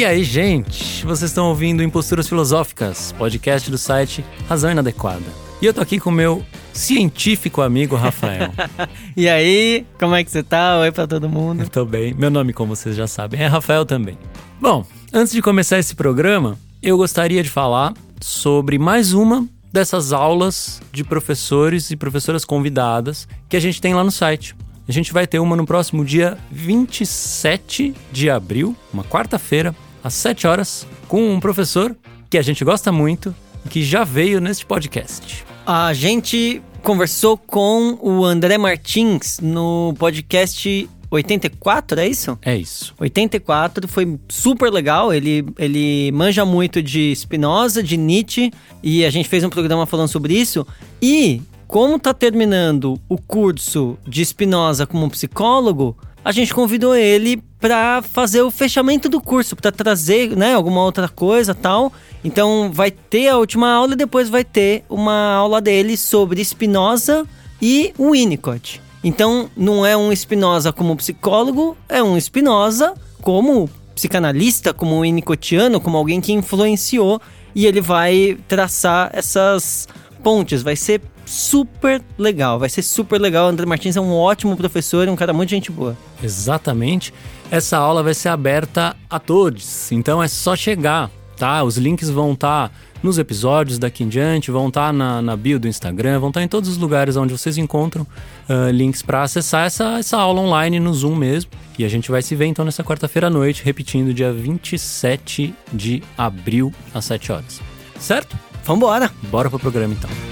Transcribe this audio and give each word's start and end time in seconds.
E 0.00 0.04
aí, 0.06 0.24
gente? 0.24 1.04
Vocês 1.04 1.30
estão 1.30 1.50
ouvindo 1.50 1.82
Imposturas 1.82 2.26
Filosóficas, 2.26 3.12
podcast 3.18 3.70
do 3.70 3.76
site 3.76 4.24
Razão 4.48 4.70
Inadequada. 4.70 5.26
E 5.60 5.66
eu 5.66 5.74
tô 5.74 5.82
aqui 5.82 6.00
com 6.00 6.08
o 6.08 6.12
meu 6.12 6.42
científico 6.72 7.60
amigo 7.60 7.96
Rafael. 7.96 8.50
e 9.14 9.28
aí, 9.28 9.86
como 9.98 10.14
é 10.14 10.24
que 10.24 10.30
você 10.30 10.42
tá? 10.42 10.78
Oi 10.78 10.90
pra 10.90 11.06
todo 11.06 11.28
mundo. 11.28 11.64
Eu 11.64 11.68
tô 11.68 11.84
bem. 11.84 12.14
Meu 12.14 12.30
nome, 12.30 12.54
como 12.54 12.74
vocês 12.74 12.96
já 12.96 13.06
sabem, 13.06 13.42
é 13.42 13.46
Rafael 13.46 13.84
também. 13.84 14.16
Bom, 14.58 14.86
antes 15.12 15.34
de 15.34 15.42
começar 15.42 15.78
esse 15.78 15.94
programa, 15.94 16.58
eu 16.82 16.96
gostaria 16.96 17.42
de 17.42 17.50
falar 17.50 17.92
sobre 18.22 18.78
mais 18.78 19.12
uma 19.12 19.46
dessas 19.70 20.14
aulas 20.14 20.80
de 20.90 21.04
professores 21.04 21.90
e 21.90 21.96
professoras 21.96 22.46
convidadas 22.46 23.28
que 23.50 23.56
a 23.56 23.60
gente 23.60 23.82
tem 23.82 23.92
lá 23.92 24.02
no 24.02 24.10
site. 24.10 24.56
A 24.88 24.92
gente 24.92 25.12
vai 25.12 25.26
ter 25.26 25.40
uma 25.40 25.54
no 25.54 25.66
próximo 25.66 26.02
dia 26.06 26.38
27 26.50 27.94
de 28.10 28.30
abril, 28.30 28.74
uma 28.92 29.04
quarta-feira, 29.04 29.76
às 30.02 30.14
7 30.14 30.46
horas, 30.46 30.86
com 31.08 31.32
um 31.32 31.40
professor 31.40 31.96
que 32.28 32.38
a 32.38 32.42
gente 32.42 32.64
gosta 32.64 32.92
muito 32.92 33.34
e 33.64 33.68
que 33.68 33.82
já 33.82 34.04
veio 34.04 34.40
neste 34.40 34.64
podcast. 34.64 35.44
A 35.66 35.92
gente 35.92 36.62
conversou 36.82 37.36
com 37.36 37.98
o 38.00 38.24
André 38.24 38.56
Martins 38.56 39.38
no 39.40 39.94
podcast 39.98 40.88
84, 41.10 42.00
é 42.00 42.08
isso? 42.08 42.38
É 42.40 42.56
isso. 42.56 42.94
84 42.98 43.88
foi 43.88 44.18
super 44.28 44.70
legal. 44.70 45.12
Ele, 45.12 45.44
ele 45.58 46.12
manja 46.12 46.44
muito 46.44 46.82
de 46.82 47.14
Spinoza, 47.14 47.82
de 47.82 47.96
Nietzsche, 47.96 48.52
e 48.82 49.04
a 49.04 49.10
gente 49.10 49.28
fez 49.28 49.42
um 49.42 49.50
programa 49.50 49.86
falando 49.86 50.08
sobre 50.08 50.34
isso. 50.34 50.66
E 51.02 51.42
como 51.66 51.98
tá 51.98 52.14
terminando 52.14 53.00
o 53.08 53.18
curso 53.18 53.98
de 54.06 54.24
Spinoza 54.24 54.86
como 54.86 55.10
psicólogo, 55.10 55.96
a 56.24 56.32
gente 56.32 56.54
convidou 56.54 56.94
ele 56.94 57.42
para 57.60 58.02
fazer 58.02 58.42
o 58.42 58.50
fechamento 58.50 59.08
do 59.08 59.20
curso, 59.20 59.54
para 59.54 59.70
trazer, 59.70 60.36
né, 60.36 60.54
alguma 60.54 60.82
outra 60.82 61.08
coisa, 61.08 61.54
tal. 61.54 61.92
Então 62.24 62.70
vai 62.72 62.90
ter 62.90 63.28
a 63.28 63.38
última 63.38 63.70
aula 63.70 63.92
e 63.92 63.96
depois 63.96 64.28
vai 64.28 64.44
ter 64.44 64.84
uma 64.88 65.34
aula 65.34 65.60
dele 65.60 65.96
sobre 65.96 66.44
Spinoza 66.44 67.26
e 67.60 67.92
o 67.98 68.12
Winnicott. 68.12 68.80
Então 69.02 69.50
não 69.56 69.84
é 69.84 69.96
um 69.96 70.14
Spinoza 70.14 70.72
como 70.72 70.96
psicólogo, 70.96 71.76
é 71.88 72.02
um 72.02 72.18
Spinoza 72.20 72.94
como 73.22 73.68
psicanalista, 73.94 74.72
como 74.72 75.00
Winnicottiano, 75.00 75.80
como 75.80 75.96
alguém 75.96 76.20
que 76.20 76.32
influenciou 76.32 77.20
e 77.54 77.66
ele 77.66 77.80
vai 77.80 78.38
traçar 78.46 79.10
essas 79.12 79.88
pontes. 80.22 80.62
Vai 80.62 80.76
ser 80.76 81.00
super 81.30 82.02
legal, 82.18 82.58
vai 82.58 82.68
ser 82.68 82.82
super 82.82 83.20
legal. 83.20 83.46
André 83.46 83.64
Martins 83.64 83.96
é 83.96 84.00
um 84.00 84.12
ótimo 84.12 84.56
professor 84.56 85.06
e 85.06 85.10
um 85.10 85.16
cara 85.16 85.32
muito 85.32 85.50
gente 85.50 85.70
boa. 85.70 85.96
Exatamente. 86.20 87.14
Essa 87.50 87.78
aula 87.78 88.02
vai 88.02 88.14
ser 88.14 88.30
aberta 88.30 88.96
a 89.08 89.18
todos, 89.18 89.90
então 89.92 90.20
é 90.20 90.26
só 90.26 90.56
chegar, 90.56 91.08
tá? 91.36 91.62
Os 91.62 91.76
links 91.76 92.10
vão 92.10 92.32
estar 92.32 92.68
tá 92.68 92.74
nos 93.00 93.16
episódios 93.16 93.78
daqui 93.78 94.02
em 94.02 94.08
diante, 94.08 94.50
vão 94.50 94.68
estar 94.68 94.88
tá 94.88 94.92
na, 94.92 95.22
na 95.22 95.36
bio 95.36 95.58
do 95.58 95.68
Instagram, 95.68 96.18
vão 96.18 96.30
estar 96.30 96.40
tá 96.40 96.44
em 96.44 96.48
todos 96.48 96.68
os 96.68 96.76
lugares 96.76 97.16
onde 97.16 97.32
vocês 97.32 97.56
encontram 97.56 98.02
uh, 98.02 98.70
links 98.70 99.00
para 99.00 99.22
acessar 99.22 99.66
essa, 99.66 99.98
essa 99.98 100.16
aula 100.16 100.40
online 100.40 100.80
no 100.80 100.92
Zoom 100.92 101.14
mesmo. 101.14 101.50
E 101.78 101.84
a 101.84 101.88
gente 101.88 102.10
vai 102.10 102.22
se 102.22 102.34
ver 102.34 102.46
então 102.46 102.64
nessa 102.64 102.82
quarta-feira 102.82 103.28
à 103.28 103.30
noite, 103.30 103.64
repetindo, 103.64 104.12
dia 104.12 104.32
27 104.32 105.54
de 105.72 106.02
abril, 106.18 106.72
às 106.92 107.04
7 107.04 107.32
horas. 107.32 107.60
Certo? 107.98 108.36
Vambora! 108.64 109.10
Bora 109.30 109.48
pro 109.48 109.58
programa 109.58 109.94
então. 109.94 110.29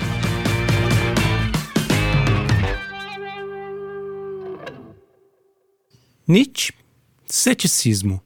Nietzsche, 6.30 6.74
ceticismo. 7.24 8.20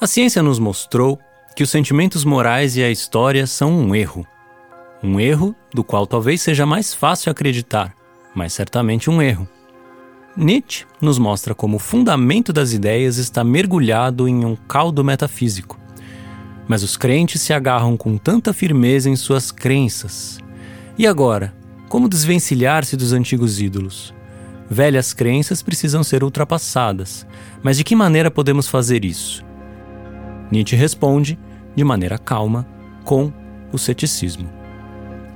A 0.00 0.08
ciência 0.08 0.42
nos 0.42 0.58
mostrou 0.58 1.20
que 1.54 1.62
os 1.62 1.70
sentimentos 1.70 2.24
morais 2.24 2.76
e 2.76 2.82
a 2.82 2.90
história 2.90 3.46
são 3.46 3.70
um 3.70 3.94
erro. 3.94 4.26
Um 5.00 5.20
erro 5.20 5.54
do 5.72 5.84
qual 5.84 6.04
talvez 6.04 6.42
seja 6.42 6.66
mais 6.66 6.92
fácil 6.92 7.30
acreditar, 7.30 7.94
mas 8.34 8.52
certamente 8.54 9.08
um 9.08 9.22
erro. 9.22 9.48
Nietzsche 10.36 10.84
nos 11.00 11.16
mostra 11.16 11.54
como 11.54 11.76
o 11.76 11.78
fundamento 11.78 12.52
das 12.52 12.72
ideias 12.72 13.18
está 13.18 13.44
mergulhado 13.44 14.26
em 14.26 14.44
um 14.44 14.56
caldo 14.56 15.04
metafísico. 15.04 15.78
Mas 16.66 16.82
os 16.82 16.96
crentes 16.96 17.40
se 17.40 17.52
agarram 17.52 17.96
com 17.96 18.18
tanta 18.18 18.52
firmeza 18.52 19.08
em 19.08 19.14
suas 19.14 19.52
crenças. 19.52 20.40
E 20.98 21.06
agora, 21.06 21.54
como 21.88 22.08
desvencilhar-se 22.08 22.96
dos 22.96 23.12
antigos 23.12 23.60
ídolos? 23.60 24.14
Velhas 24.68 25.12
crenças 25.12 25.62
precisam 25.62 26.02
ser 26.02 26.24
ultrapassadas, 26.24 27.26
mas 27.62 27.76
de 27.76 27.84
que 27.84 27.94
maneira 27.94 28.30
podemos 28.30 28.66
fazer 28.66 29.04
isso? 29.04 29.44
Nietzsche 30.50 30.74
responde, 30.74 31.38
de 31.74 31.84
maneira 31.84 32.18
calma, 32.18 32.66
com 33.04 33.32
o 33.72 33.78
ceticismo. 33.78 34.48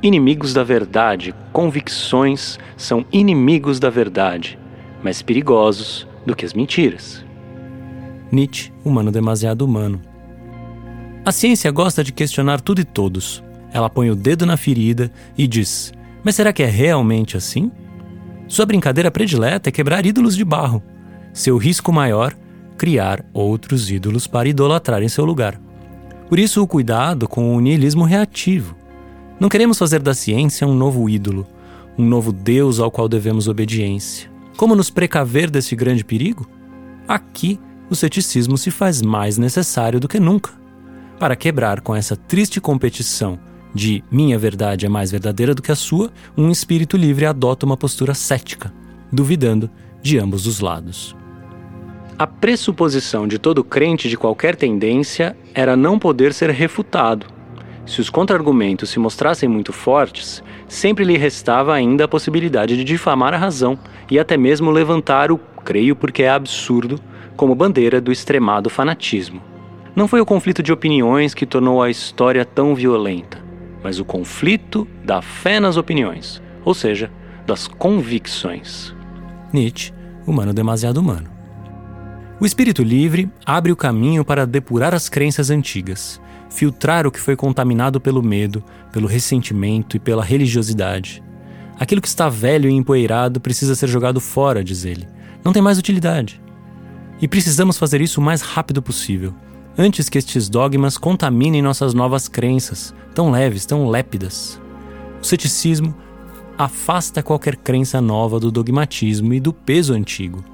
Inimigos 0.03 0.53
da 0.53 0.65
verdade, 0.65 1.34
convicções 1.53 2.59
são 2.77 3.05
inimigos 3.12 3.78
da 3.78 3.91
verdade, 3.91 4.59
mais 5.03 5.22
perigosos 5.22 6.06
do 6.25 6.34
que 6.34 6.44
as 6.44 6.55
mentiras. 6.55 7.25
Nietzsche, 8.32 8.72
humano 8.84 9.12
demasiado 9.12 9.62
humano. 9.62 10.00
A 11.25 11.32
ciência 11.32 11.71
gosta 11.71 12.03
de 12.03 12.12
questionar 12.12 12.61
tudo 12.61 12.81
e 12.81 12.84
todos. 12.84 13.44
Ela 13.72 13.91
põe 13.91 14.11
o 14.11 14.17
dedo 14.17 14.47
na 14.47 14.56
ferida 14.56 15.12
e 15.37 15.47
diz: 15.47 15.93
mas 16.22 16.34
será 16.34 16.53
que 16.53 16.62
é 16.62 16.66
realmente 16.66 17.36
assim? 17.36 17.70
Sua 18.48 18.66
brincadeira 18.66 19.10
predileta 19.10 19.69
é 19.69 19.72
quebrar 19.72 20.04
ídolos 20.04 20.36
de 20.36 20.44
barro. 20.44 20.82
Seu 21.32 21.56
risco 21.56 21.92
maior, 21.92 22.34
criar 22.76 23.25
outros 23.32 23.91
ídolos 23.91 24.26
para 24.26 24.48
idolatrar 24.48 25.03
em 25.03 25.08
seu 25.08 25.25
lugar. 25.25 25.60
Por 26.28 26.38
isso, 26.38 26.62
o 26.62 26.66
cuidado 26.66 27.28
com 27.28 27.54
o 27.54 27.60
niilismo 27.60 28.04
reativo. 28.04 28.76
Não 29.38 29.48
queremos 29.48 29.78
fazer 29.78 30.00
da 30.00 30.14
ciência 30.14 30.66
um 30.66 30.75
novo 30.75 31.08
ídolo, 31.08 31.47
um 31.97 32.04
novo 32.04 32.32
Deus 32.32 32.78
ao 32.78 32.91
qual 32.91 33.08
devemos 33.08 33.48
obediência. 33.48 34.31
Como 34.56 34.76
nos 34.76 34.91
precaver 34.91 35.48
desse 35.48 35.75
grande 35.75 36.04
perigo? 36.04 36.48
Aqui, 37.08 37.58
o 37.88 37.97
ceticismo 37.97 38.58
se 38.58 38.70
faz 38.70 39.00
mais 39.02 39.38
necessário 39.38 39.98
do 39.98 40.08
que 40.08 40.20
nunca 40.20 40.60
para 41.20 41.37
quebrar 41.37 41.82
com 41.82 41.94
essa 41.94 42.16
triste 42.16 42.60
competição 42.60 43.38
de 43.75 44.03
minha 44.10 44.38
verdade 44.38 44.86
é 44.86 44.88
mais 44.88 45.10
verdadeira 45.10 45.54
do 45.54 45.62
que 45.62 45.70
a 45.70 45.76
sua, 45.76 46.10
um 46.36 46.50
espírito 46.50 46.97
livre 46.97 47.25
adota 47.25 47.64
uma 47.64 47.76
postura 47.76 48.14
cética, 48.14 48.72
duvidando 49.12 49.70
de 50.03 50.19
ambos 50.19 50.47
os 50.47 50.60
lados. 50.60 51.16
A 52.19 52.26
pressuposição 52.26 53.26
de 53.26 53.38
todo 53.38 53.64
crente 53.64 54.08
de 54.08 54.16
qualquer 54.16 54.56
tendência 54.56 55.36
era 55.54 55.76
não 55.76 55.98
poder 55.98 56.34
ser 56.34 56.50
refutado. 56.50 57.26
Se 57.86 58.00
os 58.00 58.10
contra-argumentos 58.10 58.91
se 58.91 58.98
mostrassem 58.98 59.48
muito 59.48 59.72
fortes, 59.72 60.42
sempre 60.69 61.04
lhe 61.04 61.16
restava 61.16 61.72
ainda 61.72 62.04
a 62.04 62.08
possibilidade 62.08 62.76
de 62.76 62.84
difamar 62.84 63.32
a 63.32 63.38
razão 63.38 63.78
e 64.10 64.19
até 64.19 64.37
mesmo 64.37 64.70
levantar 64.70 65.32
o 65.32 65.38
creio 65.64 65.97
porque 65.97 66.25
é 66.25 66.31
absurdo 66.31 67.00
como 67.37 67.54
bandeira 67.54 68.00
do 68.00 68.12
extremado 68.12 68.69
fanatismo. 68.69 69.41
Não 69.97 70.06
foi 70.06 70.20
o 70.20 70.26
conflito 70.26 70.62
de 70.62 70.72
opiniões 70.72 71.34
que 71.34 71.47
tornou 71.47 71.82
a 71.82 71.91
história 71.91 72.44
tão 72.44 72.75
violenta 72.75 73.50
mas 73.82 73.98
o 73.98 74.04
conflito 74.04 74.86
da 75.04 75.22
fé 75.22 75.58
nas 75.60 75.76
opiniões, 75.76 76.42
ou 76.64 76.74
seja, 76.74 77.10
das 77.46 77.66
convicções. 77.66 78.94
Nietzsche, 79.52 79.92
humano 80.26 80.52
demasiado 80.52 80.98
humano. 80.98 81.30
O 82.40 82.46
espírito 82.46 82.82
livre 82.82 83.30
abre 83.44 83.70
o 83.70 83.76
caminho 83.76 84.24
para 84.24 84.46
depurar 84.46 84.94
as 84.94 85.08
crenças 85.08 85.50
antigas, 85.50 86.20
filtrar 86.48 87.06
o 87.06 87.10
que 87.10 87.20
foi 87.20 87.36
contaminado 87.36 88.00
pelo 88.00 88.22
medo, 88.22 88.64
pelo 88.92 89.06
ressentimento 89.06 89.96
e 89.96 90.00
pela 90.00 90.25
religiosidade. 90.25 91.22
Aquilo 91.78 92.00
que 92.00 92.08
está 92.08 92.28
velho 92.28 92.69
e 92.69 92.72
empoeirado 92.72 93.40
precisa 93.40 93.75
ser 93.75 93.88
jogado 93.88 94.20
fora, 94.20 94.64
diz 94.64 94.84
ele. 94.84 95.08
Não 95.44 95.52
tem 95.52 95.62
mais 95.62 95.78
utilidade. 95.78 96.40
E 97.20 97.28
precisamos 97.28 97.76
fazer 97.76 98.00
isso 98.00 98.20
o 98.20 98.25
mais 98.25 98.40
rápido 98.40 98.81
possível, 98.81 99.34
antes 99.81 100.11
que 100.11 100.19
estes 100.19 100.50
dogmas 100.50 100.99
contaminem 100.99 101.62
nossas 101.62 101.94
novas 101.94 102.29
crenças, 102.29 102.94
tão 103.15 103.31
leves, 103.31 103.65
tão 103.65 103.88
lépidas. 103.88 104.61
O 105.23 105.25
ceticismo 105.25 105.94
afasta 106.59 107.23
qualquer 107.23 107.56
crença 107.56 107.99
nova 107.99 108.38
do 108.38 108.50
dogmatismo 108.50 109.32
e 109.32 109.41
do 109.41 109.55
peso 109.55 109.94
antigo. 109.94 110.44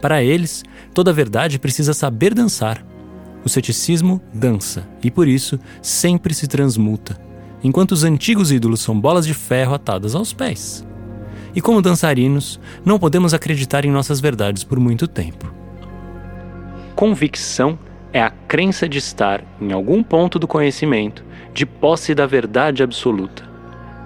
Para 0.00 0.20
eles, 0.20 0.64
toda 0.92 1.12
verdade 1.12 1.60
precisa 1.60 1.94
saber 1.94 2.34
dançar. 2.34 2.84
O 3.44 3.48
ceticismo 3.48 4.20
dança 4.34 4.84
e, 5.00 5.12
por 5.12 5.28
isso, 5.28 5.60
sempre 5.80 6.34
se 6.34 6.48
transmuta, 6.48 7.16
enquanto 7.62 7.92
os 7.92 8.02
antigos 8.02 8.50
ídolos 8.50 8.80
são 8.80 9.00
bolas 9.00 9.24
de 9.24 9.32
ferro 9.32 9.74
atadas 9.74 10.16
aos 10.16 10.32
pés. 10.32 10.84
E 11.54 11.60
como 11.60 11.80
dançarinos, 11.80 12.58
não 12.84 12.98
podemos 12.98 13.32
acreditar 13.32 13.84
em 13.84 13.92
nossas 13.92 14.18
verdades 14.18 14.64
por 14.64 14.80
muito 14.80 15.06
tempo. 15.06 15.54
Convicção 16.96 17.78
é 18.12 18.22
a 18.22 18.30
crença 18.30 18.88
de 18.88 18.98
estar, 18.98 19.42
em 19.60 19.72
algum 19.72 20.02
ponto 20.02 20.38
do 20.38 20.46
conhecimento, 20.46 21.24
de 21.54 21.64
posse 21.64 22.14
da 22.14 22.26
verdade 22.26 22.82
absoluta. 22.82 23.50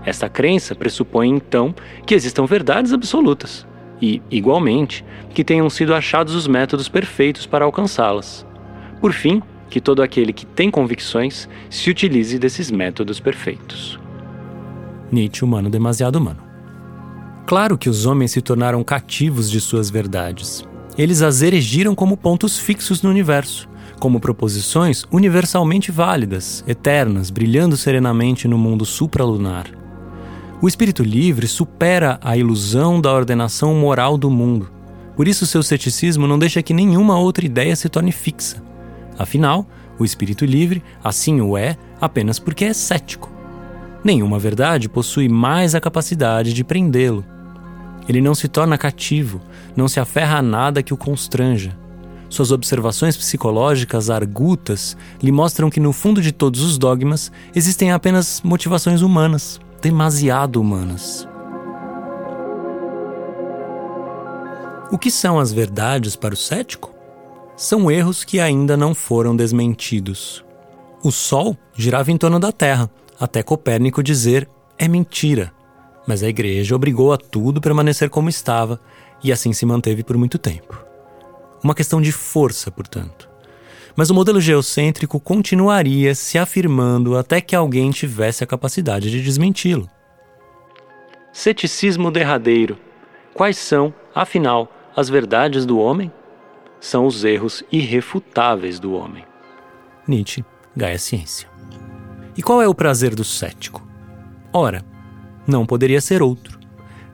Esta 0.04 0.28
crença 0.28 0.74
pressupõe, 0.74 1.28
então, 1.28 1.74
que 2.06 2.14
existam 2.14 2.46
verdades 2.46 2.92
absolutas. 2.92 3.66
e, 4.00 4.20
igualmente, 4.30 5.04
que 5.32 5.44
tenham 5.44 5.68
sido 5.70 5.94
achados 5.94 6.34
os 6.34 6.46
métodos 6.46 6.88
perfeitos 6.88 7.46
para 7.46 7.64
alcançá-las. 7.64 8.46
Por 9.00 9.12
fim, 9.12 9.42
que 9.70 9.80
todo 9.80 10.02
aquele 10.02 10.32
que 10.32 10.46
tem 10.46 10.70
convicções 10.70 11.48
se 11.68 11.90
utilize 11.90 12.38
desses 12.38 12.70
métodos 12.70 13.20
perfeitos. 13.20 13.98
Nietzsche, 15.10 15.44
humano 15.44 15.70
demasiado 15.70 16.16
humano. 16.16 16.40
Claro 17.46 17.78
que 17.78 17.88
os 17.88 18.06
homens 18.06 18.32
se 18.32 18.42
tornaram 18.42 18.82
cativos 18.82 19.50
de 19.50 19.60
suas 19.60 19.88
verdades. 19.88 20.66
Eles 20.98 21.22
as 21.22 21.42
erigiram 21.42 21.94
como 21.94 22.16
pontos 22.16 22.58
fixos 22.58 23.02
no 23.02 23.10
universo, 23.10 23.68
como 23.98 24.20
proposições 24.20 25.04
universalmente 25.10 25.90
válidas, 25.90 26.64
eternas, 26.66 27.30
brilhando 27.30 27.76
serenamente 27.76 28.46
no 28.46 28.58
mundo 28.58 28.84
supralunar. 28.84 29.66
O 30.60 30.68
espírito 30.68 31.02
livre 31.02 31.46
supera 31.46 32.18
a 32.22 32.36
ilusão 32.36 33.00
da 33.00 33.12
ordenação 33.12 33.74
moral 33.74 34.16
do 34.16 34.30
mundo. 34.30 34.70
Por 35.14 35.28
isso, 35.28 35.46
seu 35.46 35.62
ceticismo 35.62 36.26
não 36.26 36.38
deixa 36.38 36.62
que 36.62 36.74
nenhuma 36.74 37.18
outra 37.18 37.44
ideia 37.44 37.74
se 37.76 37.88
torne 37.88 38.12
fixa. 38.12 38.62
Afinal, 39.18 39.66
o 39.98 40.04
espírito 40.04 40.44
livre 40.44 40.82
assim 41.02 41.40
o 41.40 41.56
é 41.56 41.76
apenas 42.00 42.38
porque 42.38 42.66
é 42.66 42.72
cético. 42.72 43.30
Nenhuma 44.04 44.38
verdade 44.38 44.88
possui 44.88 45.28
mais 45.28 45.74
a 45.74 45.80
capacidade 45.80 46.52
de 46.52 46.62
prendê-lo. 46.62 47.24
Ele 48.08 48.20
não 48.20 48.34
se 48.34 48.46
torna 48.46 48.78
cativo, 48.78 49.40
não 49.74 49.88
se 49.88 49.98
aferra 49.98 50.38
a 50.38 50.42
nada 50.42 50.82
que 50.82 50.94
o 50.94 50.96
constranja. 50.96 51.76
Suas 52.28 52.50
observações 52.50 53.16
psicológicas 53.16 54.10
argutas 54.10 54.96
lhe 55.22 55.30
mostram 55.30 55.70
que 55.70 55.80
no 55.80 55.92
fundo 55.92 56.20
de 56.20 56.32
todos 56.32 56.62
os 56.62 56.76
dogmas 56.76 57.30
existem 57.54 57.92
apenas 57.92 58.40
motivações 58.42 59.00
humanas, 59.00 59.60
demasiado 59.80 60.60
humanas. 60.60 61.28
O 64.90 64.98
que 64.98 65.10
são 65.10 65.38
as 65.38 65.52
verdades 65.52 66.14
para 66.14 66.34
o 66.34 66.36
cético? 66.36 66.94
São 67.56 67.90
erros 67.90 68.22
que 68.22 68.38
ainda 68.38 68.76
não 68.76 68.94
foram 68.94 69.34
desmentidos. 69.34 70.44
O 71.02 71.10
Sol 71.10 71.56
girava 71.74 72.12
em 72.12 72.16
torno 72.16 72.38
da 72.38 72.52
Terra, 72.52 72.90
até 73.18 73.42
Copérnico 73.42 74.02
dizer 74.02 74.48
é 74.78 74.86
mentira. 74.86 75.52
Mas 76.06 76.22
a 76.22 76.28
igreja 76.28 76.76
obrigou 76.76 77.12
a 77.12 77.16
tudo 77.16 77.60
permanecer 77.60 78.10
como 78.10 78.28
estava 78.28 78.80
e 79.24 79.32
assim 79.32 79.52
se 79.52 79.66
manteve 79.66 80.04
por 80.04 80.16
muito 80.16 80.38
tempo. 80.38 80.85
Uma 81.66 81.74
questão 81.74 82.00
de 82.00 82.12
força, 82.12 82.70
portanto. 82.70 83.28
Mas 83.96 84.08
o 84.08 84.14
modelo 84.14 84.40
geocêntrico 84.40 85.18
continuaria 85.18 86.14
se 86.14 86.38
afirmando 86.38 87.16
até 87.16 87.40
que 87.40 87.56
alguém 87.56 87.90
tivesse 87.90 88.44
a 88.44 88.46
capacidade 88.46 89.10
de 89.10 89.20
desmenti-lo. 89.20 89.90
Ceticismo 91.32 92.12
derradeiro. 92.12 92.78
Quais 93.34 93.58
são, 93.58 93.92
afinal, 94.14 94.70
as 94.94 95.08
verdades 95.08 95.66
do 95.66 95.80
homem? 95.80 96.12
São 96.78 97.04
os 97.04 97.24
erros 97.24 97.64
irrefutáveis 97.72 98.78
do 98.78 98.92
homem. 98.92 99.24
Nietzsche, 100.06 100.44
Gaia 100.76 101.00
Ciência. 101.00 101.48
E 102.36 102.42
qual 102.44 102.62
é 102.62 102.68
o 102.68 102.74
prazer 102.76 103.12
do 103.12 103.24
cético? 103.24 103.84
Ora, 104.52 104.84
não 105.44 105.66
poderia 105.66 106.00
ser 106.00 106.22
outro: 106.22 106.60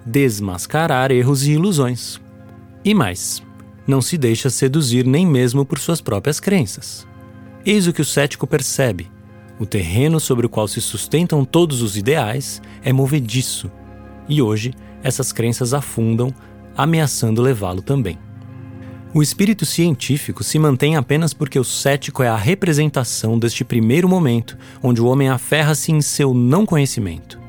desmascarar 0.05 1.11
erros 1.11 1.43
e 1.45 1.53
ilusões. 1.53 2.21
E 2.85 2.93
mais, 2.93 3.43
não 3.87 4.01
se 4.01 4.17
deixa 4.17 4.51
seduzir 4.51 5.07
nem 5.07 5.27
mesmo 5.27 5.65
por 5.65 5.79
suas 5.79 6.01
próprias 6.01 6.39
crenças. 6.41 7.07
Eis 7.65 7.87
o 7.87 7.93
que 7.93 8.03
o 8.03 8.05
cético 8.05 8.47
percebe: 8.47 9.11
o 9.59 9.67
terreno 9.67 10.19
sobre 10.19 10.47
o 10.47 10.49
qual 10.49 10.67
se 10.67 10.81
sustentam 10.81 11.45
todos 11.45 11.83
os 11.83 11.97
ideais 11.97 12.61
é 12.83 12.93
movediço, 12.93 13.71
e 14.29 14.41
hoje 14.41 14.73
essas 15.03 15.33
crenças 15.33 15.75
afundam, 15.75 16.33
ameaçando 16.77 17.43
levá-lo 17.43 17.83
também. 17.83 18.19
O 19.15 19.23
espírito 19.23 19.67
científico 19.67 20.43
se 20.43 20.59
mantém 20.59 20.97
apenas 20.97 21.35
porque 21.35 21.59
o 21.59 21.65
cético 21.65 22.23
é 22.23 22.29
a 22.29 22.37
representação 22.37 23.39
deste 23.39 23.63
primeiro 23.63 24.09
momento 24.09 24.57
onde 24.83 25.03
o 25.03 25.07
homem 25.07 25.29
aferra-se 25.29 25.93
em 25.93 26.01
seu 26.01 26.33
não 26.33 26.65
conhecimento. 26.65 27.42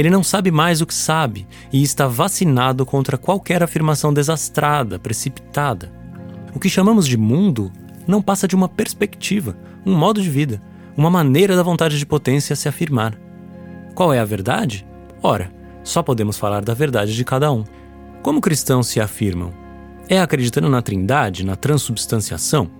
Ele 0.00 0.08
não 0.08 0.24
sabe 0.24 0.50
mais 0.50 0.80
o 0.80 0.86
que 0.86 0.94
sabe 0.94 1.46
e 1.70 1.82
está 1.82 2.06
vacinado 2.06 2.86
contra 2.86 3.18
qualquer 3.18 3.62
afirmação 3.62 4.14
desastrada, 4.14 4.98
precipitada. 4.98 5.92
O 6.54 6.58
que 6.58 6.70
chamamos 6.70 7.06
de 7.06 7.18
mundo 7.18 7.70
não 8.06 8.22
passa 8.22 8.48
de 8.48 8.56
uma 8.56 8.66
perspectiva, 8.66 9.58
um 9.84 9.94
modo 9.94 10.22
de 10.22 10.30
vida, 10.30 10.62
uma 10.96 11.10
maneira 11.10 11.54
da 11.54 11.62
vontade 11.62 11.98
de 11.98 12.06
potência 12.06 12.56
se 12.56 12.66
afirmar. 12.66 13.14
Qual 13.94 14.10
é 14.10 14.18
a 14.18 14.24
verdade? 14.24 14.86
Ora, 15.22 15.52
só 15.84 16.02
podemos 16.02 16.38
falar 16.38 16.64
da 16.64 16.72
verdade 16.72 17.14
de 17.14 17.22
cada 17.22 17.52
um. 17.52 17.62
Como 18.22 18.40
cristãos 18.40 18.86
se 18.86 19.02
afirmam? 19.02 19.52
É 20.08 20.18
acreditando 20.18 20.70
na 20.70 20.80
Trindade, 20.80 21.44
na 21.44 21.56
transubstanciação? 21.56 22.70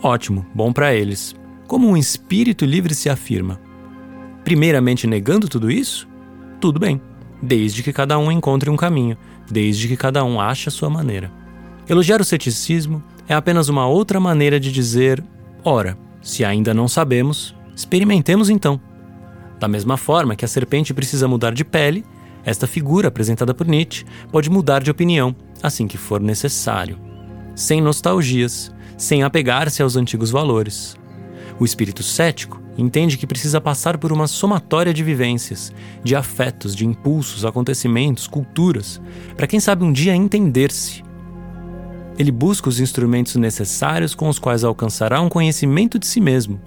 Ótimo, 0.00 0.46
bom 0.54 0.72
para 0.72 0.94
eles. 0.94 1.34
Como 1.66 1.88
um 1.88 1.96
espírito 1.96 2.64
livre 2.64 2.94
se 2.94 3.10
afirma? 3.10 3.60
Primeiramente 4.44 5.08
negando 5.08 5.48
tudo 5.48 5.72
isso? 5.72 6.06
Tudo 6.60 6.80
bem, 6.80 7.00
desde 7.42 7.82
que 7.82 7.92
cada 7.92 8.18
um 8.18 8.32
encontre 8.32 8.68
um 8.68 8.76
caminho, 8.76 9.16
desde 9.50 9.86
que 9.86 9.96
cada 9.96 10.24
um 10.24 10.40
ache 10.40 10.68
a 10.68 10.72
sua 10.72 10.90
maneira. 10.90 11.30
Elogiar 11.88 12.20
o 12.20 12.24
ceticismo 12.24 13.02
é 13.28 13.34
apenas 13.34 13.68
uma 13.68 13.86
outra 13.86 14.18
maneira 14.18 14.58
de 14.58 14.72
dizer: 14.72 15.22
ora, 15.64 15.96
se 16.20 16.44
ainda 16.44 16.74
não 16.74 16.88
sabemos, 16.88 17.54
experimentemos 17.74 18.50
então. 18.50 18.80
Da 19.58 19.68
mesma 19.68 19.96
forma 19.96 20.36
que 20.36 20.44
a 20.44 20.48
serpente 20.48 20.92
precisa 20.92 21.28
mudar 21.28 21.52
de 21.52 21.64
pele, 21.64 22.04
esta 22.44 22.66
figura 22.66 23.08
apresentada 23.08 23.52
por 23.54 23.66
Nietzsche 23.66 24.04
pode 24.30 24.50
mudar 24.50 24.82
de 24.82 24.90
opinião 24.90 25.34
assim 25.62 25.86
que 25.86 25.98
for 25.98 26.20
necessário, 26.20 26.98
sem 27.54 27.80
nostalgias, 27.80 28.72
sem 28.96 29.22
apegar-se 29.22 29.82
aos 29.82 29.96
antigos 29.96 30.30
valores. 30.30 30.96
O 31.60 31.64
espírito 31.64 32.02
cético 32.02 32.62
entende 32.76 33.18
que 33.18 33.26
precisa 33.26 33.60
passar 33.60 33.98
por 33.98 34.12
uma 34.12 34.28
somatória 34.28 34.94
de 34.94 35.02
vivências, 35.02 35.72
de 36.04 36.14
afetos, 36.14 36.74
de 36.74 36.86
impulsos, 36.86 37.44
acontecimentos, 37.44 38.28
culturas, 38.28 39.00
para 39.36 39.46
quem 39.46 39.58
sabe 39.58 39.82
um 39.82 39.92
dia 39.92 40.14
entender-se. 40.14 41.02
Ele 42.16 42.30
busca 42.30 42.68
os 42.68 42.78
instrumentos 42.78 43.34
necessários 43.36 44.14
com 44.14 44.28
os 44.28 44.38
quais 44.38 44.62
alcançará 44.62 45.20
um 45.20 45.28
conhecimento 45.28 45.98
de 45.98 46.06
si 46.06 46.20
mesmo, 46.20 46.60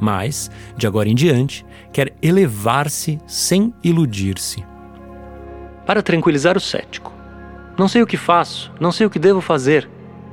mas, 0.00 0.50
de 0.76 0.86
agora 0.86 1.08
em 1.08 1.14
diante, 1.14 1.64
quer 1.92 2.12
elevar-se 2.20 3.20
sem 3.26 3.72
iludir-se. 3.84 4.64
Para 5.86 6.02
tranquilizar 6.02 6.56
o 6.56 6.60
cético, 6.60 7.12
não 7.78 7.86
sei 7.86 8.02
o 8.02 8.06
que 8.06 8.16
faço, 8.16 8.72
não 8.80 8.90
sei 8.90 9.06
o 9.06 9.10
que 9.10 9.18
devo 9.18 9.40
fazer. 9.40 9.88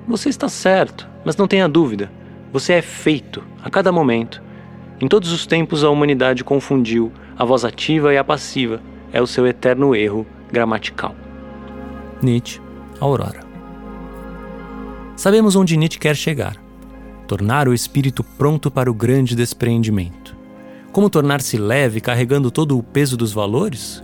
Você 0.07 0.29
está 0.29 0.49
certo, 0.49 1.07
mas 1.23 1.37
não 1.37 1.47
tenha 1.47 1.69
dúvida. 1.69 2.11
Você 2.51 2.73
é 2.73 2.81
feito, 2.81 3.43
a 3.63 3.69
cada 3.69 3.91
momento. 3.91 4.41
Em 5.01 5.07
todos 5.07 5.31
os 5.31 5.45
tempos 5.45 5.83
a 5.83 5.89
humanidade 5.89 6.43
confundiu 6.43 7.11
a 7.37 7.45
voz 7.45 7.63
ativa 7.63 8.13
e 8.13 8.17
a 8.17 8.23
passiva. 8.23 8.81
É 9.11 9.21
o 9.21 9.27
seu 9.27 9.47
eterno 9.47 9.95
erro 9.95 10.25
gramatical. 10.51 11.15
Nietzsche, 12.21 12.61
Aurora. 12.99 13.39
Sabemos 15.15 15.55
onde 15.55 15.77
Nietzsche 15.77 15.99
quer 15.99 16.15
chegar. 16.15 16.57
Tornar 17.27 17.67
o 17.67 17.73
espírito 17.73 18.23
pronto 18.23 18.69
para 18.69 18.89
o 18.89 18.93
grande 18.93 19.35
despreendimento. 19.35 20.35
Como 20.91 21.09
tornar-se 21.09 21.57
leve 21.57 22.01
carregando 22.01 22.49
todo 22.49 22.77
o 22.77 22.83
peso 22.83 23.15
dos 23.15 23.31
valores? 23.31 24.03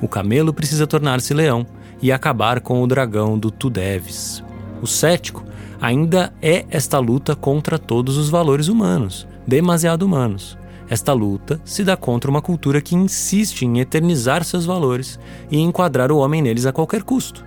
O 0.00 0.08
camelo 0.08 0.52
precisa 0.52 0.86
tornar-se 0.86 1.32
leão 1.32 1.66
e 2.00 2.12
acabar 2.12 2.60
com 2.60 2.82
o 2.82 2.86
dragão 2.86 3.38
do 3.38 3.50
Tu 3.50 3.70
Deves. 3.70 4.42
O 4.82 4.86
cético 4.86 5.44
ainda 5.82 6.32
é 6.40 6.64
esta 6.70 7.00
luta 7.00 7.34
contra 7.34 7.76
todos 7.76 8.16
os 8.16 8.30
valores 8.30 8.68
humanos, 8.68 9.26
demasiado 9.44 10.04
humanos. 10.04 10.56
Esta 10.88 11.12
luta 11.12 11.60
se 11.64 11.82
dá 11.82 11.96
contra 11.96 12.30
uma 12.30 12.40
cultura 12.40 12.80
que 12.80 12.94
insiste 12.94 13.62
em 13.62 13.80
eternizar 13.80 14.44
seus 14.44 14.64
valores 14.64 15.18
e 15.50 15.58
enquadrar 15.58 16.12
o 16.12 16.18
homem 16.18 16.40
neles 16.40 16.66
a 16.66 16.72
qualquer 16.72 17.02
custo. 17.02 17.44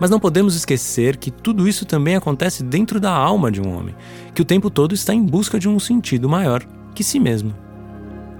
Mas 0.00 0.10
não 0.10 0.18
podemos 0.18 0.56
esquecer 0.56 1.16
que 1.18 1.30
tudo 1.30 1.68
isso 1.68 1.84
também 1.84 2.16
acontece 2.16 2.64
dentro 2.64 2.98
da 2.98 3.12
alma 3.12 3.48
de 3.48 3.60
um 3.60 3.72
homem, 3.72 3.94
que 4.34 4.42
o 4.42 4.44
tempo 4.44 4.70
todo 4.70 4.92
está 4.92 5.14
em 5.14 5.24
busca 5.24 5.56
de 5.56 5.68
um 5.68 5.78
sentido 5.78 6.28
maior 6.28 6.64
que 6.96 7.04
si 7.04 7.20
mesmo. 7.20 7.54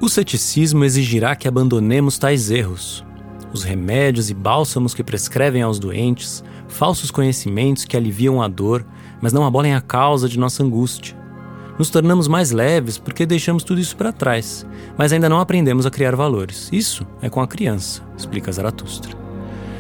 O 0.01 0.09
ceticismo 0.09 0.85
exigirá 0.85 1.37
que 1.37 1.47
abandonemos 1.47 2.19
tais 2.19 2.51
erros, 2.51 3.05
os 3.53 3.63
remédios 3.63 4.31
e 4.31 4.35
bálsamos 4.35 4.95
que 4.95 5.05
prescrevem 5.05 5.63
aos 5.63 5.79
doentes, 5.79 6.43
falsos 6.67 7.11
conhecimentos 7.11 7.85
que 7.85 7.97
aliviam 7.97 8.43
a 8.43 8.49
dor, 8.49 8.85
mas 9.21 9.33
não 9.33 9.45
abolem 9.45 9.75
a 9.75 9.81
causa 9.81 10.29
de 10.29 10.39
nossa 10.39 10.63
angústia. 10.63 11.17
Nos 11.79 11.91
tornamos 11.91 12.27
mais 12.27 12.51
leves 12.51 12.99
porque 12.99 13.25
deixamos 13.25 13.63
tudo 13.63 13.81
isso 13.81 13.97
para 13.97 14.13
trás, 14.13 14.67
mas 14.97 15.13
ainda 15.13 15.29
não 15.29 15.39
aprendemos 15.39 15.87
a 15.87 15.91
criar 15.91 16.17
valores. 16.17 16.69
Isso 16.73 17.07
é 17.23 17.31
com 17.31 17.41
a 17.41 17.47
criança, 17.47 18.03
explica 18.17 18.51
Zaratustra. 18.51 19.17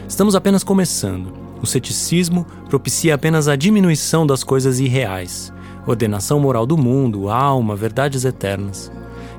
Estamos 0.08 0.34
apenas 0.34 0.62
começando. 0.62 1.32
O 1.60 1.66
ceticismo 1.66 2.46
propicia 2.68 3.16
apenas 3.16 3.48
a 3.48 3.56
diminuição 3.56 4.24
das 4.24 4.44
coisas 4.44 4.78
irreais, 4.78 5.52
ordenação 5.86 6.38
moral 6.38 6.64
do 6.64 6.78
mundo, 6.78 7.28
alma, 7.28 7.74
verdades 7.74 8.24
eternas. 8.24 8.92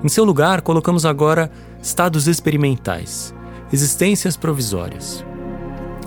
Em 0.03 0.09
seu 0.09 0.25
lugar, 0.25 0.61
colocamos 0.61 1.05
agora 1.05 1.49
estados 1.81 2.27
experimentais, 2.27 3.33
existências 3.71 4.35
provisórias. 4.35 5.23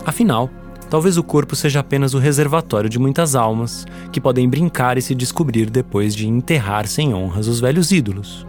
Afinal, 0.04 0.50
talvez 0.92 1.16
o 1.16 1.22
corpo 1.22 1.56
seja 1.56 1.80
apenas 1.80 2.12
o 2.12 2.18
reservatório 2.18 2.86
de 2.86 2.98
muitas 2.98 3.34
almas 3.34 3.86
que 4.12 4.20
podem 4.20 4.46
brincar 4.46 4.98
e 4.98 5.00
se 5.00 5.14
descobrir 5.14 5.70
depois 5.70 6.14
de 6.14 6.28
enterrar 6.28 6.86
sem 6.86 7.14
honras 7.14 7.48
os 7.48 7.60
velhos 7.60 7.90
ídolos. 7.90 8.46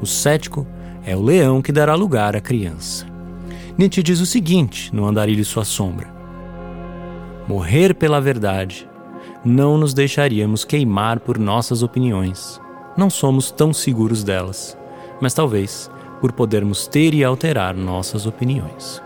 O 0.00 0.06
cético 0.06 0.64
é 1.04 1.16
o 1.16 1.20
leão 1.20 1.60
que 1.60 1.72
dará 1.72 1.96
lugar 1.96 2.36
à 2.36 2.40
criança. 2.40 3.04
Nietzsche 3.76 4.04
diz 4.04 4.20
o 4.20 4.26
seguinte 4.26 4.94
no 4.94 5.04
Andarilho 5.04 5.44
Sua 5.44 5.64
Sombra: 5.64 6.06
Morrer 7.48 7.92
pela 7.92 8.20
verdade, 8.20 8.88
não 9.44 9.76
nos 9.76 9.92
deixaríamos 9.92 10.64
queimar 10.64 11.18
por 11.18 11.40
nossas 11.40 11.82
opiniões. 11.82 12.60
Não 12.96 13.10
somos 13.10 13.50
tão 13.50 13.72
seguros 13.72 14.22
delas, 14.22 14.78
mas 15.20 15.34
talvez 15.34 15.90
por 16.20 16.30
podermos 16.30 16.86
ter 16.86 17.14
e 17.14 17.24
alterar 17.24 17.74
nossas 17.74 18.26
opiniões. 18.26 19.02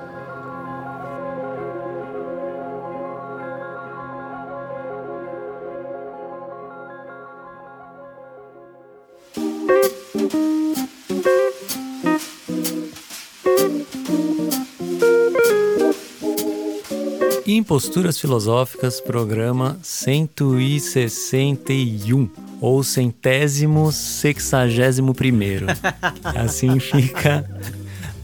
Imposturas 17.56 18.18
Filosóficas, 18.18 19.00
programa 19.00 19.78
161, 19.80 22.28
ou 22.61 22.82
centésimo 22.82 23.92
sexagésimo 23.92 25.14
primeiro. 25.14 25.66
Assim 26.34 26.80
fica 26.80 27.49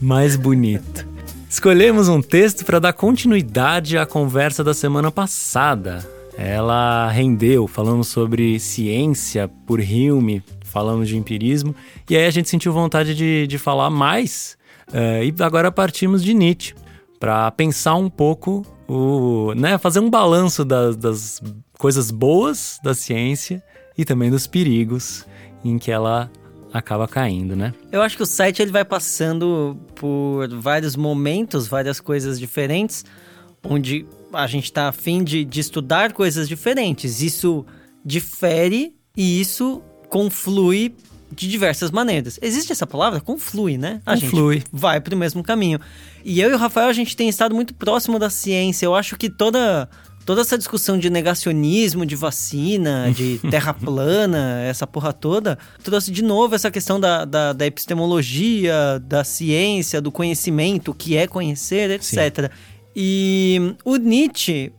mais 0.01 0.35
bonito. 0.35 1.07
Escolhemos 1.49 2.09
um 2.09 2.21
texto 2.21 2.65
para 2.65 2.77
dar 2.77 2.91
continuidade 2.91 3.97
à 3.97 4.05
conversa 4.05 4.65
da 4.65 4.73
semana 4.73 5.09
passada. 5.09 6.05
Ela 6.37 7.09
rendeu, 7.09 7.69
falamos 7.69 8.09
sobre 8.09 8.59
ciência 8.59 9.49
por 9.65 9.79
Hume, 9.79 10.43
falamos 10.65 11.07
de 11.07 11.15
empirismo, 11.15 11.73
e 12.09 12.17
aí 12.17 12.25
a 12.25 12.31
gente 12.31 12.49
sentiu 12.49 12.73
vontade 12.73 13.15
de, 13.15 13.47
de 13.47 13.57
falar 13.57 13.89
mais, 13.89 14.57
uh, 14.89 15.23
e 15.23 15.33
agora 15.41 15.71
partimos 15.71 16.21
de 16.21 16.33
Nietzsche, 16.33 16.75
para 17.17 17.49
pensar 17.51 17.95
um 17.95 18.09
pouco 18.09 18.65
o, 18.91 19.53
né, 19.55 19.77
fazer 19.77 20.01
um 20.01 20.09
balanço 20.09 20.65
das, 20.65 20.97
das 20.97 21.41
coisas 21.77 22.11
boas 22.11 22.77
da 22.83 22.93
ciência 22.93 23.63
e 23.97 24.03
também 24.03 24.29
dos 24.29 24.47
perigos 24.47 25.25
em 25.63 25.79
que 25.79 25.89
ela 25.89 26.29
acaba 26.73 27.07
caindo, 27.07 27.55
né? 27.55 27.73
Eu 27.89 28.01
acho 28.01 28.17
que 28.17 28.23
o 28.23 28.25
site 28.25 28.61
ele 28.61 28.71
vai 28.71 28.83
passando 28.83 29.77
por 29.95 30.49
vários 30.59 30.97
momentos, 30.97 31.69
várias 31.69 32.01
coisas 32.01 32.37
diferentes, 32.37 33.05
onde 33.63 34.05
a 34.33 34.45
gente 34.45 34.65
está 34.65 34.89
afim 34.89 35.23
de, 35.23 35.45
de 35.45 35.61
estudar 35.61 36.11
coisas 36.11 36.47
diferentes. 36.47 37.21
Isso 37.21 37.65
difere 38.03 38.93
e 39.15 39.39
isso 39.39 39.81
conflui 40.09 40.93
de 41.31 41.47
diversas 41.47 41.91
maneiras. 41.91 42.37
Existe 42.41 42.71
essa 42.71 42.85
palavra? 42.85 43.21
Conflui, 43.21 43.77
né? 43.77 44.01
A 44.05 44.15
Conflui. 44.15 44.55
gente 44.55 44.67
vai 44.71 44.99
para 44.99 45.15
o 45.15 45.17
mesmo 45.17 45.41
caminho. 45.41 45.79
E 46.23 46.39
eu 46.39 46.51
e 46.51 46.53
o 46.53 46.57
Rafael, 46.57 46.87
a 46.87 46.93
gente 46.93 47.15
tem 47.15 47.29
estado 47.29 47.55
muito 47.55 47.73
próximo 47.73 48.19
da 48.19 48.29
ciência. 48.29 48.85
Eu 48.85 48.93
acho 48.93 49.17
que 49.17 49.29
toda, 49.29 49.89
toda 50.25 50.41
essa 50.41 50.57
discussão 50.57 50.99
de 50.99 51.09
negacionismo, 51.09 52.05
de 52.05 52.15
vacina, 52.15 53.11
de 53.15 53.39
terra 53.49 53.73
plana, 53.73 54.61
essa 54.63 54.85
porra 54.85 55.13
toda, 55.13 55.57
trouxe 55.83 56.11
de 56.11 56.21
novo 56.21 56.53
essa 56.53 56.69
questão 56.69 56.99
da, 56.99 57.25
da, 57.25 57.53
da 57.53 57.65
epistemologia, 57.65 59.01
da 59.03 59.23
ciência, 59.23 60.01
do 60.01 60.11
conhecimento, 60.11 60.91
o 60.91 60.93
que 60.93 61.15
é 61.15 61.27
conhecer, 61.27 61.89
etc. 61.91 62.11
Sim. 62.13 62.49
E 62.95 63.75
o 63.85 63.95
Nietzsche 63.95 64.73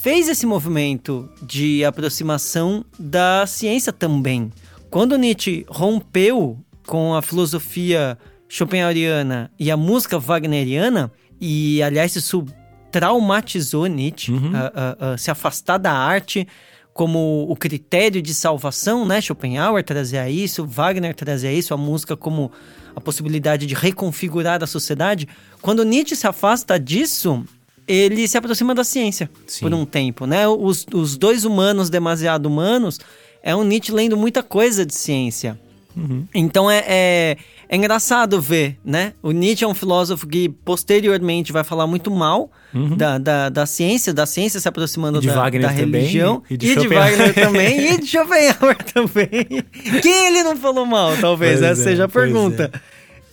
fez 0.00 0.28
esse 0.28 0.46
movimento 0.46 1.28
de 1.42 1.84
aproximação 1.84 2.84
da 2.98 3.44
ciência 3.46 3.92
também. 3.92 4.50
Quando 4.90 5.16
Nietzsche 5.16 5.66
rompeu 5.68 6.58
com 6.86 7.14
a 7.14 7.22
filosofia 7.22 8.18
schopenhaueriana 8.48 9.50
e 9.58 9.70
a 9.70 9.76
música 9.76 10.18
wagneriana, 10.18 11.12
e 11.40 11.82
aliás 11.82 12.16
isso 12.16 12.44
traumatizou 12.90 13.86
Nietzsche, 13.86 14.32
uhum. 14.32 14.52
a, 14.54 14.72
a, 15.10 15.12
a 15.12 15.18
se 15.18 15.30
afastar 15.30 15.78
da 15.78 15.92
arte 15.92 16.48
como 16.94 17.46
o 17.48 17.54
critério 17.54 18.20
de 18.20 18.34
salvação, 18.34 19.06
né? 19.06 19.20
Schopenhauer 19.20 19.84
trazia 19.84 20.28
isso, 20.28 20.66
Wagner 20.66 21.14
trazia 21.14 21.52
isso, 21.52 21.72
a 21.72 21.76
música 21.76 22.16
como 22.16 22.50
a 22.96 23.00
possibilidade 23.00 23.66
de 23.66 23.74
reconfigurar 23.74 24.64
a 24.64 24.66
sociedade. 24.66 25.28
Quando 25.62 25.84
Nietzsche 25.84 26.16
se 26.16 26.26
afasta 26.26 26.76
disso, 26.76 27.44
ele 27.86 28.26
se 28.26 28.36
aproxima 28.36 28.74
da 28.74 28.82
ciência 28.82 29.30
Sim. 29.46 29.60
por 29.60 29.74
um 29.74 29.86
tempo, 29.86 30.26
né? 30.26 30.48
Os, 30.48 30.84
os 30.92 31.16
dois 31.16 31.44
humanos 31.44 31.88
demasiado 31.88 32.46
humanos 32.46 32.98
é 33.42 33.54
um 33.54 33.64
Nietzsche 33.64 33.92
lendo 33.92 34.16
muita 34.16 34.42
coisa 34.42 34.84
de 34.84 34.94
ciência. 34.94 35.58
Uhum. 35.96 36.26
Então 36.32 36.70
é, 36.70 36.84
é, 36.86 37.36
é, 37.68 37.76
engraçado 37.76 38.40
ver, 38.40 38.78
né? 38.84 39.14
O 39.20 39.32
Nietzsche 39.32 39.64
é 39.64 39.68
um 39.68 39.74
filósofo 39.74 40.28
que 40.28 40.48
posteriormente 40.48 41.52
vai 41.52 41.64
falar 41.64 41.86
muito 41.88 42.08
mal 42.10 42.52
uhum. 42.72 42.96
da, 42.96 43.18
da, 43.18 43.48
da, 43.48 43.66
ciência, 43.66 44.14
da 44.14 44.24
ciência 44.24 44.60
se 44.60 44.68
aproximando 44.68 45.20
da, 45.20 45.50
da 45.50 45.68
religião. 45.68 46.42
E 46.48 46.56
de, 46.56 46.70
e 46.70 46.76
de 46.76 46.88
Wagner 46.88 47.34
também. 47.34 47.94
e 47.94 47.98
de 47.98 48.06
Schopenhauer 48.06 48.76
também. 48.94 49.64
Quem 50.00 50.26
ele 50.26 50.44
não 50.44 50.56
falou 50.56 50.86
mal, 50.86 51.16
talvez? 51.16 51.58
Pois 51.58 51.72
Essa 51.72 51.80
é, 51.80 51.84
seja 51.84 52.04
a 52.04 52.08
pergunta. 52.08 52.70
É. 52.72 52.80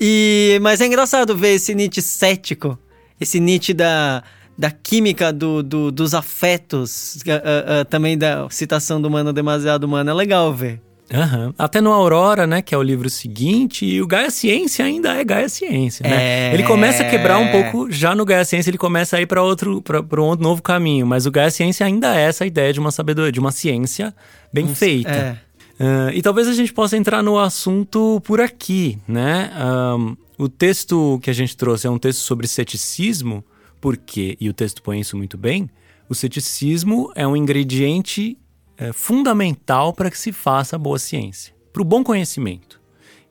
E, 0.02 0.60
mas 0.62 0.82
é 0.82 0.88
engraçado 0.88 1.38
ver 1.38 1.56
esse 1.56 1.76
Nietzsche 1.76 2.02
cético. 2.02 2.80
Esse 3.22 3.40
Nietzsche 3.40 3.74
da 3.74 4.24
da 4.58 4.72
química 4.72 5.34
do, 5.34 5.62
do 5.62 5.92
dos 5.92 6.14
afetos, 6.14 7.16
uh, 7.18 7.82
uh, 7.82 7.86
também 7.86 8.18
da 8.18 8.48
citação 8.50 9.02
do 9.02 9.10
Mano 9.10 9.34
Demasiado 9.34 9.84
Humano, 9.84 10.10
é 10.10 10.14
legal 10.14 10.54
ver. 10.54 10.82
Uhum. 11.14 11.54
Até 11.58 11.82
no 11.82 11.92
Aurora, 11.92 12.48
né, 12.48 12.64
que 12.64 12.74
é 12.74 12.78
o 12.78 12.82
livro 12.82 13.10
seguinte, 13.12 13.86
e 13.86 14.02
o 14.02 14.08
Gaia 14.08 14.32
Ciência 14.32 14.84
ainda 14.84 15.14
é 15.14 15.24
Gaia 15.24 15.48
Ciência, 15.48 16.08
né? 16.08 16.50
É... 16.50 16.54
Ele 16.54 16.64
começa 16.64 17.04
a 17.04 17.10
quebrar 17.10 17.38
um 17.38 17.52
pouco, 17.52 17.92
já 17.92 18.16
no 18.16 18.26
Gaia 18.26 18.44
Ciência 18.44 18.72
ele 18.72 18.78
começa 18.78 19.18
a 19.18 19.22
ir 19.22 19.28
para 19.28 19.44
outro, 19.44 19.82
para 19.82 20.22
um 20.22 20.36
novo 20.36 20.64
caminho, 20.64 21.06
mas 21.06 21.28
o 21.28 21.32
Gaia 21.32 21.52
Ciência 21.52 21.86
ainda 21.86 22.16
é 22.16 22.24
essa 22.24 22.46
ideia 22.46 22.74
de 22.74 22.80
uma 22.80 22.92
sabedoria, 22.92 23.32
de 23.32 23.40
uma 23.40 23.52
ciência 23.52 24.16
bem 24.52 24.66
um, 24.66 24.76
feita. 24.76 25.12
É. 25.12 25.38
Uh, 25.78 26.10
e 26.14 26.22
talvez 26.22 26.48
a 26.48 26.54
gente 26.54 26.74
possa 26.74 26.98
entrar 26.98 27.22
no 27.22 27.38
assunto 27.38 28.20
por 28.26 28.42
aqui, 28.42 28.98
né? 29.08 29.52
Um, 29.98 30.16
o 30.38 30.50
texto 30.50 31.20
que 31.22 31.30
a 31.30 31.34
gente 31.34 31.56
trouxe 31.56 31.86
é 31.86 31.90
um 31.90 32.00
texto 32.00 32.20
sobre 32.20 32.48
ceticismo, 32.48 33.44
porque, 33.86 34.36
e 34.42 34.50
o 34.50 34.54
texto 34.54 34.82
põe 34.82 35.00
isso 35.00 35.16
muito 35.16 35.38
bem, 35.38 35.70
o 36.10 36.16
ceticismo 36.16 37.12
é 37.14 37.28
um 37.28 37.38
ingrediente 37.38 38.36
é, 38.80 38.92
fundamental 38.92 39.94
para 39.94 40.10
que 40.10 40.18
se 40.18 40.32
faça 40.32 40.76
boa 40.76 40.98
ciência. 40.98 41.54
Para 41.72 41.84
o 41.84 41.86
bom 41.86 42.04
conhecimento, 42.04 42.82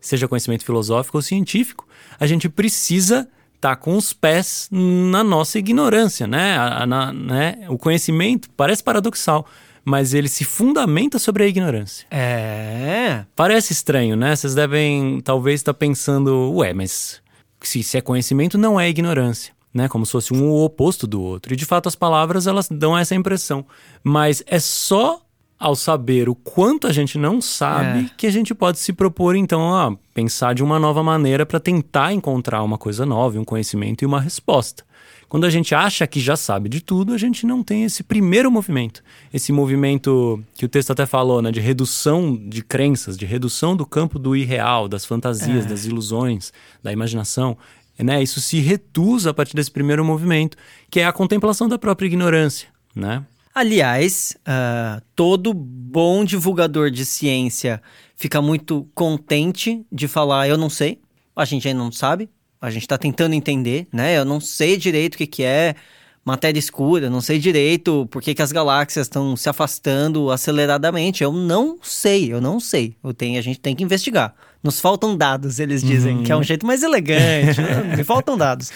seja 0.01 0.29
conhecimento 0.29 0.65
filosófico 0.65 1.19
ou 1.19 1.23
científico, 1.23 1.89
a 2.21 2.27
gente 2.29 2.49
precisa 2.49 3.29
estar 3.57 3.71
tá 3.71 3.75
com 3.75 3.97
os 3.97 4.13
pés 4.13 4.69
na 4.71 5.25
nossa 5.25 5.59
ignorância, 5.59 6.25
né? 6.25 6.57
A, 6.57 6.87
na, 6.87 7.13
né? 7.13 7.67
O 7.69 7.77
conhecimento 7.77 8.49
parece 8.57 8.81
paradoxal, 8.81 9.45
mas 9.85 10.15
ele 10.15 10.29
se 10.29 10.45
fundamenta 10.45 11.19
sobre 11.19 11.43
a 11.43 11.49
ignorância. 11.49 12.07
É. 12.13 13.25
Parece 13.35 13.73
estranho, 13.73 14.15
né? 14.15 14.37
Vocês 14.37 14.55
devem 14.55 15.21
talvez 15.21 15.63
estar 15.63 15.73
tá 15.73 15.79
pensando, 15.81 16.53
ué, 16.53 16.73
mas 16.73 17.21
se, 17.61 17.83
se 17.83 17.99
é 17.99 18.01
conhecimento, 18.01 18.57
não 18.57 18.79
é 18.79 18.89
ignorância 18.89 19.53
né? 19.75 19.89
Como 19.89 20.07
se 20.07 20.13
fosse 20.13 20.33
um 20.33 20.49
o 20.49 20.65
oposto 20.65 21.07
do 21.07 21.21
outro. 21.21 21.53
E 21.53 21.57
de 21.57 21.67
fato 21.67 21.89
as 21.89 21.97
palavras 21.97 22.47
elas 22.47 22.69
dão 22.71 22.97
essa 22.97 23.15
impressão. 23.15 23.67
Mas 24.03 24.43
é 24.47 24.61
só 24.61 25.21
ao 25.59 25.75
saber 25.75 26.29
o 26.29 26.35
quanto 26.35 26.87
a 26.87 26.93
gente 26.93 27.17
não 27.17 27.41
sabe 27.41 28.05
é. 28.05 28.11
que 28.17 28.27
a 28.27 28.31
gente 28.31 28.55
pode 28.55 28.79
se 28.79 28.93
propor 28.93 29.35
então 29.35 29.75
a 29.75 29.97
pensar 30.13 30.55
de 30.55 30.63
uma 30.63 30.79
nova 30.79 31.03
maneira 31.03 31.47
para 31.47 31.61
tentar 31.61 32.13
encontrar 32.13 32.63
uma 32.63 32.77
coisa 32.77 33.07
nova, 33.07 33.39
um 33.39 33.45
conhecimento 33.45 34.03
e 34.03 34.07
uma 34.07 34.21
resposta. 34.21 34.85
Quando 35.29 35.47
a 35.47 35.51
gente 35.51 35.75
acha 35.75 36.07
que 36.07 36.21
já 36.21 36.37
sabe 36.37 36.69
de 36.69 36.81
tudo, 36.81 37.13
a 37.13 37.19
gente 37.19 37.47
não 37.47 37.63
tem 37.63 37.85
esse 37.85 38.03
primeiro 38.03 38.51
movimento. 38.51 39.03
Esse 39.33 39.53
movimento 39.53 40.43
que 40.55 40.65
o 40.65 40.69
texto 40.69 40.91
até 40.91 41.07
falou, 41.07 41.43
né, 41.43 41.51
de 41.51 41.61
redução 41.61 42.37
de 42.37 42.63
crenças, 42.63 43.17
de 43.17 43.25
redução 43.27 43.75
do 43.75 43.87
campo 43.87 44.19
do 44.19 44.37
irreal, 44.37 44.87
das 44.87 45.05
fantasias, 45.05 45.65
é. 45.65 45.69
das 45.69 45.87
ilusões, 45.87 46.53
da 46.83 46.93
imaginação. 46.93 47.57
Né? 47.99 48.23
Isso 48.23 48.41
se 48.41 48.59
reduz 48.59 49.27
a 49.27 49.35
partir 49.35 49.55
desse 49.55 49.71
primeiro 49.71 50.05
movimento, 50.05 50.57
que 50.91 51.01
é 51.01 51.07
a 51.07 51.13
contemplação 51.13 51.69
da 51.69 51.79
própria 51.79 52.07
ignorância. 52.07 52.69
Né? 52.95 53.25
Aliás, 53.55 54.37
uh, 54.41 55.01
todo 55.15 55.55
bom 55.55 56.25
divulgador 56.25 56.91
de 56.91 57.07
ciência 57.07 57.81
fica 58.17 58.43
muito 58.43 58.89
contente 58.95 59.87
de 59.93 60.09
falar: 60.09 60.49
eu 60.49 60.59
não 60.59 60.69
sei, 60.69 61.01
a 61.37 61.45
gente 61.45 61.69
ainda 61.69 61.79
não 61.79 61.93
sabe, 61.93 62.29
a 62.61 62.69
gente 62.71 62.83
está 62.83 62.99
tentando 62.99 63.35
entender, 63.35 63.87
né? 63.93 64.19
Eu 64.19 64.25
não 64.25 64.41
sei 64.41 64.77
direito 64.77 65.15
o 65.15 65.19
que, 65.19 65.27
que 65.27 65.45
é 65.45 65.77
matéria 66.25 66.59
escura, 66.59 67.11
não 67.11 67.21
sei 67.21 67.39
direito 67.39 68.09
por 68.11 68.23
que, 68.23 68.35
que 68.35 68.43
as 68.43 68.51
galáxias 68.51 69.07
estão 69.07 69.37
se 69.37 69.49
afastando 69.49 70.31
aceleradamente. 70.31 71.23
Eu 71.23 71.33
não 71.33 71.79
sei, 71.83 72.33
eu 72.33 72.41
não 72.41 72.59
sei. 72.59 72.97
Eu 73.05 73.13
tenho, 73.13 73.39
a 73.39 73.43
gente 73.43 73.61
tem 73.61 73.77
que 73.77 73.85
investigar. 73.85 74.35
Nos 74.65 74.81
faltam 74.81 75.15
dados, 75.15 75.61
eles 75.61 75.83
dizem, 75.83 76.17
uhum. 76.17 76.23
que 76.23 76.33
é 76.33 76.37
um 76.37 76.43
jeito 76.43 76.67
mais 76.67 76.83
elegante. 76.83 77.61
né? 77.61 77.93
Me 77.97 78.03
faltam 78.03 78.37
dados. 78.37 78.73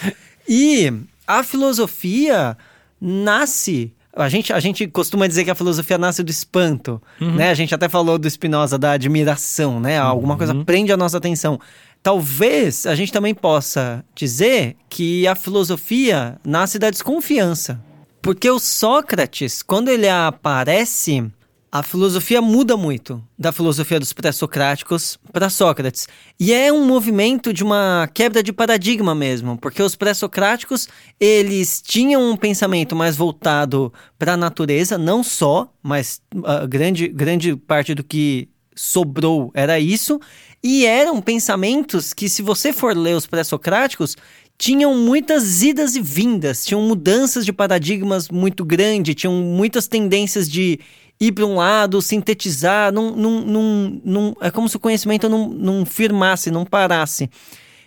E 0.47 0.93
a 1.25 1.43
filosofia 1.43 2.55
nasce 3.01 3.91
a 4.15 4.27
gente, 4.27 4.51
a 4.51 4.59
gente 4.59 4.87
costuma 4.87 5.27
dizer 5.27 5.45
que 5.45 5.51
a 5.51 5.55
filosofia 5.55 5.97
nasce 5.97 6.23
do 6.23 6.29
espanto, 6.29 7.01
uhum. 7.21 7.35
né? 7.35 7.51
A 7.51 7.53
gente 7.53 7.73
até 7.73 7.87
falou 7.87 8.17
do 8.17 8.29
Spinoza 8.29 8.77
da 8.77 8.91
admiração, 8.91 9.79
né? 9.79 9.97
Alguma 9.97 10.33
uhum. 10.33 10.37
coisa 10.37 10.55
prende 10.65 10.91
a 10.91 10.97
nossa 10.97 11.17
atenção. 11.17 11.59
Talvez 12.01 12.85
a 12.85 12.95
gente 12.95 13.11
também 13.11 13.33
possa 13.33 14.03
dizer 14.15 14.75
que 14.89 15.27
a 15.27 15.35
filosofia 15.35 16.37
nasce 16.43 16.79
da 16.79 16.89
desconfiança. 16.89 17.79
Porque 18.21 18.49
o 18.49 18.59
Sócrates, 18.59 19.61
quando 19.61 19.89
ele 19.89 20.09
aparece, 20.09 21.31
a 21.71 21.83
filosofia 21.83 22.41
muda 22.41 22.75
muito 22.75 23.23
da 23.37 23.51
filosofia 23.51 23.99
dos 23.99 24.11
pré-socráticos 24.11 25.19
para 25.31 25.49
Sócrates. 25.49 26.07
E 26.39 26.51
é 26.51 26.73
um 26.73 26.85
movimento 26.85 27.53
de 27.53 27.63
uma 27.63 28.09
quebra 28.13 28.41
de 28.41 28.51
paradigma 28.51 29.13
mesmo, 29.13 29.57
porque 29.57 29.81
os 29.81 29.95
pré-socráticos, 29.95 30.87
eles 31.19 31.81
tinham 31.81 32.31
um 32.31 32.35
pensamento 32.35 32.95
mais 32.95 33.15
voltado 33.15 33.93
para 34.17 34.33
a 34.33 34.37
natureza, 34.37 34.97
não 34.97 35.23
só, 35.23 35.71
mas 35.83 36.21
a 36.43 36.65
grande, 36.65 37.07
grande 37.07 37.55
parte 37.55 37.93
do 37.93 38.03
que 38.03 38.49
sobrou 38.75 39.51
era 39.53 39.79
isso, 39.79 40.19
e 40.63 40.85
eram 40.85 41.21
pensamentos 41.21 42.13
que, 42.13 42.27
se 42.27 42.41
você 42.41 42.73
for 42.73 42.97
ler 42.97 43.15
os 43.15 43.27
pré-socráticos, 43.27 44.17
tinham 44.57 44.93
muitas 44.95 45.61
idas 45.61 45.95
e 45.95 46.01
vindas, 46.01 46.65
tinham 46.65 46.81
mudanças 46.81 47.45
de 47.45 47.53
paradigmas 47.53 48.27
muito 48.27 48.65
grandes, 48.65 49.15
tinham 49.15 49.33
muitas 49.33 49.87
tendências 49.87 50.49
de 50.49 50.79
ir 51.19 51.33
para 51.33 51.45
um 51.45 51.55
lado, 51.55 52.01
sintetizar, 52.01 52.93
não, 52.93 53.15
não, 53.15 53.41
não, 53.41 54.01
não, 54.05 54.37
é 54.39 54.49
como 54.49 54.69
se 54.69 54.77
o 54.77 54.79
conhecimento 54.79 55.27
não, 55.27 55.49
não 55.49 55.85
firmasse, 55.85 56.49
não 56.49 56.65
parasse. 56.65 57.29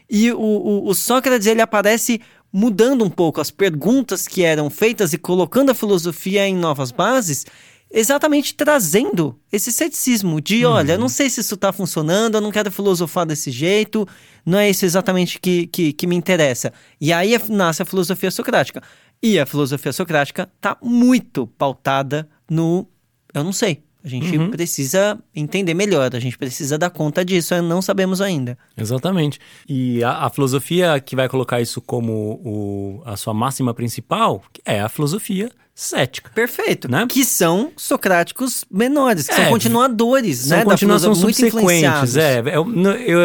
E 0.09 0.31
o, 0.31 0.39
o, 0.39 0.89
o 0.89 0.95
Sócrates 0.95 1.47
ele 1.47 1.63
aparece 1.63 2.21
mudando 2.53 3.03
um 3.03 3.09
pouco 3.09 3.41
as 3.41 3.51
perguntas 3.51 4.29
que 4.29 4.43
eram 4.43 4.69
feitas 4.69 5.15
e 5.15 5.19
colocando 5.19 5.71
a 5.71 5.75
filosofia 5.75 6.47
em 6.47 6.55
novas 6.55 6.93
bases, 6.93 7.47
exatamente 7.91 8.55
trazendo 8.55 9.39
esse 9.51 9.73
ceticismo 9.73 10.39
de, 10.39 10.67
uhum. 10.67 10.73
olha, 10.73 10.93
eu 10.93 10.99
não 10.99 11.09
sei 11.09 11.31
se 11.31 11.41
isso 11.41 11.55
está 11.55 11.73
funcionando, 11.73 12.35
eu 12.35 12.41
não 12.43 12.51
quero 12.51 12.71
filosofar 12.71 13.25
desse 13.25 13.51
jeito, 13.51 14.07
não 14.45 14.59
é 14.59 14.69
isso 14.69 14.85
exatamente 14.85 15.41
que, 15.41 15.67
que, 15.69 15.95
que 15.95 16.07
me 16.07 16.15
interessa. 16.15 16.73
E 17.01 17.11
aí 17.13 17.39
nasce 17.49 17.81
a 17.81 17.87
filosofia 17.87 18.31
socrática. 18.31 18.83
E 19.23 19.39
a 19.39 19.47
filosofia 19.47 19.93
socrática 19.93 20.51
está 20.57 20.77
muito 20.83 21.47
pautada 21.47 22.29
no 22.51 22.87
eu 23.35 23.45
não 23.45 23.53
sei. 23.53 23.83
A 24.05 24.09
gente 24.09 24.37
uhum. 24.37 24.51
precisa 24.51 25.17
entender 25.35 25.75
melhor, 25.75 26.15
a 26.15 26.19
gente 26.19 26.37
precisa 26.37 26.77
dar 26.77 26.91
conta 26.91 27.25
disso, 27.25 27.61
não 27.63 27.81
sabemos 27.81 28.21
ainda. 28.21 28.59
Exatamente. 28.77 29.39
E 29.69 30.03
a, 30.03 30.27
a 30.27 30.31
filosofia 30.31 30.99
que 31.01 31.15
vai 31.15 31.29
colocar 31.29 31.61
isso 31.61 31.81
como 31.81 32.41
o, 32.45 33.03
a 33.05 33.17
sua 33.17 33.33
máxima 33.33 33.73
principal 33.73 34.43
é 34.65 34.81
a 34.81 34.89
filosofia 34.89 35.51
cética. 35.83 36.31
Perfeito. 36.35 36.91
Né? 36.91 37.07
Que 37.09 37.25
são 37.25 37.73
socráticos 37.77 38.65
menores, 38.71 39.27
que 39.27 39.33
é, 39.33 39.37
são 39.37 39.49
continuadores, 39.51 40.39
são 40.39 40.59
né? 40.59 40.65
Continuação 40.65 41.15
subsequentes. 41.15 42.17
É, 42.17 42.41
eu, 42.41 42.67
eu, 43.01 43.21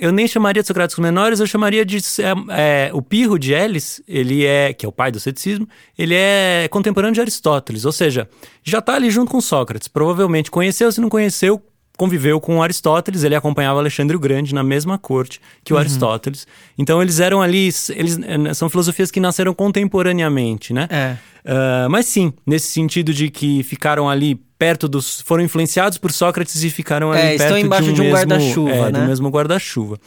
eu, 0.00 0.12
nem 0.12 0.26
chamaria 0.26 0.62
de 0.62 0.66
socráticos 0.66 1.02
menores, 1.02 1.40
eu 1.40 1.46
chamaria 1.46 1.84
de. 1.84 1.98
É, 1.98 2.88
é, 2.88 2.90
o 2.92 3.00
Pirro 3.00 3.38
de 3.38 3.52
Elis, 3.52 4.02
ele 4.08 4.44
é. 4.44 4.72
que 4.72 4.84
é 4.84 4.88
o 4.88 4.92
pai 4.92 5.12
do 5.12 5.20
ceticismo, 5.20 5.68
ele 5.98 6.14
é 6.14 6.68
contemporâneo 6.70 7.14
de 7.14 7.20
Aristóteles, 7.20 7.84
ou 7.84 7.92
seja, 7.92 8.28
já 8.62 8.80
está 8.80 8.94
ali 8.94 9.10
junto 9.10 9.30
com 9.30 9.40
Sócrates. 9.40 9.88
Provavelmente 9.88 10.50
conheceu, 10.50 10.90
se 10.90 11.00
não 11.00 11.08
conheceu, 11.08 11.62
conviveu 12.00 12.40
com 12.40 12.62
Aristóteles, 12.62 13.24
ele 13.24 13.34
acompanhava 13.34 13.78
Alexandre 13.78 14.16
o 14.16 14.18
Grande 14.18 14.54
na 14.54 14.62
mesma 14.64 14.96
corte 14.96 15.38
que 15.62 15.70
o 15.70 15.76
uhum. 15.76 15.80
Aristóteles. 15.80 16.46
Então 16.78 17.02
eles 17.02 17.20
eram 17.20 17.42
ali, 17.42 17.68
eles 17.90 18.18
eh, 18.22 18.54
são 18.54 18.70
filosofias 18.70 19.10
que 19.10 19.20
nasceram 19.20 19.52
contemporaneamente, 19.52 20.72
né? 20.72 20.88
É. 20.90 21.16
Uh, 21.44 21.90
mas 21.90 22.06
sim, 22.06 22.32
nesse 22.46 22.68
sentido 22.68 23.12
de 23.12 23.28
que 23.28 23.62
ficaram 23.64 24.08
ali 24.08 24.34
perto 24.58 24.88
dos, 24.88 25.20
foram 25.20 25.44
influenciados 25.44 25.98
por 25.98 26.10
Sócrates 26.10 26.64
e 26.64 26.70
ficaram 26.70 27.12
ali 27.12 27.20
é, 27.20 27.28
perto 27.36 27.42
estão 27.42 27.58
embaixo 27.58 27.92
de 27.92 28.00
um, 28.00 28.08
um 28.08 28.12
guarda-chuva, 28.12 28.70
é, 28.70 28.92
né? 28.92 29.00
do 29.00 29.06
mesmo 29.06 29.28
guarda-chuva. 29.28 29.98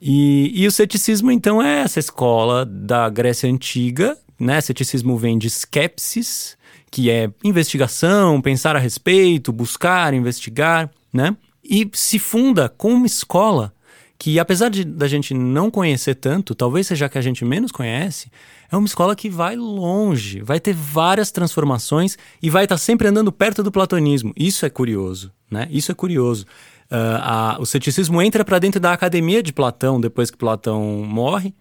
E, 0.00 0.50
e 0.54 0.66
o 0.66 0.70
ceticismo 0.70 1.30
então 1.30 1.62
é 1.62 1.82
essa 1.82 1.98
escola 1.98 2.64
da 2.64 3.06
Grécia 3.10 3.50
antiga, 3.50 4.16
né? 4.40 4.62
Ceticismo 4.62 5.18
vem 5.18 5.36
de 5.36 5.48
skepsis, 5.48 6.56
que 6.90 7.10
é 7.10 7.28
investigação, 7.44 8.40
pensar 8.40 8.76
a 8.76 8.78
respeito, 8.78 9.52
buscar, 9.52 10.14
investigar 10.14 10.90
né? 11.12 11.36
E 11.62 11.88
se 11.92 12.18
funda 12.18 12.68
com 12.68 12.92
uma 12.92 13.06
escola 13.06 13.72
que, 14.18 14.38
apesar 14.38 14.68
de 14.68 14.84
da 14.84 15.06
gente 15.06 15.32
não 15.32 15.70
conhecer 15.70 16.16
tanto, 16.16 16.54
talvez 16.54 16.88
seja 16.88 17.06
a 17.06 17.08
que 17.08 17.18
a 17.18 17.22
gente 17.22 17.44
menos 17.44 17.70
conhece, 17.70 18.30
é 18.70 18.76
uma 18.76 18.86
escola 18.86 19.14
que 19.14 19.30
vai 19.30 19.54
longe, 19.54 20.40
vai 20.40 20.58
ter 20.58 20.74
várias 20.74 21.30
transformações 21.30 22.18
e 22.42 22.50
vai 22.50 22.64
estar 22.64 22.78
sempre 22.78 23.06
andando 23.06 23.30
perto 23.30 23.62
do 23.62 23.70
platonismo. 23.70 24.32
Isso 24.36 24.66
é 24.66 24.70
curioso, 24.70 25.30
né? 25.50 25.68
Isso 25.70 25.92
é 25.92 25.94
curioso. 25.94 26.44
Uh, 26.90 27.20
a, 27.20 27.56
o 27.60 27.66
ceticismo 27.66 28.20
entra 28.20 28.44
para 28.44 28.58
dentro 28.58 28.80
da 28.80 28.92
academia 28.92 29.42
de 29.42 29.52
Platão 29.52 30.00
depois 30.00 30.30
que 30.30 30.38
Platão 30.38 30.82
morre. 31.06 31.54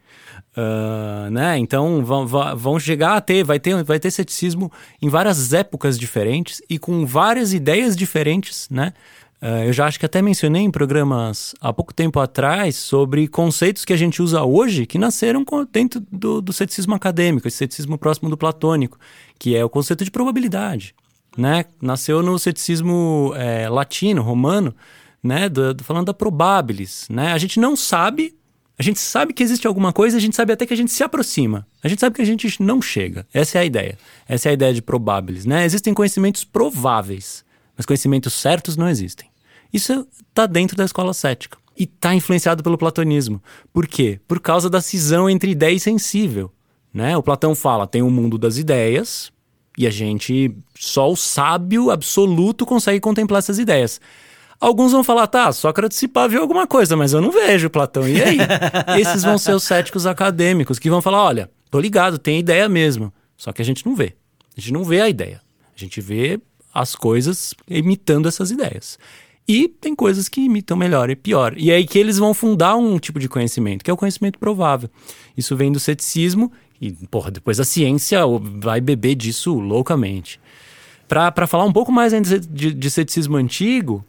Uh, 0.55 1.29
né? 1.29 1.57
Então 1.59 2.03
vão, 2.03 2.25
vão 2.25 2.79
chegar 2.79 3.15
a 3.15 3.21
ter, 3.21 3.43
vai 3.43 3.59
ter, 3.59 3.83
vai 3.83 3.99
ter 3.99 4.09
ceticismo 4.09 4.71
em 4.99 5.09
várias 5.09 5.53
épocas 5.53 5.99
diferentes 5.99 6.61
e 6.67 6.79
com 6.79 7.05
várias 7.05 7.53
ideias 7.53 7.95
diferentes, 7.95 8.67
né? 8.71 8.93
Uh, 9.41 9.65
eu 9.65 9.73
já 9.73 9.85
acho 9.85 9.99
que 9.99 10.05
até 10.05 10.19
mencionei 10.19 10.63
em 10.63 10.71
programas 10.71 11.53
há 11.61 11.71
pouco 11.71 11.93
tempo 11.93 12.19
atrás 12.19 12.75
sobre 12.75 13.27
conceitos 13.27 13.85
que 13.85 13.93
a 13.93 13.97
gente 13.97 14.19
usa 14.19 14.43
hoje 14.43 14.87
que 14.87 14.97
nasceram 14.97 15.45
dentro 15.71 16.01
do, 16.11 16.41
do 16.41 16.51
ceticismo 16.51 16.95
acadêmico, 16.95 17.47
esse 17.47 17.57
ceticismo 17.57 17.99
próximo 17.99 18.29
do 18.29 18.37
platônico, 18.37 18.97
que 19.37 19.55
é 19.55 19.63
o 19.63 19.69
conceito 19.69 20.03
de 20.03 20.09
probabilidade. 20.09 20.95
Né? 21.37 21.65
Nasceu 21.79 22.23
no 22.23 22.39
ceticismo 22.39 23.31
é, 23.35 23.69
latino, 23.69 24.23
romano, 24.23 24.73
né? 25.21 25.47
Do, 25.47 25.71
do, 25.71 25.83
falando 25.83 26.07
da 26.07 26.13
probabilis. 26.15 27.07
Né? 27.07 27.31
A 27.31 27.37
gente 27.37 27.59
não 27.59 27.75
sabe, 27.75 28.35
a 28.77 28.81
gente 28.81 28.99
sabe 28.99 29.33
que 29.33 29.43
existe 29.43 29.67
alguma 29.67 29.93
coisa, 29.93 30.17
a 30.17 30.19
gente 30.19 30.35
sabe 30.35 30.53
até 30.53 30.65
que 30.65 30.73
a 30.73 30.77
gente 30.77 30.91
se 30.91 31.03
aproxima. 31.03 31.67
A 31.83 31.87
gente 31.87 31.99
sabe 31.99 32.15
que 32.15 32.23
a 32.23 32.25
gente 32.25 32.63
não 32.63 32.81
chega. 32.81 33.27
Essa 33.31 33.59
é 33.59 33.61
a 33.61 33.65
ideia. 33.65 33.99
Essa 34.27 34.49
é 34.49 34.51
a 34.51 34.53
ideia 34.53 34.73
de 34.73 34.81
probabilis. 34.81 35.45
Né? 35.45 35.63
Existem 35.63 35.93
conhecimentos 35.93 36.43
prováveis 36.43 37.45
mas 37.77 37.85
conhecimentos 37.85 38.33
certos 38.33 38.75
não 38.75 38.89
existem. 38.89 39.29
Isso 39.71 40.07
está 40.29 40.45
dentro 40.45 40.75
da 40.75 40.83
escola 40.83 41.13
cética. 41.13 41.57
E 41.77 41.83
está 41.83 42.15
influenciado 42.15 42.63
pelo 42.63 42.77
platonismo. 42.77 43.41
Por 43.71 43.87
quê? 43.87 44.19
Por 44.27 44.39
causa 44.39 44.69
da 44.69 44.81
cisão 44.81 45.29
entre 45.29 45.51
ideia 45.51 45.75
e 45.75 45.79
sensível. 45.79 46.51
Né? 46.91 47.15
O 47.15 47.21
Platão 47.21 47.53
fala, 47.53 47.85
tem 47.85 48.01
o 48.01 48.07
um 48.07 48.11
mundo 48.11 48.37
das 48.37 48.57
ideias, 48.57 49.31
e 49.77 49.85
a 49.85 49.91
gente, 49.91 50.55
só 50.73 51.11
o 51.11 51.15
sábio 51.15 51.91
absoluto 51.91 52.65
consegue 52.65 52.99
contemplar 52.99 53.39
essas 53.39 53.59
ideias. 53.59 54.01
Alguns 54.59 54.91
vão 54.91 55.03
falar, 55.03 55.27
tá, 55.27 55.51
Sócrates 55.51 55.99
se 55.99 56.07
pá 56.07 56.25
viu 56.25 56.41
alguma 56.41 56.65
coisa, 56.65 56.97
mas 56.97 57.13
eu 57.13 57.21
não 57.21 57.31
vejo 57.31 57.69
Platão. 57.69 58.07
E 58.07 58.19
aí? 58.23 58.37
Esses 58.99 59.21
vão 59.21 59.37
ser 59.37 59.53
os 59.53 59.63
céticos 59.63 60.07
acadêmicos 60.07 60.79
que 60.79 60.89
vão 60.89 60.99
falar, 60.99 61.23
olha, 61.23 61.51
tô 61.69 61.79
ligado, 61.79 62.17
tem 62.17 62.39
ideia 62.39 62.67
mesmo. 62.67 63.13
Só 63.37 63.53
que 63.53 63.61
a 63.61 63.65
gente 63.65 63.85
não 63.85 63.95
vê. 63.95 64.15
A 64.57 64.59
gente 64.59 64.73
não 64.73 64.83
vê 64.83 65.01
a 65.01 65.09
ideia. 65.09 65.39
A 65.75 65.79
gente 65.79 66.01
vê 66.01 66.41
as 66.77 66.95
coisas 66.95 67.55
imitando 67.67 68.27
essas 68.27 68.51
ideias. 68.51 68.99
E 69.47 69.67
tem 69.67 69.95
coisas 69.95 70.29
que 70.29 70.41
imitam 70.41 70.77
melhor 70.77 71.09
e 71.09 71.15
pior. 71.15 71.53
E 71.57 71.71
é 71.71 71.75
aí 71.75 71.87
que 71.87 71.97
eles 71.97 72.17
vão 72.17 72.33
fundar 72.33 72.75
um 72.75 72.99
tipo 72.99 73.19
de 73.19 73.27
conhecimento, 73.27 73.83
que 73.83 73.89
é 73.89 73.93
o 73.93 73.97
conhecimento 73.97 74.37
provável. 74.37 74.89
Isso 75.35 75.55
vem 75.55 75.71
do 75.71 75.79
ceticismo 75.79 76.51
e, 76.79 76.91
porra, 76.91 77.31
depois 77.31 77.59
a 77.59 77.63
ciência 77.63 78.19
vai 78.59 78.79
beber 78.79 79.15
disso 79.15 79.53
loucamente. 79.55 80.39
Para 81.07 81.47
falar 81.47 81.63
um 81.63 81.71
pouco 81.71 81.91
mais 81.91 82.13
ainda 82.13 82.39
de, 82.39 82.73
de 82.73 82.91
ceticismo 82.91 83.37
antigo, 83.37 84.05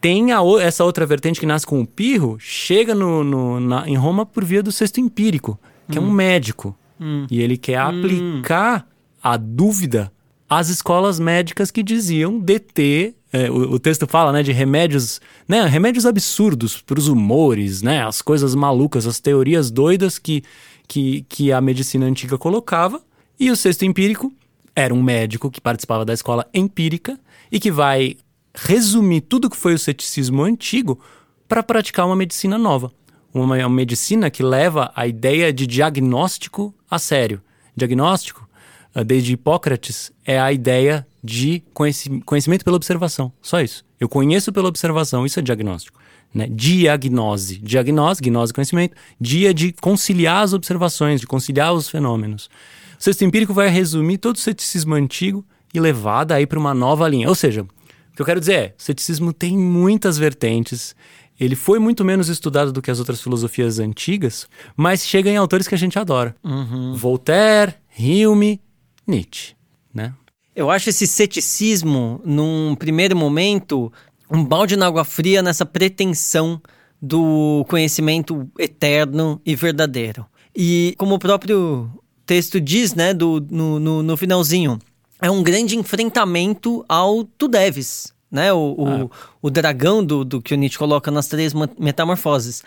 tem 0.00 0.30
a, 0.30 0.40
essa 0.60 0.84
outra 0.84 1.06
vertente 1.06 1.40
que 1.40 1.46
nasce 1.46 1.66
com 1.66 1.80
o 1.80 1.86
Pirro, 1.86 2.36
chega 2.38 2.94
no, 2.94 3.24
no 3.24 3.58
na, 3.58 3.88
em 3.88 3.96
Roma 3.96 4.26
por 4.26 4.44
via 4.44 4.62
do 4.62 4.70
sexto 4.70 5.00
empírico, 5.00 5.58
que 5.90 5.98
hum. 5.98 6.02
é 6.02 6.04
um 6.04 6.08
hum. 6.10 6.12
médico. 6.12 6.76
Hum. 7.00 7.26
E 7.30 7.40
ele 7.40 7.56
quer 7.56 7.82
hum. 7.82 7.98
aplicar 7.98 8.86
a 9.22 9.36
dúvida 9.36 10.12
as 10.58 10.68
escolas 10.68 11.18
médicas 11.18 11.70
que 11.70 11.82
diziam 11.82 12.38
deter 12.38 13.14
é, 13.32 13.50
o, 13.50 13.72
o, 13.72 13.78
texto 13.78 14.06
fala 14.06 14.30
né, 14.30 14.42
de 14.42 14.52
remédios, 14.52 15.18
né, 15.48 15.64
remédios 15.64 16.04
absurdos 16.04 16.82
para 16.82 16.98
os 16.98 17.08
humores, 17.08 17.80
né, 17.80 18.04
as 18.04 18.20
coisas 18.20 18.54
malucas, 18.54 19.06
as 19.06 19.18
teorias 19.18 19.70
doidas 19.70 20.18
que, 20.18 20.44
que, 20.86 21.24
que 21.28 21.50
a 21.50 21.60
medicina 21.60 22.04
antiga 22.04 22.36
colocava. 22.36 23.00
E 23.40 23.50
o 23.50 23.56
sexto 23.56 23.84
empírico 23.86 24.30
era 24.76 24.92
um 24.92 25.02
médico 25.02 25.50
que 25.50 25.62
participava 25.62 26.04
da 26.04 26.12
escola 26.12 26.46
empírica 26.52 27.18
e 27.50 27.58
que 27.58 27.70
vai 27.70 28.16
resumir 28.54 29.22
tudo 29.22 29.48
que 29.48 29.56
foi 29.56 29.72
o 29.72 29.78
ceticismo 29.78 30.42
antigo 30.42 31.00
para 31.48 31.62
praticar 31.62 32.04
uma 32.04 32.16
medicina 32.16 32.58
nova. 32.58 32.92
Uma, 33.32 33.56
uma 33.56 33.70
medicina 33.70 34.30
que 34.30 34.42
leva 34.42 34.92
a 34.94 35.06
ideia 35.06 35.50
de 35.50 35.66
diagnóstico 35.66 36.74
a 36.90 36.98
sério. 36.98 37.40
Diagnóstico 37.74 38.46
desde 39.04 39.32
Hipócrates, 39.32 40.12
é 40.24 40.38
a 40.38 40.52
ideia 40.52 41.06
de 41.22 41.62
conhecimento 42.24 42.64
pela 42.64 42.76
observação. 42.76 43.32
Só 43.40 43.60
isso. 43.60 43.84
Eu 43.98 44.08
conheço 44.08 44.52
pela 44.52 44.68
observação, 44.68 45.24
isso 45.24 45.38
é 45.38 45.42
diagnóstico. 45.42 46.00
Né? 46.34 46.48
Diagnose. 46.50 47.58
Diagnose, 47.58 48.20
gnose, 48.20 48.52
conhecimento. 48.52 48.96
Dia 49.20 49.54
de 49.54 49.72
conciliar 49.72 50.42
as 50.42 50.52
observações, 50.52 51.20
de 51.20 51.26
conciliar 51.26 51.72
os 51.72 51.88
fenômenos. 51.88 52.50
O 52.98 53.02
sexto 53.02 53.24
empírico 53.24 53.54
vai 53.54 53.68
resumir 53.68 54.18
todo 54.18 54.36
o 54.36 54.38
ceticismo 54.38 54.94
antigo 54.94 55.44
e 55.72 55.80
levar 55.80 56.24
daí 56.24 56.46
para 56.46 56.58
uma 56.58 56.74
nova 56.74 57.08
linha. 57.08 57.28
Ou 57.28 57.34
seja, 57.34 57.62
o 57.62 58.16
que 58.16 58.22
eu 58.22 58.26
quero 58.26 58.40
dizer 58.40 58.54
é, 58.54 58.74
o 58.78 58.82
ceticismo 58.82 59.32
tem 59.32 59.56
muitas 59.56 60.18
vertentes, 60.18 60.94
ele 61.40 61.56
foi 61.56 61.78
muito 61.78 62.04
menos 62.04 62.28
estudado 62.28 62.72
do 62.72 62.82
que 62.82 62.90
as 62.90 62.98
outras 62.98 63.20
filosofias 63.20 63.78
antigas, 63.78 64.46
mas 64.76 65.06
chega 65.06 65.30
em 65.30 65.36
autores 65.36 65.66
que 65.66 65.74
a 65.74 65.78
gente 65.78 65.98
adora. 65.98 66.36
Uhum. 66.44 66.94
Voltaire, 66.94 67.74
Hume, 67.98 68.60
Nietzsche, 69.12 69.54
né? 69.94 70.14
Eu 70.54 70.70
acho 70.70 70.90
esse 70.90 71.06
ceticismo, 71.06 72.20
num 72.24 72.74
primeiro 72.74 73.16
momento, 73.16 73.92
um 74.30 74.44
balde 74.44 74.76
na 74.76 74.86
água 74.86 75.04
fria 75.04 75.42
nessa 75.42 75.64
pretensão 75.64 76.60
do 77.00 77.64
conhecimento 77.68 78.48
eterno 78.58 79.40
e 79.44 79.54
verdadeiro. 79.54 80.26
E 80.54 80.94
como 80.98 81.14
o 81.14 81.18
próprio 81.18 81.90
texto 82.26 82.60
diz, 82.60 82.94
né, 82.94 83.12
do, 83.12 83.44
no, 83.50 83.80
no, 83.80 84.02
no 84.02 84.16
finalzinho, 84.16 84.78
é 85.20 85.30
um 85.30 85.42
grande 85.42 85.76
enfrentamento 85.76 86.84
ao 86.88 87.24
tu 87.24 87.48
deves, 87.48 88.12
né? 88.30 88.52
O, 88.52 88.74
o, 88.76 88.88
ah. 88.88 89.10
o 89.40 89.50
dragão 89.50 90.04
do, 90.04 90.24
do 90.24 90.42
que 90.42 90.54
o 90.54 90.56
Nietzsche 90.56 90.78
coloca 90.78 91.10
nas 91.10 91.28
três 91.28 91.52
metamorfoses. 91.78 92.62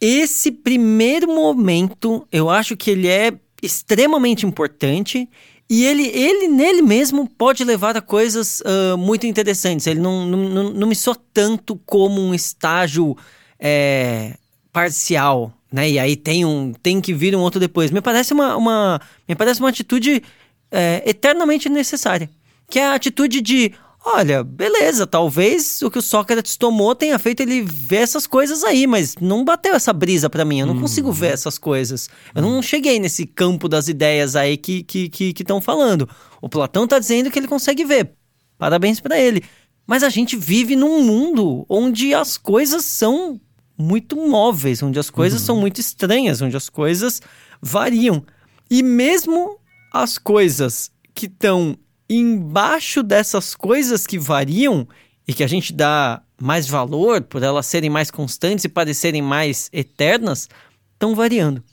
Esse 0.00 0.50
primeiro 0.50 1.28
momento, 1.28 2.26
eu 2.30 2.50
acho 2.50 2.76
que 2.76 2.90
ele 2.90 3.08
é 3.08 3.32
extremamente 3.62 4.44
importante 4.44 5.28
e 5.68 5.84
ele, 5.84 6.06
ele 6.08 6.48
nele 6.48 6.82
mesmo 6.82 7.28
pode 7.28 7.64
levar 7.64 7.96
a 7.96 8.00
coisas 8.02 8.60
uh, 8.60 8.96
muito 8.98 9.26
interessantes. 9.26 9.86
Ele 9.86 10.00
não, 10.00 10.26
não, 10.26 10.70
não 10.70 10.86
me 10.86 10.94
soa 10.94 11.16
tanto 11.32 11.76
como 11.86 12.20
um 12.20 12.34
estágio 12.34 13.16
é, 13.58 14.36
parcial, 14.72 15.52
né? 15.72 15.88
E 15.88 15.98
aí 15.98 16.16
tem 16.16 16.44
um 16.44 16.72
tem 16.72 17.00
que 17.00 17.14
vir 17.14 17.34
um 17.34 17.40
outro 17.40 17.58
depois. 17.58 17.90
Me 17.90 18.00
parece 18.00 18.34
uma, 18.34 18.56
uma 18.56 19.00
me 19.28 19.34
parece 19.34 19.60
uma 19.60 19.70
atitude 19.70 20.22
é, 20.70 21.02
eternamente 21.06 21.68
necessária, 21.68 22.28
que 22.68 22.78
é 22.78 22.86
a 22.86 22.94
atitude 22.94 23.40
de 23.40 23.72
Olha, 24.04 24.42
beleza, 24.42 25.06
talvez 25.06 25.80
o 25.80 25.90
que 25.90 25.98
o 25.98 26.02
Sócrates 26.02 26.56
tomou 26.56 26.92
tenha 26.92 27.16
feito 27.20 27.40
ele 27.40 27.62
ver 27.62 27.98
essas 27.98 28.26
coisas 28.26 28.64
aí, 28.64 28.84
mas 28.84 29.14
não 29.20 29.44
bateu 29.44 29.74
essa 29.74 29.92
brisa 29.92 30.28
para 30.28 30.44
mim, 30.44 30.58
eu 30.58 30.66
não 30.66 30.80
consigo 30.80 31.08
uhum. 31.08 31.14
ver 31.14 31.32
essas 31.32 31.56
coisas. 31.56 32.08
Eu 32.34 32.42
não 32.42 32.60
cheguei 32.60 32.98
nesse 32.98 33.24
campo 33.24 33.68
das 33.68 33.86
ideias 33.86 34.34
aí 34.34 34.56
que 34.56 34.78
estão 34.78 35.08
que, 35.08 35.32
que, 35.32 35.44
que 35.44 35.60
falando. 35.60 36.08
O 36.40 36.48
Platão 36.48 36.86
tá 36.86 36.98
dizendo 36.98 37.30
que 37.30 37.38
ele 37.38 37.46
consegue 37.46 37.84
ver. 37.84 38.12
Parabéns 38.58 38.98
para 38.98 39.18
ele. 39.18 39.44
Mas 39.86 40.02
a 40.02 40.08
gente 40.08 40.36
vive 40.36 40.74
num 40.74 41.02
mundo 41.04 41.64
onde 41.68 42.12
as 42.12 42.36
coisas 42.36 42.84
são 42.84 43.40
muito 43.78 44.16
móveis, 44.16 44.82
onde 44.82 44.98
as 44.98 45.10
coisas 45.10 45.40
uhum. 45.40 45.46
são 45.46 45.56
muito 45.56 45.80
estranhas, 45.80 46.42
onde 46.42 46.56
as 46.56 46.68
coisas 46.68 47.20
variam. 47.60 48.24
E 48.68 48.82
mesmo 48.82 49.58
as 49.92 50.18
coisas 50.18 50.90
que 51.14 51.26
estão 51.26 51.76
embaixo 52.08 53.02
dessas 53.02 53.54
coisas 53.54 54.06
que 54.06 54.18
variam 54.18 54.86
e 55.26 55.32
que 55.32 55.44
a 55.44 55.46
gente 55.46 55.72
dá 55.72 56.22
mais 56.40 56.66
valor 56.66 57.22
por 57.22 57.42
elas 57.42 57.66
serem 57.66 57.88
mais 57.88 58.10
constantes 58.10 58.64
e 58.64 58.68
parecerem 58.68 59.22
mais 59.22 59.68
eternas, 59.72 60.48
estão 60.92 61.14
variando. 61.14 61.62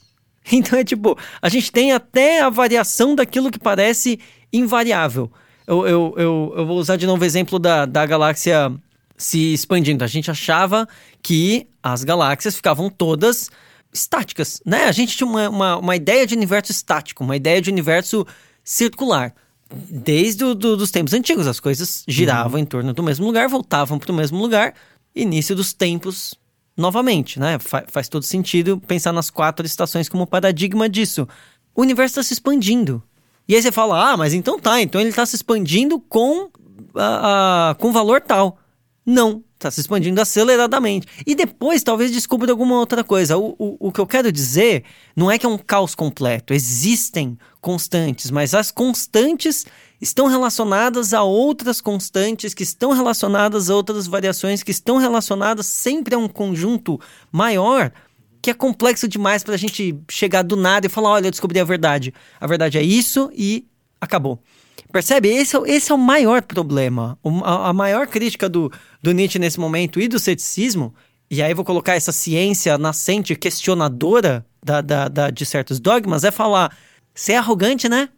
Então 0.52 0.78
é 0.78 0.82
tipo, 0.82 1.18
a 1.40 1.48
gente 1.50 1.70
tem 1.70 1.92
até 1.92 2.40
a 2.40 2.48
variação 2.48 3.14
daquilo 3.14 3.50
que 3.50 3.58
parece 3.58 4.18
invariável. 4.50 5.30
Eu, 5.66 5.86
eu, 5.86 6.14
eu, 6.16 6.54
eu 6.56 6.66
vou 6.66 6.78
usar 6.78 6.96
de 6.96 7.06
novo 7.06 7.22
o 7.22 7.26
exemplo 7.26 7.58
da, 7.58 7.84
da 7.84 8.06
galáxia 8.06 8.72
se 9.16 9.52
expandindo. 9.52 10.02
A 10.02 10.06
gente 10.06 10.30
achava 10.30 10.88
que 11.22 11.68
as 11.82 12.02
galáxias 12.02 12.56
ficavam 12.56 12.88
todas 12.88 13.50
estáticas, 13.92 14.60
né? 14.64 14.84
A 14.84 14.92
gente 14.92 15.16
tinha 15.16 15.26
uma, 15.26 15.48
uma, 15.48 15.76
uma 15.76 15.96
ideia 15.96 16.26
de 16.26 16.34
universo 16.34 16.72
estático, 16.72 17.22
uma 17.22 17.36
ideia 17.36 17.60
de 17.60 17.70
universo 17.70 18.26
circular 18.64 19.34
desde 19.72 20.44
o, 20.44 20.54
do, 20.54 20.76
dos 20.76 20.90
tempos 20.90 21.12
antigos. 21.12 21.46
As 21.46 21.60
coisas 21.60 22.04
giravam 22.06 22.54
uhum. 22.54 22.58
em 22.58 22.64
torno 22.64 22.92
do 22.92 23.02
mesmo 23.02 23.26
lugar, 23.26 23.48
voltavam 23.48 23.98
para 23.98 24.12
o 24.12 24.14
mesmo 24.14 24.38
lugar. 24.38 24.74
Início 25.14 25.54
dos 25.56 25.72
tempos 25.72 26.34
novamente, 26.76 27.38
né? 27.38 27.58
Fa 27.58 27.84
faz 27.88 28.08
todo 28.08 28.24
sentido 28.24 28.80
pensar 28.80 29.12
nas 29.12 29.30
quatro 29.30 29.66
estações 29.66 30.08
como 30.08 30.26
paradigma 30.26 30.88
disso. 30.88 31.28
O 31.74 31.82
universo 31.82 32.12
está 32.12 32.22
se 32.22 32.34
expandindo. 32.34 33.02
E 33.46 33.54
aí 33.54 33.62
você 33.62 33.72
fala, 33.72 34.12
ah, 34.12 34.16
mas 34.16 34.32
então 34.32 34.58
tá, 34.58 34.80
então 34.80 35.00
ele 35.00 35.10
está 35.10 35.26
se 35.26 35.34
expandindo 35.34 35.98
com, 35.98 36.44
uh, 36.44 37.74
com 37.78 37.92
valor 37.92 38.20
tal. 38.20 38.58
Não, 39.04 39.42
está 39.60 39.70
se 39.70 39.80
expandindo 39.80 40.20
aceleradamente. 40.20 41.06
E 41.26 41.34
depois 41.34 41.82
talvez 41.82 42.10
descubra 42.10 42.50
alguma 42.50 42.78
outra 42.78 43.04
coisa. 43.04 43.36
O, 43.36 43.54
o, 43.58 43.88
o 43.88 43.92
que 43.92 44.00
eu 44.00 44.06
quero 44.06 44.32
dizer 44.32 44.84
não 45.14 45.30
é 45.30 45.38
que 45.38 45.46
é 45.46 45.48
um 45.48 45.58
caos 45.58 45.94
completo. 45.94 46.54
Existem 46.54 47.38
constantes, 47.60 48.30
mas 48.30 48.54
as 48.54 48.70
constantes 48.70 49.66
estão 50.00 50.26
relacionadas 50.26 51.12
a 51.12 51.22
outras 51.22 51.80
constantes, 51.80 52.54
que 52.54 52.62
estão 52.62 52.92
relacionadas 52.92 53.68
a 53.68 53.76
outras 53.76 54.06
variações, 54.06 54.62
que 54.62 54.70
estão 54.70 54.96
relacionadas 54.96 55.66
sempre 55.66 56.14
a 56.14 56.18
um 56.18 56.28
conjunto 56.28 56.98
maior 57.30 57.92
que 58.42 58.50
é 58.50 58.54
complexo 58.54 59.06
demais 59.06 59.42
para 59.42 59.54
a 59.54 59.58
gente 59.58 59.98
chegar 60.10 60.42
do 60.42 60.56
nada 60.56 60.86
e 60.86 60.90
falar: 60.90 61.10
olha, 61.10 61.26
eu 61.26 61.30
descobri 61.30 61.60
a 61.60 61.64
verdade. 61.64 62.14
A 62.40 62.46
verdade 62.46 62.78
é 62.78 62.82
isso 62.82 63.30
e 63.34 63.66
acabou. 64.00 64.42
Percebe? 64.92 65.28
Esse 65.28 65.56
é, 65.56 65.60
esse 65.66 65.92
é 65.92 65.94
o 65.94 65.98
maior 65.98 66.42
problema. 66.42 67.18
a, 67.44 67.68
a, 67.68 67.72
maior 67.72 68.06
crítica 68.06 68.48
do, 68.48 68.70
do 69.02 69.12
Nietzsche 69.12 69.38
nesse 69.38 69.58
momento 69.60 70.00
e 70.00 70.08
do 70.08 70.18
ceticismo, 70.18 70.94
e 71.30 71.42
aí 71.42 71.54
vou 71.54 71.64
colocar 71.64 71.94
essa 71.94 72.12
ciência 72.12 72.76
nascente, 72.76 73.36
questionadora 73.36 74.44
da, 74.62 74.80
da, 74.80 75.08
da 75.08 75.30
de 75.30 75.46
certos 75.46 75.78
dogmas, 75.78 76.24
é 76.24 76.30
falar: 76.30 76.76
você 77.14 77.32
é 77.32 77.36
arrogante, 77.36 77.88
né? 77.88 78.08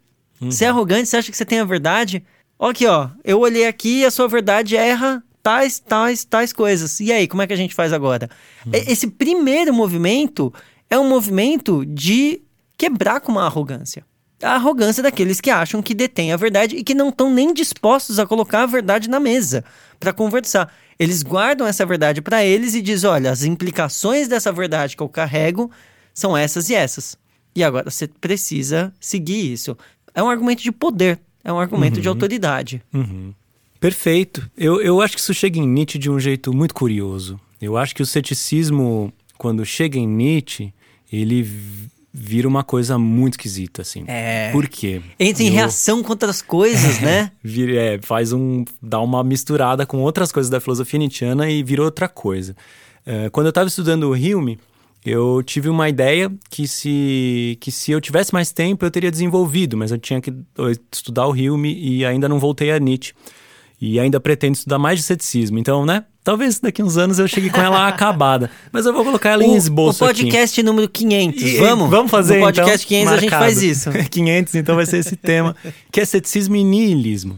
Uhum. 0.41 0.51
Você 0.51 0.65
é 0.65 0.69
arrogante, 0.69 1.07
você 1.07 1.17
acha 1.17 1.31
que 1.31 1.37
você 1.37 1.45
tem 1.45 1.59
a 1.59 1.65
verdade? 1.65 2.23
Aqui, 2.59 2.85
ó, 2.87 3.09
eu 3.23 3.39
olhei 3.39 3.67
aqui 3.67 3.99
e 3.99 4.05
a 4.05 4.11
sua 4.11 4.27
verdade 4.27 4.75
erra 4.75 5.23
tais, 5.41 5.79
tais, 5.79 6.23
tais 6.23 6.53
coisas. 6.53 6.99
E 6.99 7.11
aí, 7.11 7.27
como 7.27 7.41
é 7.41 7.47
que 7.47 7.53
a 7.53 7.57
gente 7.57 7.75
faz 7.75 7.93
agora? 7.93 8.29
Uhum. 8.65 8.71
Esse 8.73 9.07
primeiro 9.07 9.73
movimento 9.73 10.53
é 10.89 10.97
um 10.97 11.07
movimento 11.07 11.85
de 11.85 12.41
quebrar 12.77 13.19
com 13.19 13.31
uma 13.31 13.45
arrogância 13.45 14.05
a 14.43 14.55
arrogância 14.55 15.01
daqueles 15.01 15.41
que 15.41 15.49
acham 15.49 15.81
que 15.81 15.93
detêm 15.93 16.31
a 16.31 16.37
verdade 16.37 16.75
e 16.75 16.83
que 16.83 16.93
não 16.93 17.09
estão 17.09 17.33
nem 17.33 17.53
dispostos 17.53 18.19
a 18.19 18.25
colocar 18.25 18.63
a 18.63 18.65
verdade 18.65 19.09
na 19.09 19.19
mesa 19.19 19.63
para 19.99 20.13
conversar. 20.13 20.71
Eles 20.99 21.23
guardam 21.23 21.65
essa 21.65 21.85
verdade 21.85 22.21
para 22.21 22.43
eles 22.43 22.75
e 22.75 22.81
dizem: 22.81 23.09
olha, 23.09 23.31
as 23.31 23.43
implicações 23.43 24.27
dessa 24.27 24.51
verdade 24.51 24.95
que 24.95 25.03
eu 25.03 25.09
carrego 25.09 25.71
são 26.13 26.37
essas 26.37 26.69
e 26.69 26.75
essas. 26.75 27.17
E 27.55 27.63
agora 27.63 27.89
você 27.89 28.07
precisa 28.07 28.93
seguir 28.99 29.51
isso. 29.51 29.77
É 30.13 30.21
um 30.21 30.29
argumento 30.29 30.61
de 30.61 30.71
poder, 30.71 31.19
é 31.43 31.51
um 31.51 31.59
argumento 31.59 31.95
uhum. 31.95 32.01
de 32.01 32.07
autoridade. 32.07 32.81
Uhum. 32.93 33.33
Perfeito. 33.79 34.49
Eu, 34.57 34.81
eu 34.81 35.01
acho 35.01 35.15
que 35.15 35.19
isso 35.19 35.33
chega 35.33 35.59
em 35.59 35.67
Nietzsche 35.67 35.97
de 35.97 36.09
um 36.09 36.19
jeito 36.19 36.53
muito 36.53 36.73
curioso. 36.73 37.39
Eu 37.61 37.77
acho 37.77 37.95
que 37.95 38.01
o 38.01 38.05
ceticismo, 38.05 39.11
quando 39.37 39.65
chega 39.65 39.97
em 39.97 40.07
Nietzsche, 40.07 40.73
ele 41.11 41.47
vira 42.13 42.47
uma 42.47 42.63
coisa 42.63 42.99
muito 42.99 43.33
esquisita, 43.33 43.81
assim. 43.81 44.03
É. 44.07 44.51
Por 44.51 44.67
quê? 44.67 45.01
Entra 45.19 45.43
em 45.43 45.47
eu... 45.47 45.53
reação 45.53 46.03
contra 46.03 46.29
as 46.29 46.41
coisas, 46.41 47.01
né? 47.01 47.31
vira, 47.43 47.73
é, 47.73 47.99
faz 48.01 48.31
um. 48.31 48.63
dá 48.81 48.99
uma 48.99 49.23
misturada 49.23 49.85
com 49.85 49.99
outras 49.99 50.31
coisas 50.31 50.49
da 50.49 50.59
filosofia 50.59 50.99
nietzschiana 50.99 51.49
e 51.49 51.63
vira 51.63 51.81
outra 51.81 52.07
coisa. 52.07 52.55
É, 53.05 53.29
quando 53.29 53.47
eu 53.47 53.49
estava 53.49 53.67
estudando 53.67 54.03
o 54.03 54.13
Hume, 54.13 54.59
eu 55.03 55.41
tive 55.43 55.67
uma 55.69 55.89
ideia 55.89 56.31
que 56.49 56.67
se, 56.67 57.57
que 57.59 57.71
se 57.71 57.91
eu 57.91 57.99
tivesse 57.99 58.31
mais 58.31 58.51
tempo 58.51 58.85
eu 58.85 58.91
teria 58.91 59.11
desenvolvido, 59.11 59.75
mas 59.75 59.91
eu 59.91 59.97
tinha 59.97 60.21
que 60.21 60.33
estudar 60.91 61.27
o 61.27 61.31
Hume 61.31 61.73
e 61.73 62.05
ainda 62.05 62.29
não 62.29 62.39
voltei 62.39 62.71
a 62.71 62.79
Nietzsche. 62.79 63.13
E 63.85 63.99
ainda 63.99 64.17
pretendo 64.17 64.55
estudar 64.55 64.79
mais 64.79 64.99
de 64.99 65.03
ceticismo. 65.03 65.59
Então, 65.59 65.85
né? 65.85 66.05
Talvez 66.23 66.57
daqui 66.57 66.81
uns 66.81 66.95
anos 66.95 67.19
eu 67.19 67.27
chegue 67.27 67.49
com 67.49 67.59
ela 67.59 67.85
acabada. 67.89 68.49
Mas 68.71 68.85
eu 68.85 68.93
vou 68.93 69.03
colocar 69.03 69.31
ela 69.31 69.43
o, 69.43 69.45
em 69.45 69.57
esboço 69.57 70.05
O 70.05 70.07
podcast 70.07 70.57
aqui. 70.57 70.65
número 70.65 70.87
500. 70.87 71.43
E, 71.43 71.57
vamos? 71.57 71.89
Vamos 71.89 72.09
fazer, 72.09 72.35
No 72.35 72.45
podcast 72.45 72.85
então, 72.95 73.11
500 73.11 73.11
marcado. 73.11 73.43
a 73.43 73.49
gente 73.49 73.59
faz 73.59 73.61
isso. 73.61 73.91
500, 74.09 74.55
então 74.55 74.75
vai 74.77 74.85
ser 74.85 74.99
esse 74.99 75.17
tema, 75.17 75.53
que 75.91 75.99
é 75.99 76.05
ceticismo 76.05 76.55
e 76.55 76.63
niilismo. 76.63 77.37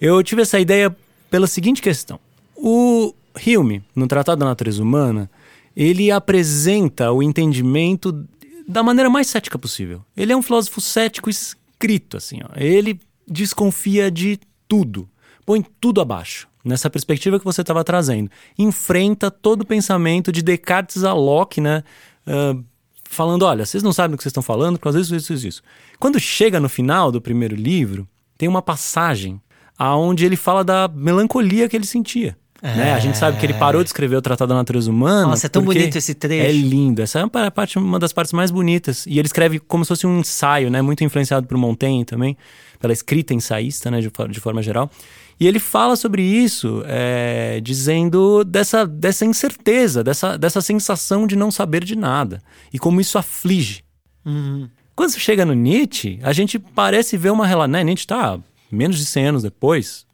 Eu 0.00 0.20
tive 0.24 0.42
essa 0.42 0.58
ideia 0.58 0.94
pela 1.30 1.46
seguinte 1.46 1.80
questão. 1.80 2.18
O 2.56 3.14
Hume, 3.46 3.80
no 3.94 4.08
Tratado 4.08 4.40
da 4.40 4.46
Natureza 4.46 4.82
Humana, 4.82 5.30
ele 5.76 6.10
apresenta 6.10 7.12
o 7.12 7.22
entendimento 7.22 8.26
da 8.66 8.82
maneira 8.82 9.08
mais 9.08 9.28
cética 9.28 9.56
possível. 9.56 10.02
Ele 10.16 10.32
é 10.32 10.36
um 10.36 10.42
filósofo 10.42 10.80
cético 10.80 11.30
escrito, 11.30 12.16
assim. 12.16 12.40
Ó. 12.42 12.48
Ele 12.56 12.98
desconfia 13.28 14.10
de 14.10 14.40
tudo 14.66 15.08
põe 15.44 15.64
tudo 15.80 16.00
abaixo. 16.00 16.48
Nessa 16.64 16.88
perspectiva 16.88 17.38
que 17.38 17.44
você 17.44 17.60
estava 17.60 17.84
trazendo. 17.84 18.30
Enfrenta 18.58 19.30
todo 19.30 19.62
o 19.62 19.66
pensamento 19.66 20.32
de 20.32 20.42
Descartes 20.42 21.04
a 21.04 21.12
Locke, 21.12 21.60
né? 21.60 21.84
Uh, 22.26 22.64
falando: 23.04 23.42
olha, 23.42 23.66
vocês 23.66 23.82
não 23.82 23.92
sabem 23.92 24.12
do 24.12 24.16
que 24.16 24.22
vocês 24.22 24.30
estão 24.30 24.42
falando 24.42 24.78
por 24.78 24.84
causa 24.84 24.98
disso, 24.98 25.14
isso, 25.14 25.32
isso, 25.34 25.46
isso. 25.46 25.62
Quando 26.00 26.18
chega 26.18 26.58
no 26.58 26.68
final 26.68 27.12
do 27.12 27.20
primeiro 27.20 27.54
livro, 27.54 28.08
tem 28.38 28.48
uma 28.48 28.62
passagem 28.62 29.40
aonde 29.78 30.24
ele 30.24 30.36
fala 30.36 30.64
da 30.64 30.88
melancolia 30.88 31.68
que 31.68 31.76
ele 31.76 31.86
sentia. 31.86 32.34
Né? 32.62 32.94
A 32.94 32.98
gente 32.98 33.18
sabe 33.18 33.38
que 33.38 33.44
ele 33.44 33.52
parou 33.52 33.82
de 33.82 33.90
escrever 33.90 34.16
o 34.16 34.22
Tratado 34.22 34.48
da 34.48 34.54
Natureza 34.54 34.90
Humana. 34.90 35.28
Nossa, 35.28 35.46
é 35.46 35.48
tão 35.50 35.62
porque 35.62 35.80
bonito 35.80 35.98
esse 35.98 36.14
trecho. 36.14 36.46
É 36.46 36.50
lindo. 36.50 37.02
Essa 37.02 37.20
é 37.20 37.24
uma, 37.24 37.50
parte, 37.50 37.78
uma 37.78 37.98
das 37.98 38.10
partes 38.10 38.32
mais 38.32 38.50
bonitas. 38.50 39.04
E 39.06 39.18
ele 39.18 39.26
escreve 39.26 39.58
como 39.58 39.84
se 39.84 39.88
fosse 39.88 40.06
um 40.06 40.20
ensaio, 40.20 40.70
né? 40.70 40.80
Muito 40.80 41.04
influenciado 41.04 41.46
por 41.46 41.58
Montaigne 41.58 42.06
também, 42.06 42.38
pela 42.80 42.94
escrita 42.94 43.34
ensaísta, 43.34 43.90
né? 43.90 44.00
De, 44.00 44.10
de 44.30 44.40
forma 44.40 44.62
geral. 44.62 44.90
E 45.38 45.46
ele 45.46 45.58
fala 45.58 45.96
sobre 45.96 46.22
isso, 46.22 46.82
é, 46.86 47.60
dizendo 47.60 48.44
dessa, 48.44 48.86
dessa 48.86 49.24
incerteza, 49.24 50.04
dessa, 50.04 50.38
dessa 50.38 50.60
sensação 50.60 51.26
de 51.26 51.34
não 51.34 51.50
saber 51.50 51.84
de 51.84 51.96
nada. 51.96 52.40
E 52.72 52.78
como 52.78 53.00
isso 53.00 53.18
aflige. 53.18 53.82
Uhum. 54.24 54.68
Quando 54.94 55.10
você 55.10 55.18
chega 55.18 55.44
no 55.44 55.54
Nietzsche, 55.54 56.20
a 56.22 56.32
gente 56.32 56.58
parece 56.58 57.16
ver 57.16 57.30
uma 57.30 57.46
relação. 57.46 57.72
Né? 57.72 57.82
Nietzsche 57.82 58.04
está 58.04 58.38
menos 58.70 58.96
de 58.96 59.04
100 59.04 59.26
anos 59.26 59.42
depois, 59.42 60.06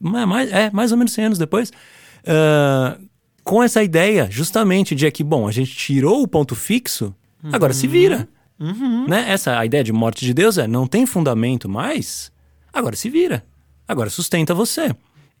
mais, 0.00 0.52
é, 0.52 0.70
mais 0.70 0.90
ou 0.90 0.98
menos 0.98 1.12
100 1.12 1.24
anos 1.26 1.38
depois, 1.38 1.70
uh, 1.70 3.00
com 3.42 3.62
essa 3.62 3.82
ideia 3.82 4.28
justamente 4.30 4.94
de 4.94 5.08
que, 5.10 5.22
bom, 5.22 5.46
a 5.46 5.52
gente 5.52 5.74
tirou 5.74 6.22
o 6.22 6.28
ponto 6.28 6.54
fixo, 6.54 7.14
uhum. 7.42 7.50
agora 7.52 7.72
se 7.72 7.86
vira. 7.86 8.28
Uhum. 8.58 9.06
Né? 9.08 9.30
Essa 9.30 9.58
a 9.58 9.66
ideia 9.66 9.84
de 9.84 9.92
morte 9.92 10.24
de 10.24 10.32
Deus 10.32 10.58
é 10.58 10.66
não 10.66 10.86
tem 10.86 11.06
fundamento 11.06 11.68
mais, 11.68 12.32
agora 12.72 12.96
se 12.96 13.08
vira. 13.08 13.44
Agora 13.86 14.10
sustenta 14.10 14.54
você. 14.54 14.94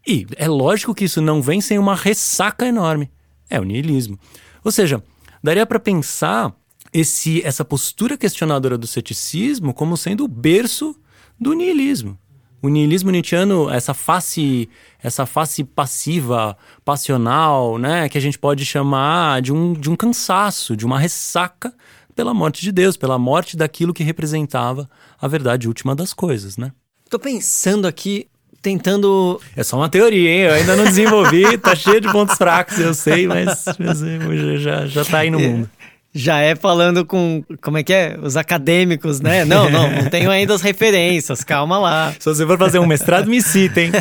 E 0.06 0.26
é 0.36 0.48
lógico 0.48 0.94
que 0.94 1.04
isso 1.04 1.20
não 1.20 1.40
vem 1.40 1.60
sem 1.60 1.78
uma 1.78 1.94
ressaca 1.94 2.66
enorme. 2.66 3.10
É 3.48 3.58
o 3.58 3.64
niilismo. 3.64 4.18
Ou 4.62 4.70
seja, 4.70 5.02
daria 5.42 5.66
para 5.66 5.80
pensar 5.80 6.54
esse, 6.92 7.42
essa 7.44 7.64
postura 7.64 8.16
questionadora 8.16 8.78
do 8.78 8.86
ceticismo 8.86 9.74
como 9.74 9.96
sendo 9.96 10.24
o 10.24 10.28
berço 10.28 10.94
do 11.40 11.52
niilismo. 11.54 12.18
O 12.62 12.68
niilismo 12.68 13.10
nietzschiano, 13.10 13.68
essa 13.68 13.92
face, 13.92 14.70
essa 15.02 15.26
face 15.26 15.64
passiva, 15.64 16.56
passional, 16.82 17.76
né, 17.76 18.08
que 18.08 18.16
a 18.16 18.20
gente 18.20 18.38
pode 18.38 18.64
chamar 18.64 19.42
de 19.42 19.52
um, 19.52 19.74
de 19.74 19.90
um 19.90 19.96
cansaço, 19.96 20.74
de 20.74 20.86
uma 20.86 20.98
ressaca 20.98 21.74
pela 22.14 22.32
morte 22.32 22.62
de 22.62 22.72
Deus, 22.72 22.96
pela 22.96 23.18
morte 23.18 23.54
daquilo 23.54 23.92
que 23.92 24.02
representava 24.02 24.88
a 25.20 25.28
verdade 25.28 25.68
última 25.68 25.94
das 25.94 26.14
coisas, 26.14 26.56
né? 26.56 26.72
Tô 27.10 27.18
pensando 27.18 27.86
aqui 27.86 28.28
tentando. 28.64 29.38
É 29.54 29.62
só 29.62 29.76
uma 29.76 29.90
teoria, 29.90 30.30
hein? 30.30 30.40
Eu 30.40 30.54
ainda 30.54 30.74
não 30.74 30.84
desenvolvi, 30.84 31.56
tá 31.58 31.76
cheio 31.76 32.00
de 32.00 32.10
pontos 32.10 32.36
fracos, 32.36 32.78
eu 32.78 32.94
sei, 32.94 33.28
mas, 33.28 33.66
mas 33.78 34.62
já, 34.62 34.86
já 34.86 35.04
tá 35.04 35.18
aí 35.18 35.30
no 35.30 35.38
mundo. 35.38 35.70
Já 36.14 36.38
é 36.38 36.54
falando 36.54 37.04
com, 37.04 37.44
como 37.60 37.76
é 37.76 37.82
que 37.82 37.92
é? 37.92 38.16
Os 38.22 38.36
acadêmicos, 38.36 39.20
né? 39.20 39.44
Não, 39.44 39.68
não, 39.68 39.90
não 39.90 40.08
tenho 40.08 40.30
ainda 40.30 40.54
as 40.54 40.62
referências, 40.62 41.44
calma 41.44 41.76
lá. 41.78 42.14
Se 42.18 42.24
você 42.24 42.46
for 42.46 42.56
fazer 42.56 42.78
um 42.78 42.86
mestrado, 42.86 43.28
me 43.28 43.42
cita, 43.42 43.80
hein? 43.80 43.92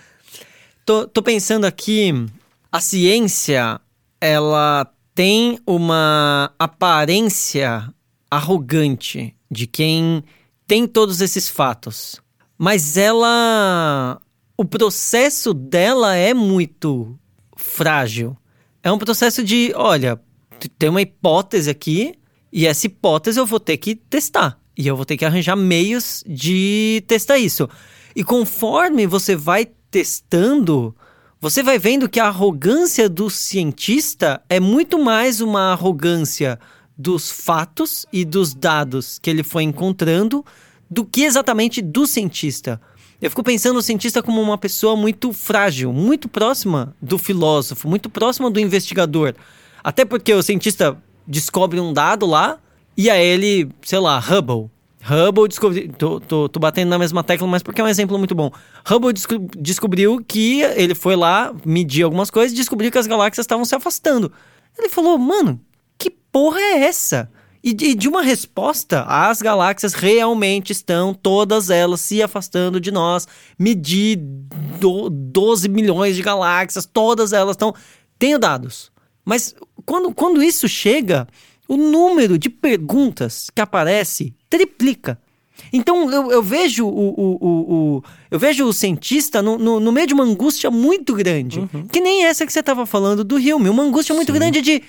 tô, 0.84 1.06
tô 1.06 1.22
pensando 1.22 1.64
aqui, 1.64 2.26
a 2.70 2.80
ciência, 2.80 3.80
ela 4.20 4.86
tem 5.14 5.58
uma 5.66 6.52
aparência 6.58 7.88
arrogante 8.30 9.34
de 9.50 9.66
quem 9.66 10.22
tem 10.66 10.86
todos 10.86 11.22
esses 11.22 11.48
fatos. 11.48 12.20
Mas 12.58 12.96
ela. 12.96 14.20
O 14.56 14.64
processo 14.64 15.54
dela 15.54 16.16
é 16.16 16.34
muito 16.34 17.16
frágil. 17.56 18.36
É 18.82 18.90
um 18.90 18.98
processo 18.98 19.44
de, 19.44 19.72
olha, 19.76 20.20
tem 20.76 20.88
uma 20.88 21.00
hipótese 21.00 21.70
aqui 21.70 22.14
e 22.52 22.66
essa 22.66 22.86
hipótese 22.86 23.38
eu 23.38 23.46
vou 23.46 23.60
ter 23.60 23.76
que 23.76 23.94
testar. 23.94 24.58
E 24.76 24.86
eu 24.86 24.96
vou 24.96 25.04
ter 25.04 25.16
que 25.16 25.24
arranjar 25.24 25.56
meios 25.56 26.24
de 26.26 27.04
testar 27.06 27.38
isso. 27.38 27.68
E 28.16 28.24
conforme 28.24 29.06
você 29.06 29.36
vai 29.36 29.66
testando, 29.90 30.94
você 31.40 31.62
vai 31.62 31.78
vendo 31.78 32.08
que 32.08 32.18
a 32.18 32.26
arrogância 32.26 33.08
do 33.08 33.30
cientista 33.30 34.42
é 34.48 34.58
muito 34.58 34.98
mais 34.98 35.40
uma 35.40 35.72
arrogância 35.72 36.58
dos 36.96 37.30
fatos 37.30 38.06
e 38.12 38.24
dos 38.24 38.54
dados 38.54 39.18
que 39.20 39.30
ele 39.30 39.44
foi 39.44 39.62
encontrando 39.62 40.44
do 40.90 41.04
que 41.04 41.22
exatamente 41.22 41.82
do 41.82 42.06
cientista. 42.06 42.80
Eu 43.20 43.30
fico 43.30 43.42
pensando 43.42 43.78
o 43.78 43.82
cientista 43.82 44.22
como 44.22 44.40
uma 44.40 44.56
pessoa 44.56 44.94
muito 44.94 45.32
frágil, 45.32 45.92
muito 45.92 46.28
próxima 46.28 46.94
do 47.02 47.18
filósofo, 47.18 47.88
muito 47.88 48.08
próxima 48.08 48.50
do 48.50 48.60
investigador. 48.60 49.34
Até 49.82 50.04
porque 50.04 50.32
o 50.32 50.42
cientista 50.42 50.96
descobre 51.26 51.80
um 51.80 51.92
dado 51.92 52.26
lá 52.26 52.58
e 52.96 53.10
aí 53.10 53.24
ele, 53.24 53.68
sei 53.82 53.98
lá, 53.98 54.18
Hubble. 54.18 54.70
Hubble 55.02 55.48
descobriu. 55.48 55.92
Tô, 55.92 56.20
tô, 56.20 56.48
tô, 56.48 56.60
batendo 56.60 56.90
na 56.90 56.98
mesma 56.98 57.24
tecla, 57.24 57.46
mas 57.46 57.62
porque 57.62 57.80
é 57.80 57.84
um 57.84 57.88
exemplo 57.88 58.18
muito 58.18 58.34
bom. 58.34 58.50
Hubble 58.88 59.12
desco 59.12 59.38
descobriu 59.56 60.22
que 60.26 60.60
ele 60.60 60.94
foi 60.94 61.16
lá 61.16 61.54
medir 61.64 62.02
algumas 62.02 62.30
coisas 62.30 62.52
e 62.52 62.56
descobriu 62.56 62.90
que 62.90 62.98
as 62.98 63.06
galáxias 63.06 63.44
estavam 63.44 63.64
se 63.64 63.74
afastando. 63.74 64.32
Ele 64.76 64.88
falou, 64.88 65.18
mano, 65.18 65.60
que 65.96 66.10
porra 66.10 66.60
é 66.60 66.84
essa? 66.84 67.30
E 67.62 67.72
de, 67.72 67.94
de, 67.94 68.08
uma 68.08 68.22
resposta, 68.22 69.02
as 69.02 69.42
galáxias 69.42 69.92
realmente 69.94 70.70
estão, 70.70 71.12
todas 71.12 71.70
elas, 71.70 72.00
se 72.00 72.22
afastando 72.22 72.80
de 72.80 72.90
nós. 72.90 73.26
Medir 73.58 74.16
do, 74.78 75.10
12 75.10 75.68
milhões 75.68 76.14
de 76.14 76.22
galáxias, 76.22 76.86
todas 76.86 77.32
elas 77.32 77.54
estão. 77.54 77.74
Tenho 78.18 78.38
dados. 78.38 78.92
Mas 79.24 79.54
quando, 79.84 80.14
quando 80.14 80.42
isso 80.42 80.68
chega, 80.68 81.26
o 81.68 81.76
número 81.76 82.38
de 82.38 82.48
perguntas 82.48 83.50
que 83.54 83.60
aparece 83.60 84.34
triplica. 84.48 85.18
Então 85.72 86.10
eu, 86.10 86.30
eu 86.30 86.42
vejo 86.42 86.86
o, 86.86 87.08
o, 87.08 87.38
o, 87.40 87.74
o, 87.96 88.04
eu 88.30 88.38
vejo 88.38 88.64
o 88.64 88.72
cientista 88.72 89.42
no, 89.42 89.58
no, 89.58 89.80
no, 89.80 89.92
meio 89.92 90.06
de 90.06 90.14
uma 90.14 90.24
angústia 90.24 90.70
muito 90.70 91.14
grande. 91.14 91.60
Uhum. 91.60 91.86
Que 91.88 92.00
nem 92.00 92.24
essa 92.24 92.46
que 92.46 92.52
você 92.52 92.60
estava 92.60 92.86
falando 92.86 93.24
do 93.24 93.36
Hume. 93.36 93.68
Uma 93.68 93.82
angústia 93.82 94.14
muito 94.14 94.32
Sim. 94.32 94.38
grande 94.38 94.62
de 94.62 94.82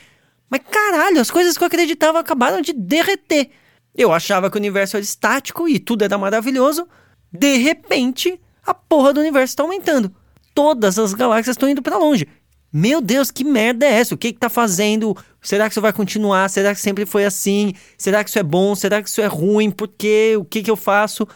mas 0.50 0.62
caralho, 0.70 1.22
as 1.22 1.30
coisas 1.30 1.58
que 1.58 1.64
eu 1.64 1.68
acreditava 1.68 2.20
acabaram 2.20 2.62
de 2.62 2.74
derreter. 2.74 3.52
Eu 3.96 4.12
achava 4.12 4.50
que 4.50 4.58
o 4.58 4.60
universo 4.60 4.98
era 4.98 5.04
estático 5.04 5.68
e 5.68 5.80
tudo 5.80 6.04
era 6.04 6.18
maravilhoso. 6.18 6.88
De 7.32 7.58
repente, 7.58 8.40
a 8.66 8.74
porra 8.74 9.14
do 9.14 9.20
universo 9.20 9.52
está 9.52 9.64
aumentando. 9.64 10.12
Todas 10.56 10.98
as 10.98 11.14
galáxias 11.14 11.56
estão 11.56 11.70
indo 11.70 11.82
para 11.82 11.98
longe. 11.98 12.28
Meu 12.72 13.02
Deus, 13.02 13.32
que 13.32 13.44
merda 13.44 13.86
é 13.86 13.94
essa? 13.94 14.14
O 14.14 14.18
que 14.18 14.32
que 14.32 14.40
tá 14.40 14.50
fazendo? 14.50 15.18
Será 15.42 15.68
que 15.68 15.74
isso 15.74 15.82
vai 15.82 15.92
continuar? 15.92 16.50
Será 16.50 16.74
que 16.74 16.82
sempre 16.82 17.06
foi 17.06 17.26
assim? 17.26 17.74
Será 17.98 18.24
que 18.24 18.30
isso 18.30 18.38
é 18.38 18.44
bom? 18.44 18.76
Será 18.76 19.02
que 19.02 19.10
isso 19.10 19.22
é 19.22 19.26
ruim? 19.26 19.72
Por 19.72 19.88
quê? 19.88 20.36
O 20.38 20.46
que 20.46 20.62
que 20.62 20.70
eu 20.70 20.76
faço? 20.76 21.28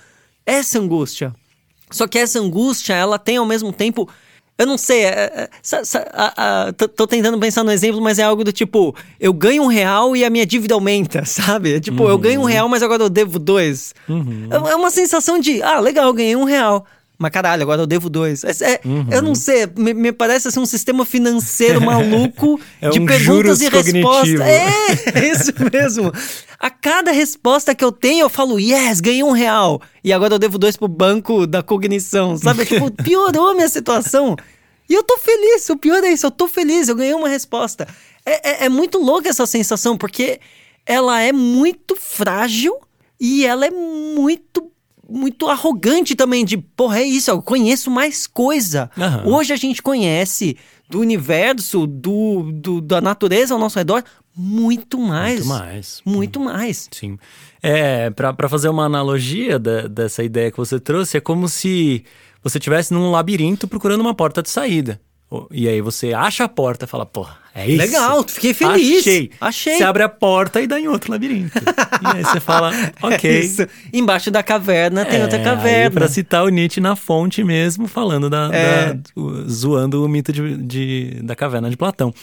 Essa 0.46 0.80
angústia. 0.80 1.34
Só 1.90 2.08
que 2.08 2.20
essa 2.20 2.40
angústia, 2.40 2.94
ela 2.94 3.18
tem 3.18 3.38
ao 3.38 3.46
mesmo 3.46 3.74
tempo 3.74 4.08
eu 4.58 4.68
não 4.68 4.78
sei, 4.78 5.06
é, 5.06 5.50
é, 5.50 6.72
tô, 6.74 6.88
tô, 6.88 7.08
tentando 7.08 7.40
pensar 7.40 7.64
no 7.64 7.72
exemplo, 7.72 8.00
mas 8.00 8.20
é 8.20 8.24
algo 8.24 8.44
do 8.44 8.52
tipo: 8.52 8.96
eu 9.20 9.34
ganho 9.34 9.64
um 9.64 9.68
real 9.68 10.16
e 10.16 10.24
a 10.24 10.30
minha 10.30 10.46
dívida 10.46 10.76
aumenta, 10.76 11.26
sabe? 11.26 11.76
É 11.76 11.80
tipo, 11.80 12.04
uhum. 12.04 12.10
eu 12.10 12.18
ganho 12.18 12.42
um 12.42 12.46
real, 12.46 12.70
mas 12.70 12.84
agora 12.84 13.04
eu 13.04 13.10
devo 13.10 13.40
dois. 13.40 13.96
Uhum. 14.08 14.50
É, 14.52 14.72
é 14.72 14.76
uma 14.76 14.92
sensação 14.92 15.40
de: 15.40 15.62
ah, 15.64 15.80
legal, 15.80 16.14
ganhei 16.14 16.36
um 16.36 16.44
real. 16.44 16.86
Mas 17.24 17.32
caralho, 17.32 17.64
agora 17.64 17.82
eu 17.82 17.88
devo 17.88 18.10
dois. 18.10 18.44
É, 18.44 18.74
é, 18.74 18.82
uhum. 18.84 19.08
Eu 19.10 19.22
não 19.22 19.34
sei, 19.34 19.66
me, 19.78 19.94
me, 19.94 20.12
parece 20.12 20.50
assim 20.50 20.60
um 20.60 20.66
sistema 20.66 21.06
financeiro 21.06 21.80
maluco 21.82 22.60
é 22.82 22.90
de 22.90 23.00
um 23.00 23.06
perguntas 23.06 23.62
e 23.62 23.70
respostas. 23.70 24.42
É, 24.42 24.68
é, 25.16 25.32
isso 25.32 25.54
mesmo. 25.72 26.12
A 26.60 26.70
cada 26.70 27.14
resposta 27.14 27.74
que 27.74 27.84
eu 27.84 27.94
tenho, 27.94 28.26
eu 28.26 28.30
falo, 28.30 28.60
yes, 28.60 29.00
ganhei 29.00 29.24
um 29.24 29.32
real. 29.32 29.82
E 30.04 30.12
agora 30.12 30.34
eu 30.34 30.40
devo 30.40 30.58
dois 30.58 30.76
pro 30.76 30.90
banco 30.90 31.48
da 31.48 31.64
cognição, 31.64 32.36
sabe? 32.36 32.66
tipo, 32.68 32.92
piorou 32.92 33.52
a 33.52 33.54
minha 33.54 33.70
situação. 33.70 34.36
E 34.90 34.94
eu 34.94 35.02
tô 35.02 35.18
feliz, 35.18 35.70
o 35.70 35.78
pior 35.78 36.04
é 36.04 36.12
isso, 36.12 36.26
eu 36.26 36.32
tô 36.32 36.50
feliz, 36.50 36.90
eu 36.90 36.96
ganhei 36.96 37.14
uma 37.14 37.30
resposta. 37.30 37.88
É, 38.26 38.64
é, 38.64 38.66
é 38.66 38.70
muito 38.70 38.98
louca 38.98 39.30
essa 39.30 39.46
sensação, 39.46 39.98
porque 39.98 40.42
ela 40.86 41.22
é 41.22 41.32
muito 41.32 41.96
frágil 41.96 42.78
e 43.18 43.46
ela 43.46 43.66
é 43.66 43.72
muito 43.72 44.73
muito 45.14 45.48
arrogante 45.48 46.16
também 46.16 46.44
de, 46.44 46.58
porra, 46.58 47.00
é 47.00 47.04
isso, 47.04 47.30
eu 47.30 47.42
conheço 47.42 47.92
mais 47.92 48.26
coisa. 48.26 48.90
Uhum. 48.98 49.36
Hoje 49.36 49.54
a 49.54 49.56
gente 49.56 49.82
conhece 49.82 50.58
do 50.90 51.00
universo, 51.00 51.86
do, 51.86 52.52
do, 52.52 52.82
da 52.82 53.00
natureza 53.00 53.54
ao 53.54 53.60
nosso 53.60 53.78
redor, 53.78 54.04
muito 54.36 55.00
mais. 55.00 55.46
Muito 55.46 55.48
mais. 55.48 56.02
Muito 56.04 56.40
mais. 56.40 56.90
Sim. 56.92 57.18
É, 57.62 58.10
para 58.10 58.50
fazer 58.50 58.70
uma 58.70 58.86
analogia 58.86 59.60
da, 59.60 59.88
dessa 59.88 60.24
ideia 60.24 60.52
que 60.52 60.58
você 60.58 60.80
trouxe, 60.80 61.18
é 61.18 61.22
como 61.22 61.48
se 61.48 62.04
você 62.42 62.58
estivesse 62.58 62.94
num 62.94 63.12
labirinto 63.12 63.68
procurando 63.68 64.02
uma 64.02 64.16
porta 64.16 64.42
de 64.42 64.50
saída. 64.50 65.00
E 65.52 65.68
aí 65.68 65.82
você 65.82 66.14
acha 66.14 66.44
a 66.44 66.50
porta 66.50 66.86
e 66.86 66.88
fala, 66.88 67.06
pô, 67.06 67.28
é 67.56 67.68
isso. 67.68 67.78
Legal, 67.78 68.26
fiquei 68.28 68.54
feliz. 68.54 69.00
Achei. 69.00 69.32
Achei. 69.40 69.78
Você 69.78 69.84
abre 69.84 70.04
a 70.04 70.10
porta 70.10 70.60
e 70.62 70.68
dá 70.68 70.80
em 70.80 70.88
outro 70.88 71.12
labirinto. 71.12 71.58
e 71.58 72.18
aí 72.18 72.24
você 72.24 72.40
fala, 72.40 72.72
ok. 73.02 73.30
É 73.30 73.40
isso. 73.40 73.68
Embaixo 73.92 74.32
da 74.32 74.42
caverna 74.42 75.06
tem 75.06 75.20
é, 75.20 75.24
outra 75.24 75.40
caverna. 75.40 75.92
Para 75.92 76.08
citar 76.08 76.44
o 76.44 76.50
Nietzsche 76.50 76.82
na 76.82 76.96
fonte 76.96 77.44
mesmo, 77.44 77.88
falando 77.88 78.30
da. 78.30 78.50
É. 78.52 78.94
da 78.94 79.02
zoando 79.48 80.04
o 80.04 80.10
mito 80.10 80.34
de, 80.34 80.58
de, 80.58 81.20
da 81.24 81.36
caverna 81.36 81.70
de 81.70 81.78
Platão. 81.78 82.14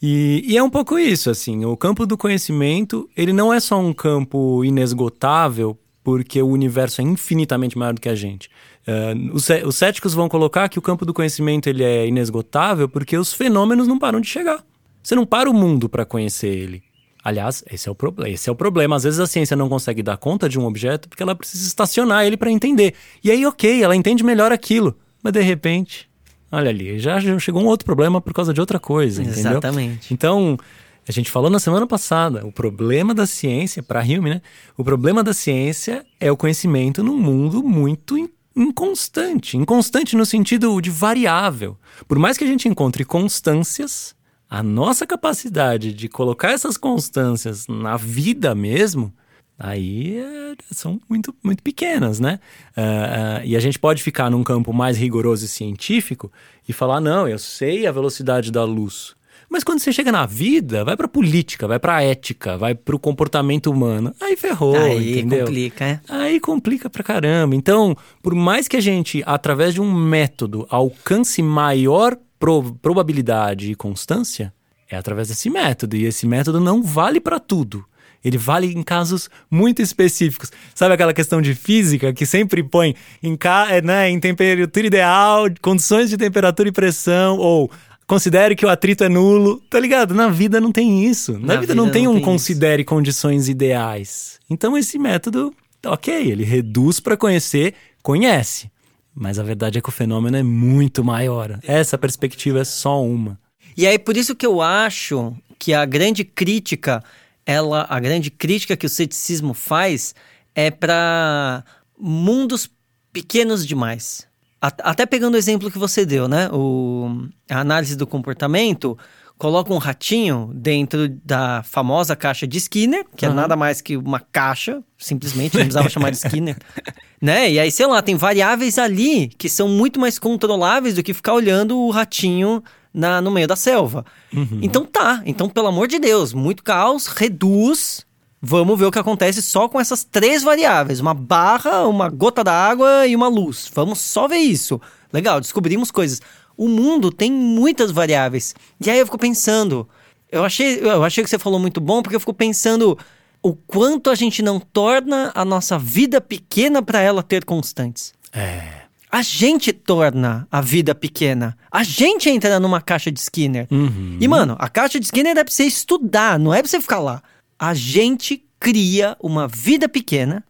E, 0.00 0.44
e, 0.46 0.56
é 0.56 0.62
um 0.62 0.70
pouco 0.70 0.98
isso, 0.98 1.30
assim. 1.30 1.64
O 1.64 1.76
campo 1.76 2.06
do 2.06 2.16
conhecimento, 2.16 3.08
ele 3.16 3.32
não 3.32 3.52
é 3.52 3.58
só 3.58 3.78
um 3.78 3.92
campo 3.92 4.64
inesgotável 4.64 5.76
porque 6.02 6.40
o 6.40 6.48
universo 6.48 7.00
é 7.00 7.04
infinitamente 7.04 7.76
maior 7.76 7.92
do 7.92 8.00
que 8.00 8.08
a 8.08 8.14
gente. 8.14 8.48
Uh, 8.90 9.34
os, 9.34 9.48
os 9.64 9.76
céticos 9.76 10.14
vão 10.14 10.28
colocar 10.28 10.68
que 10.68 10.78
o 10.78 10.82
campo 10.82 11.04
do 11.04 11.14
conhecimento 11.14 11.68
ele 11.68 11.84
é 11.84 12.08
inesgotável 12.08 12.88
porque 12.88 13.16
os 13.16 13.32
fenômenos 13.32 13.86
não 13.86 13.98
param 13.98 14.20
de 14.20 14.26
chegar. 14.26 14.64
Você 15.00 15.14
não 15.14 15.24
para 15.24 15.48
o 15.48 15.54
mundo 15.54 15.88
para 15.88 16.04
conhecer 16.04 16.48
ele. 16.48 16.82
Aliás, 17.22 17.62
esse 17.70 17.88
é, 17.88 17.92
o 17.92 17.96
esse 18.26 18.48
é 18.48 18.52
o 18.52 18.56
problema. 18.56 18.96
Às 18.96 19.04
vezes 19.04 19.20
a 19.20 19.26
ciência 19.26 19.56
não 19.56 19.68
consegue 19.68 20.02
dar 20.02 20.16
conta 20.16 20.48
de 20.48 20.58
um 20.58 20.64
objeto 20.64 21.08
porque 21.08 21.22
ela 21.22 21.34
precisa 21.34 21.66
estacionar 21.66 22.24
ele 22.24 22.36
para 22.36 22.50
entender. 22.50 22.94
E 23.22 23.30
aí, 23.30 23.46
ok, 23.46 23.82
ela 23.82 23.94
entende 23.94 24.24
melhor 24.24 24.50
aquilo. 24.50 24.96
Mas 25.22 25.34
de 25.34 25.40
repente, 25.40 26.08
olha 26.50 26.70
ali, 26.70 26.98
já 26.98 27.20
chegou 27.38 27.62
um 27.62 27.66
outro 27.66 27.84
problema 27.84 28.20
por 28.20 28.32
causa 28.32 28.54
de 28.54 28.60
outra 28.60 28.80
coisa, 28.80 29.22
entendeu? 29.22 29.52
Exatamente. 29.52 30.12
Então, 30.14 30.58
a 31.06 31.12
gente 31.12 31.30
falou 31.30 31.50
na 31.50 31.58
semana 31.58 31.86
passada, 31.86 32.46
o 32.46 32.50
problema 32.50 33.14
da 33.14 33.26
ciência, 33.26 33.82
para 33.82 34.00
Hume, 34.00 34.30
né? 34.30 34.42
O 34.76 34.82
problema 34.82 35.22
da 35.22 35.34
ciência 35.34 36.04
é 36.18 36.32
o 36.32 36.36
conhecimento 36.36 37.02
num 37.02 37.18
mundo 37.18 37.62
muito 37.62 38.16
inconstante. 38.60 39.56
Inconstante 39.56 40.16
no 40.16 40.26
sentido 40.26 40.80
de 40.80 40.90
variável. 40.90 41.76
Por 42.06 42.18
mais 42.18 42.36
que 42.36 42.44
a 42.44 42.46
gente 42.46 42.68
encontre 42.68 43.04
constâncias, 43.04 44.14
a 44.48 44.62
nossa 44.62 45.06
capacidade 45.06 45.92
de 45.92 46.08
colocar 46.08 46.50
essas 46.50 46.76
constâncias 46.76 47.66
na 47.66 47.96
vida 47.96 48.54
mesmo, 48.54 49.12
aí 49.58 50.18
é, 50.18 50.56
são 50.72 51.00
muito, 51.08 51.34
muito 51.42 51.62
pequenas, 51.62 52.20
né? 52.20 52.40
Uh, 52.76 52.80
uh, 52.80 53.46
e 53.46 53.56
a 53.56 53.60
gente 53.60 53.78
pode 53.78 54.02
ficar 54.02 54.30
num 54.30 54.42
campo 54.42 54.72
mais 54.72 54.96
rigoroso 54.96 55.44
e 55.44 55.48
científico 55.48 56.30
e 56.68 56.72
falar: 56.72 57.00
não, 57.00 57.28
eu 57.28 57.38
sei 57.38 57.86
a 57.86 57.92
velocidade 57.92 58.50
da 58.50 58.64
luz. 58.64 59.14
Mas 59.50 59.64
quando 59.64 59.80
você 59.80 59.92
chega 59.92 60.12
na 60.12 60.24
vida, 60.26 60.84
vai 60.84 60.96
pra 60.96 61.08
política, 61.08 61.66
vai 61.66 61.80
pra 61.80 62.00
ética, 62.04 62.56
vai 62.56 62.72
pro 62.72 63.00
comportamento 63.00 63.68
humano. 63.68 64.14
Aí 64.20 64.36
ferrou, 64.36 64.76
aí 64.76 65.18
entendeu? 65.18 65.40
complica, 65.40 65.84
é? 65.84 66.00
Aí 66.08 66.38
complica 66.38 66.88
pra 66.88 67.02
caramba. 67.02 67.56
Então, 67.56 67.96
por 68.22 68.32
mais 68.32 68.68
que 68.68 68.76
a 68.76 68.80
gente, 68.80 69.24
através 69.26 69.74
de 69.74 69.80
um 69.80 69.92
método, 69.92 70.66
alcance 70.70 71.42
maior 71.42 72.16
pro 72.38 72.72
probabilidade 72.80 73.72
e 73.72 73.74
constância, 73.74 74.54
é 74.88 74.96
através 74.96 75.26
desse 75.28 75.50
método. 75.50 75.96
E 75.96 76.04
esse 76.04 76.28
método 76.28 76.60
não 76.60 76.80
vale 76.80 77.20
para 77.20 77.40
tudo. 77.40 77.84
Ele 78.24 78.38
vale 78.38 78.66
em 78.72 78.82
casos 78.82 79.30
muito 79.50 79.80
específicos. 79.82 80.52
Sabe 80.74 80.94
aquela 80.94 81.14
questão 81.14 81.40
de 81.40 81.54
física 81.54 82.12
que 82.12 82.26
sempre 82.26 82.62
põe 82.62 82.94
em, 83.22 83.36
né, 83.82 84.10
em 84.10 84.20
temperatura 84.20 84.86
ideal, 84.86 85.46
condições 85.60 86.10
de 86.10 86.16
temperatura 86.16 86.68
e 86.68 86.72
pressão, 86.72 87.38
ou 87.38 87.70
considere 88.10 88.56
que 88.56 88.66
o 88.66 88.68
atrito 88.68 89.04
é 89.04 89.08
nulo. 89.08 89.62
Tá 89.70 89.78
ligado? 89.78 90.12
Na 90.12 90.28
vida 90.28 90.60
não 90.60 90.72
tem 90.72 91.06
isso. 91.06 91.34
Na, 91.34 91.38
Na 91.38 91.54
vida, 91.54 91.60
vida, 91.60 91.74
não 91.76 91.88
tem 91.90 92.04
não 92.04 92.12
um 92.12 92.14
tem 92.16 92.24
considere 92.24 92.82
isso. 92.82 92.88
condições 92.88 93.48
ideais. 93.48 94.40
Então 94.50 94.76
esse 94.76 94.98
método, 94.98 95.54
ok, 95.86 96.12
ele 96.28 96.42
reduz 96.42 96.98
para 96.98 97.16
conhecer, 97.16 97.72
conhece. 98.02 98.68
Mas 99.14 99.38
a 99.38 99.44
verdade 99.44 99.78
é 99.78 99.80
que 99.80 99.88
o 99.88 99.92
fenômeno 99.92 100.36
é 100.36 100.42
muito 100.42 101.04
maior. 101.04 101.60
Essa 101.62 101.96
perspectiva 101.96 102.58
é 102.60 102.64
só 102.64 103.00
uma. 103.00 103.38
E 103.76 103.86
aí 103.86 103.96
por 103.96 104.16
isso 104.16 104.34
que 104.34 104.46
eu 104.46 104.60
acho 104.60 105.32
que 105.56 105.72
a 105.72 105.84
grande 105.84 106.24
crítica, 106.24 107.04
ela, 107.46 107.86
a 107.88 108.00
grande 108.00 108.28
crítica 108.28 108.76
que 108.76 108.86
o 108.86 108.90
ceticismo 108.90 109.54
faz 109.54 110.16
é 110.52 110.68
para 110.68 111.62
mundos 111.96 112.68
pequenos 113.12 113.64
demais. 113.64 114.26
Até 114.60 115.06
pegando 115.06 115.34
o 115.34 115.38
exemplo 115.38 115.70
que 115.70 115.78
você 115.78 116.04
deu, 116.04 116.28
né? 116.28 116.50
O, 116.52 117.26
a 117.50 117.60
análise 117.60 117.96
do 117.96 118.06
comportamento 118.06 118.96
coloca 119.38 119.72
um 119.72 119.78
ratinho 119.78 120.50
dentro 120.54 121.08
da 121.08 121.62
famosa 121.62 122.14
caixa 122.14 122.46
de 122.46 122.58
Skinner, 122.58 123.06
que 123.16 123.24
uhum. 123.24 123.32
é 123.32 123.34
nada 123.34 123.56
mais 123.56 123.80
que 123.80 123.96
uma 123.96 124.20
caixa, 124.20 124.82
simplesmente, 124.98 125.54
não 125.54 125.62
precisava 125.62 125.88
chamar 125.88 126.10
de 126.10 126.18
Skinner. 126.18 126.56
Né? 127.22 127.50
E 127.50 127.60
aí, 127.60 127.70
sei 127.70 127.86
lá, 127.86 128.00
tem 128.00 128.16
variáveis 128.16 128.78
ali 128.78 129.28
que 129.28 129.46
são 129.46 129.68
muito 129.68 130.00
mais 130.00 130.18
controláveis 130.18 130.94
do 130.94 131.02
que 131.02 131.12
ficar 131.12 131.34
olhando 131.34 131.78
o 131.78 131.90
ratinho 131.90 132.62
na, 132.94 133.20
no 133.20 133.30
meio 133.30 133.46
da 133.46 133.56
selva. 133.56 134.06
Uhum. 134.32 134.58
Então 134.62 134.86
tá, 134.86 135.22
então 135.26 135.46
pelo 135.46 135.66
amor 135.66 135.86
de 135.86 135.98
Deus, 135.98 136.32
muito 136.32 136.62
caos, 136.62 137.08
reduz 137.08 138.06
Vamos 138.42 138.78
ver 138.78 138.86
o 138.86 138.90
que 138.90 138.98
acontece 138.98 139.42
só 139.42 139.68
com 139.68 139.78
essas 139.78 140.02
três 140.02 140.42
variáveis: 140.42 140.98
uma 140.98 141.12
barra, 141.12 141.86
uma 141.86 142.08
gota 142.08 142.42
d'água 142.42 143.06
e 143.06 143.14
uma 143.14 143.28
luz. 143.28 143.70
Vamos 143.74 144.00
só 144.00 144.26
ver 144.26 144.38
isso. 144.38 144.80
Legal, 145.12 145.40
descobrimos 145.40 145.90
coisas. 145.90 146.22
O 146.56 146.66
mundo 146.66 147.10
tem 147.10 147.30
muitas 147.30 147.90
variáveis. 147.90 148.54
E 148.80 148.90
aí 148.90 148.98
eu 148.98 149.04
fico 149.04 149.18
pensando. 149.18 149.86
Eu 150.32 150.44
achei, 150.44 150.80
eu 150.80 151.04
achei 151.04 151.22
que 151.22 151.28
você 151.28 151.38
falou 151.38 151.58
muito 151.58 151.80
bom, 151.80 152.00
porque 152.00 152.16
eu 152.16 152.20
fico 152.20 152.32
pensando 152.32 152.96
o 153.42 153.54
quanto 153.54 154.10
a 154.10 154.14
gente 154.14 154.42
não 154.42 154.60
torna 154.60 155.32
a 155.34 155.44
nossa 155.44 155.78
vida 155.78 156.20
pequena 156.20 156.82
para 156.82 157.00
ela 157.00 157.22
ter 157.22 157.44
constantes. 157.44 158.14
É. 158.32 158.80
A 159.10 159.22
gente 159.22 159.72
torna 159.72 160.46
a 160.52 160.60
vida 160.60 160.94
pequena. 160.94 161.58
A 161.70 161.82
gente 161.82 162.30
entra 162.30 162.60
numa 162.60 162.80
caixa 162.80 163.10
de 163.10 163.18
Skinner. 163.18 163.66
Uhum. 163.70 164.18
E, 164.20 164.28
mano, 164.28 164.54
a 164.58 164.68
caixa 164.68 165.00
de 165.00 165.06
Skinner 165.06 165.36
é 165.36 165.42
pra 165.42 165.52
você 165.52 165.64
estudar, 165.64 166.38
não 166.38 166.54
é 166.54 166.62
pra 166.62 166.70
você 166.70 166.80
ficar 166.80 167.00
lá 167.00 167.20
a 167.60 167.74
gente 167.74 168.42
cria 168.58 169.14
uma 169.20 169.46
vida 169.46 169.86
pequena 169.86 170.42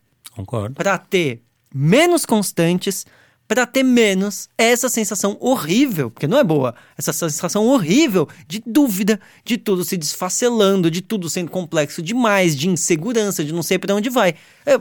para 0.75 0.97
ter 0.97 1.43
menos 1.75 2.25
constantes, 2.25 3.05
para 3.49 3.67
ter 3.67 3.83
menos 3.83 4.49
essa 4.57 4.89
sensação 4.89 5.37
horrível, 5.41 6.09
porque 6.09 6.29
não 6.29 6.39
é 6.39 6.45
boa, 6.45 6.73
essa 6.97 7.13
sensação 7.13 7.67
horrível 7.67 8.29
de 8.47 8.63
dúvida, 8.65 9.21
de 9.45 9.59
tudo 9.59 9.85
se 9.85 9.97
desfacelando, 9.97 10.89
de 10.89 11.03
tudo 11.03 11.29
sendo 11.29 11.51
complexo 11.51 12.01
demais, 12.01 12.57
de 12.57 12.69
insegurança, 12.69 13.45
de 13.45 13.53
não 13.53 13.63
sei 13.63 13.77
para 13.77 13.93
onde 13.93 14.09
vai. 14.09 14.37
É, 14.65 14.79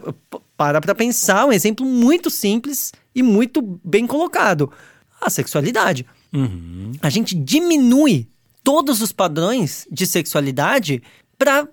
para 0.55 0.79
para 0.79 0.93
pensar, 0.93 1.47
um 1.47 1.51
exemplo 1.51 1.83
muito 1.83 2.29
simples 2.29 2.91
e 3.15 3.23
muito 3.23 3.79
bem 3.83 4.05
colocado: 4.05 4.71
a 5.19 5.31
sexualidade. 5.31 6.05
Uhum. 6.31 6.91
A 7.01 7.09
gente 7.09 7.33
diminui 7.33 8.27
todos 8.63 9.01
os 9.01 9.11
padrões 9.11 9.87
de 9.91 10.05
sexualidade 10.05 11.01
para 11.39 11.67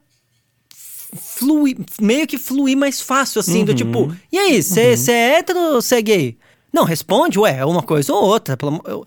fluir, 1.15 1.77
meio 2.01 2.27
que 2.27 2.39
fluir 2.39 2.77
mais 2.77 3.01
fácil, 3.01 3.41
assim, 3.41 3.61
uhum. 3.61 3.65
do 3.67 3.75
tipo, 3.75 4.17
e 4.33 4.39
aí, 4.39 4.63
você 4.63 4.95
uhum. 4.95 5.15
é 5.15 5.39
hétero 5.39 5.59
ou 5.59 5.83
você 5.83 5.97
é 5.97 6.03
gay? 6.03 6.39
Não, 6.73 6.85
responde, 6.85 7.39
ué, 7.39 7.59
é 7.59 7.65
uma 7.65 7.83
coisa 7.83 8.13
ou 8.13 8.23
outra. 8.23 8.57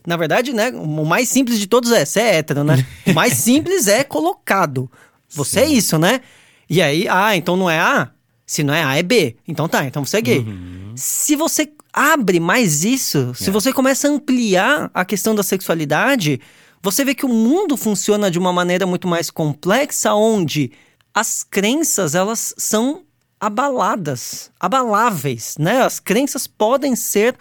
Na 0.05 0.17
verdade, 0.17 0.53
né, 0.53 0.71
o 0.71 1.05
mais 1.05 1.29
simples 1.29 1.59
de 1.59 1.67
todos 1.67 1.91
é, 1.91 2.03
você 2.03 2.19
é 2.19 2.35
hétero, 2.38 2.63
né? 2.63 2.83
o 3.05 3.13
mais 3.13 3.33
simples 3.38 3.88
é 3.88 4.03
colocado. 4.03 4.89
Você 5.29 5.59
é 5.59 5.65
Sim. 5.67 5.73
é 5.73 5.75
isso, 5.75 5.99
né? 5.99 6.21
E 6.67 6.81
aí, 6.81 7.07
ah, 7.07 7.35
então 7.35 7.55
não 7.55 7.69
é 7.69 7.79
A? 7.79 8.09
Se 8.45 8.63
não 8.63 8.73
é 8.73 8.83
A, 8.83 8.97
é 8.97 9.03
B. 9.03 9.35
Então 9.47 9.67
tá, 9.67 9.85
então 9.85 10.03
você 10.03 10.17
é 10.17 10.21
gay. 10.21 10.39
Uhum. 10.39 10.93
Se 10.95 11.35
você 11.35 11.71
abre 11.93 12.39
mais 12.39 12.83
isso, 12.83 13.33
se 13.35 13.49
é. 13.49 13.51
você 13.51 13.71
começa 13.71 14.07
a 14.07 14.12
ampliar 14.12 14.89
a 14.91 15.05
questão 15.05 15.35
da 15.35 15.43
sexualidade, 15.43 16.41
você 16.81 17.05
vê 17.05 17.13
que 17.13 17.25
o 17.25 17.29
mundo 17.29 17.77
funciona 17.77 18.31
de 18.31 18.39
uma 18.39 18.53
maneira 18.53 18.88
muito 18.88 19.07
mais 19.07 19.29
complexa, 19.29 20.13
onde 20.13 20.71
as 21.19 21.43
crenças 21.43 22.15
elas 22.15 22.53
são 22.58 23.03
abaladas, 23.38 24.49
abaláveis, 24.58 25.58
né? 25.60 25.82
As 25.82 25.99
crenças 25.99 26.47
podem 26.47 26.95
ser 26.95 27.36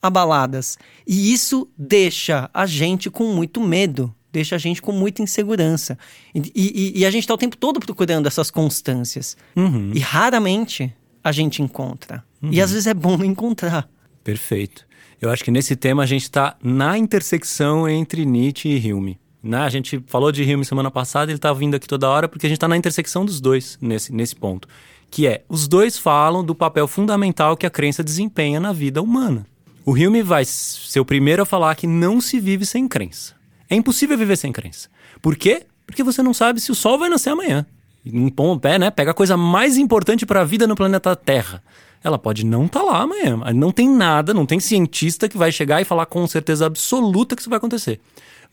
abaladas 0.00 0.78
e 1.04 1.32
isso 1.32 1.68
deixa 1.76 2.48
a 2.54 2.64
gente 2.64 3.10
com 3.10 3.32
muito 3.32 3.60
medo, 3.60 4.14
deixa 4.30 4.54
a 4.54 4.58
gente 4.58 4.80
com 4.80 4.92
muita 4.92 5.20
insegurança 5.20 5.98
e, 6.32 6.52
e, 6.54 7.00
e 7.00 7.04
a 7.04 7.10
gente 7.10 7.24
está 7.24 7.34
o 7.34 7.38
tempo 7.38 7.56
todo 7.56 7.80
procurando 7.80 8.28
essas 8.28 8.52
constâncias 8.52 9.36
uhum. 9.56 9.90
e 9.92 9.98
raramente 9.98 10.94
a 11.22 11.32
gente 11.32 11.60
encontra 11.60 12.22
uhum. 12.40 12.52
e 12.52 12.60
às 12.60 12.70
vezes 12.70 12.86
é 12.86 12.94
bom 12.94 13.16
encontrar. 13.24 13.88
Perfeito. 14.22 14.86
Eu 15.20 15.28
acho 15.28 15.42
que 15.42 15.50
nesse 15.50 15.74
tema 15.74 16.04
a 16.04 16.06
gente 16.06 16.22
está 16.22 16.56
na 16.62 16.96
intersecção 16.96 17.88
entre 17.88 18.24
Nietzsche 18.24 18.68
e 18.68 18.92
Hume. 18.92 19.18
Né? 19.44 19.58
A 19.58 19.68
gente 19.68 20.02
falou 20.06 20.32
de 20.32 20.42
Hume 20.42 20.64
semana 20.64 20.90
passada, 20.90 21.30
ele 21.30 21.36
está 21.36 21.52
vindo 21.52 21.74
aqui 21.74 21.86
toda 21.86 22.08
hora 22.08 22.26
porque 22.26 22.46
a 22.46 22.48
gente 22.48 22.56
está 22.56 22.66
na 22.66 22.78
intersecção 22.78 23.26
dos 23.26 23.42
dois 23.42 23.78
nesse, 23.80 24.10
nesse 24.10 24.34
ponto. 24.34 24.66
Que 25.10 25.26
é, 25.26 25.44
os 25.50 25.68
dois 25.68 25.98
falam 25.98 26.42
do 26.42 26.54
papel 26.54 26.88
fundamental 26.88 27.54
que 27.54 27.66
a 27.66 27.70
crença 27.70 28.02
desempenha 28.02 28.58
na 28.58 28.72
vida 28.72 29.02
humana. 29.02 29.46
O 29.84 29.92
Hume 29.92 30.22
vai 30.22 30.46
ser 30.46 30.98
o 30.98 31.04
primeiro 31.04 31.42
a 31.42 31.46
falar 31.46 31.74
que 31.74 31.86
não 31.86 32.22
se 32.22 32.40
vive 32.40 32.64
sem 32.64 32.88
crença. 32.88 33.34
É 33.68 33.76
impossível 33.76 34.16
viver 34.16 34.36
sem 34.36 34.50
crença. 34.50 34.88
Por 35.20 35.36
quê? 35.36 35.66
Porque 35.86 36.02
você 36.02 36.22
não 36.22 36.32
sabe 36.32 36.58
se 36.58 36.72
o 36.72 36.74
sol 36.74 36.98
vai 36.98 37.10
nascer 37.10 37.28
amanhã. 37.28 37.66
Um 38.06 38.58
pé, 38.58 38.78
né? 38.78 38.90
Pega 38.90 39.10
a 39.10 39.14
coisa 39.14 39.36
mais 39.36 39.76
importante 39.76 40.24
para 40.24 40.40
a 40.40 40.44
vida 40.44 40.66
no 40.66 40.74
planeta 40.74 41.14
Terra. 41.14 41.62
Ela 42.02 42.18
pode 42.18 42.44
não 42.44 42.64
estar 42.64 42.80
tá 42.80 42.86
lá 42.86 43.02
amanhã. 43.02 43.36
Não 43.54 43.70
tem 43.70 43.88
nada, 43.88 44.32
não 44.32 44.46
tem 44.46 44.58
cientista 44.58 45.28
que 45.28 45.36
vai 45.36 45.52
chegar 45.52 45.82
e 45.82 45.84
falar 45.84 46.06
com 46.06 46.26
certeza 46.26 46.64
absoluta 46.64 47.36
que 47.36 47.42
isso 47.42 47.50
vai 47.50 47.58
acontecer 47.58 48.00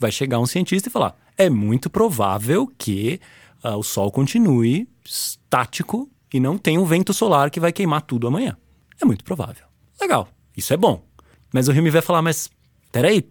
vai 0.02 0.12
chegar 0.12 0.39
um 0.39 0.45
cientista 0.45 0.89
e 0.89 0.91
falar: 0.91 1.16
é 1.38 1.49
muito 1.49 1.89
provável 1.89 2.68
que 2.78 3.22
uh, 3.64 3.78
o 3.78 3.84
Sol 3.84 4.12
continue 4.12 4.89
estático 5.06 6.10
e 6.34 6.39
não 6.39 6.58
tenha 6.58 6.82
um 6.82 6.86
vento 6.86 7.14
solar 7.14 7.52
que 7.52 7.60
vai 7.60 7.72
queimar 7.72 8.02
tudo 8.02 8.28
amanhã. 8.28 8.58
É 9.02 9.06
muito 9.06 9.24
provável. 9.24 9.66
Legal, 9.99 10.28
isso 10.58 10.74
é 10.74 10.78
bom. 10.78 11.06
Mas 11.54 11.68
o 11.68 11.72
Rio 11.72 11.84
me 11.84 11.91
vai 11.91 12.02
falar: 12.02 12.22
mas 12.22 12.49
peraí, 12.91 13.30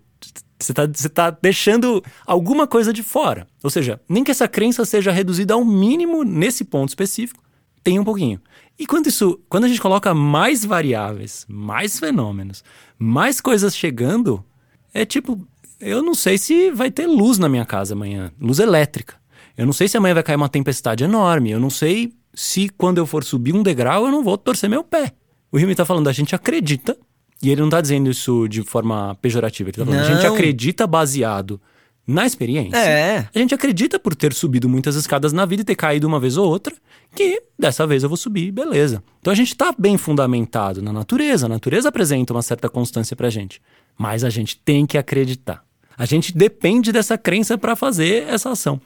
você 0.58 0.72
está 0.72 1.30
tá 1.30 1.38
deixando 1.42 2.02
alguma 2.24 2.66
coisa 2.66 2.92
de 2.92 3.02
fora. 3.02 3.46
Ou 3.62 3.70
seja, 3.70 4.00
nem 4.08 4.22
que 4.22 4.30
essa 4.30 4.46
crença 4.46 4.84
seja 4.84 5.10
reduzida 5.10 5.54
ao 5.54 5.64
mínimo 5.64 6.22
nesse 6.22 6.64
ponto 6.64 6.90
específico, 6.90 7.42
Tem 7.82 7.98
um 7.98 8.04
pouquinho. 8.04 8.40
E 8.78 8.86
quando 8.86 9.06
isso, 9.06 9.40
quando 9.48 9.64
a 9.64 9.68
gente 9.68 9.80
coloca 9.80 10.14
mais 10.14 10.64
variáveis, 10.64 11.46
mais 11.48 11.98
fenômenos, 11.98 12.62
mais 12.98 13.40
coisas 13.40 13.74
chegando, 13.74 14.44
é 14.92 15.06
tipo, 15.06 15.46
eu 15.80 16.02
não 16.02 16.14
sei 16.14 16.36
se 16.38 16.70
vai 16.70 16.90
ter 16.90 17.06
luz 17.06 17.38
na 17.38 17.48
minha 17.48 17.64
casa 17.64 17.94
amanhã, 17.94 18.30
luz 18.40 18.58
elétrica. 18.58 19.14
Eu 19.56 19.66
não 19.66 19.72
sei 19.72 19.88
se 19.88 19.96
amanhã 19.96 20.14
vai 20.14 20.22
cair 20.22 20.36
uma 20.36 20.48
tempestade 20.48 21.04
enorme. 21.04 21.50
Eu 21.50 21.60
não 21.60 21.70
sei 21.70 22.12
se 22.34 22.68
quando 22.68 22.98
eu 22.98 23.06
for 23.06 23.24
subir 23.24 23.54
um 23.54 23.62
degrau 23.62 24.06
eu 24.06 24.12
não 24.12 24.22
vou 24.22 24.38
torcer 24.38 24.70
meu 24.70 24.84
pé. 24.84 25.12
O 25.50 25.58
Rimi 25.58 25.74
tá 25.74 25.84
falando, 25.84 26.08
a 26.08 26.12
gente 26.12 26.34
acredita, 26.34 26.96
e 27.42 27.50
ele 27.50 27.60
não 27.60 27.68
tá 27.68 27.80
dizendo 27.80 28.08
isso 28.08 28.46
de 28.46 28.62
forma 28.62 29.16
pejorativa, 29.20 29.68
ele 29.70 29.76
tá 29.76 29.84
falando, 29.84 30.00
Não. 30.00 30.08
a 30.08 30.14
gente 30.14 30.26
acredita 30.26 30.86
baseado 30.86 31.60
na 32.06 32.24
experiência. 32.24 32.76
É. 32.76 33.28
A 33.34 33.38
gente 33.38 33.54
acredita 33.54 33.98
por 33.98 34.14
ter 34.14 34.32
subido 34.32 34.68
muitas 34.68 34.94
escadas 34.94 35.32
na 35.32 35.44
vida 35.44 35.62
e 35.62 35.64
ter 35.64 35.74
caído 35.74 36.06
uma 36.06 36.20
vez 36.20 36.36
ou 36.36 36.48
outra, 36.48 36.74
que 37.14 37.42
dessa 37.58 37.86
vez 37.86 38.02
eu 38.02 38.08
vou 38.08 38.16
subir, 38.16 38.50
beleza. 38.52 39.02
Então 39.20 39.32
a 39.32 39.36
gente 39.36 39.56
tá 39.56 39.74
bem 39.76 39.96
fundamentado 39.96 40.80
na 40.82 40.92
natureza, 40.92 41.46
a 41.46 41.48
natureza 41.48 41.88
apresenta 41.88 42.32
uma 42.32 42.42
certa 42.42 42.68
constância 42.68 43.16
pra 43.16 43.28
gente, 43.28 43.60
mas 43.98 44.22
a 44.22 44.30
gente 44.30 44.56
tem 44.56 44.86
que 44.86 44.96
acreditar. 44.96 45.64
A 46.00 46.06
gente 46.06 46.34
depende 46.34 46.92
dessa 46.92 47.18
crença 47.18 47.58
para 47.58 47.76
fazer 47.76 48.26
essa 48.26 48.48
ação. 48.48 48.80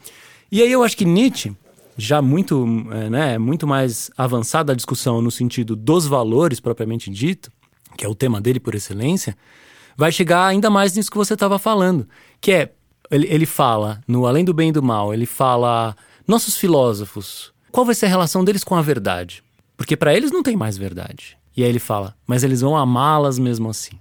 E 0.50 0.60
aí 0.60 0.72
eu 0.72 0.82
acho 0.82 0.96
que 0.96 1.04
Nietzsche, 1.04 1.52
já 1.96 2.20
muito, 2.20 2.66
é, 2.90 3.08
né, 3.08 3.38
muito 3.38 3.68
mais 3.68 4.10
avançada 4.18 4.72
a 4.72 4.74
discussão 4.74 5.22
no 5.22 5.30
sentido 5.30 5.76
dos 5.76 6.08
valores 6.08 6.58
propriamente 6.58 7.08
dito, 7.12 7.52
que 7.96 8.04
é 8.04 8.08
o 8.08 8.16
tema 8.16 8.40
dele 8.40 8.58
por 8.58 8.74
excelência, 8.74 9.38
vai 9.96 10.10
chegar 10.10 10.44
ainda 10.44 10.68
mais 10.68 10.96
nisso 10.96 11.08
que 11.08 11.16
você 11.16 11.34
estava 11.34 11.56
falando, 11.56 12.08
que 12.40 12.50
é 12.50 12.72
ele, 13.08 13.28
ele 13.30 13.46
fala 13.46 14.00
no 14.08 14.26
Além 14.26 14.44
do 14.44 14.52
Bem 14.52 14.70
e 14.70 14.72
do 14.72 14.82
Mal, 14.82 15.14
ele 15.14 15.24
fala 15.24 15.96
nossos 16.26 16.56
filósofos, 16.56 17.52
qual 17.70 17.86
vai 17.86 17.94
ser 17.94 18.06
a 18.06 18.08
relação 18.08 18.44
deles 18.44 18.64
com 18.64 18.74
a 18.74 18.82
verdade? 18.82 19.40
Porque 19.76 19.96
para 19.96 20.12
eles 20.12 20.32
não 20.32 20.42
tem 20.42 20.56
mais 20.56 20.76
verdade. 20.76 21.38
E 21.57 21.62
aí 21.62 21.68
ele 21.68 21.78
fala, 21.78 22.16
mas 22.26 22.42
eles 22.42 22.61
vão 22.61 22.76
amá-las 22.76 23.38
mesmo 23.38 23.68
assim. 23.70 23.92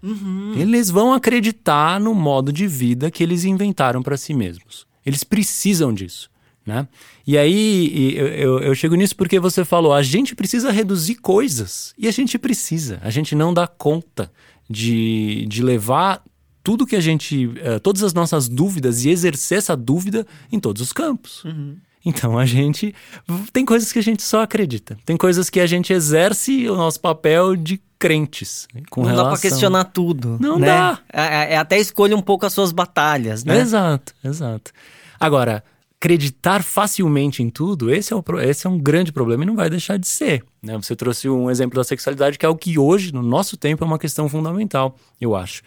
Eles 0.58 0.90
vão 0.90 1.14
acreditar 1.14 2.00
no 2.00 2.14
modo 2.14 2.52
de 2.52 2.66
vida 2.68 3.12
que 3.12 3.22
eles 3.22 3.44
inventaram 3.46 4.02
para 4.02 4.18
si 4.18 4.34
mesmos. 4.34 4.88
Eles 5.06 5.24
precisam 5.24 5.94
disso. 5.94 6.32
Né? 6.66 6.88
E 7.28 7.38
aí 7.38 8.16
eu, 8.18 8.28
eu, 8.28 8.60
eu 8.60 8.76
chego 8.76 8.96
nisso 8.96 9.16
porque 9.16 9.38
você 9.40 9.66
falou, 9.66 9.94
a 9.94 10.02
gente 10.02 10.34
precisa 10.34 10.72
reduzir 10.72 11.16
coisas. 11.16 11.94
E 11.98 12.08
a 12.08 12.12
gente 12.12 12.40
precisa. 12.40 13.00
A 13.04 13.10
gente 13.10 13.36
não 13.36 13.54
dá 13.54 13.68
conta 13.68 14.32
de, 14.70 15.46
de 15.48 15.62
levar 15.62 16.24
tudo 16.64 16.86
que 16.88 16.96
a 16.96 17.02
gente. 17.02 17.52
eh, 17.62 17.80
todas 17.80 18.02
as 18.02 18.14
nossas 18.14 18.48
dúvidas 18.48 19.04
e 19.04 19.10
exercer 19.10 19.58
essa 19.58 19.76
dúvida 19.76 20.26
em 20.52 20.60
todos 20.60 20.82
os 20.82 20.94
campos. 20.94 21.44
Então 22.06 22.38
a 22.38 22.46
gente. 22.46 22.94
Tem 23.52 23.66
coisas 23.66 23.92
que 23.92 24.00
a 24.00 24.04
gente 24.04 24.24
só 24.24 24.42
acredita. 24.42 24.98
Tem 25.06 25.16
coisas 25.16 25.50
que 25.50 25.60
a 25.60 25.66
gente 25.66 25.94
exerce 25.94 26.70
o 26.70 26.76
nosso 26.76 27.00
papel 27.00 27.56
de 27.56 27.82
crentes. 27.98 28.68
né, 28.74 28.82
Com 28.90 29.02
não 29.02 29.10
relação... 29.10 29.32
dá 29.32 29.32
pra 29.32 29.42
questionar 29.42 29.84
tudo. 29.86 30.38
Não 30.40 30.60
né? 30.60 30.68
dá. 30.68 31.00
É, 31.12 31.54
é 31.54 31.58
até 31.58 31.80
escolha 31.80 32.16
um 32.16 32.22
pouco 32.22 32.46
as 32.46 32.54
suas 32.54 32.72
batalhas, 32.72 33.44
né? 33.46 33.58
Exato, 33.58 34.14
exato. 34.24 34.72
Agora, 35.18 35.64
acreditar 35.98 36.62
facilmente 36.62 37.42
em 37.42 37.50
tudo, 37.50 37.90
esse 37.90 38.12
é, 38.12 38.16
o, 38.16 38.24
esse 38.42 38.68
é 38.68 38.70
um 38.70 38.78
grande 38.78 39.14
problema 39.14 39.44
e 39.44 39.48
não 39.48 39.56
vai 39.56 39.70
deixar 39.70 39.98
de 39.98 40.08
ser. 40.08 40.44
Né? 40.62 40.76
Você 40.76 40.98
trouxe 40.98 41.30
um 41.30 41.50
exemplo 41.50 41.78
da 41.78 41.84
sexualidade, 41.86 42.38
que 42.38 42.46
é 42.46 42.50
o 42.50 42.58
que 42.58 42.78
hoje, 42.78 43.14
no 43.14 43.22
nosso 43.22 43.56
tempo, 43.56 43.86
é 43.86 43.88
uma 43.88 43.98
questão 43.98 44.28
fundamental, 44.28 44.98
eu 45.22 45.34
acho. 45.34 45.62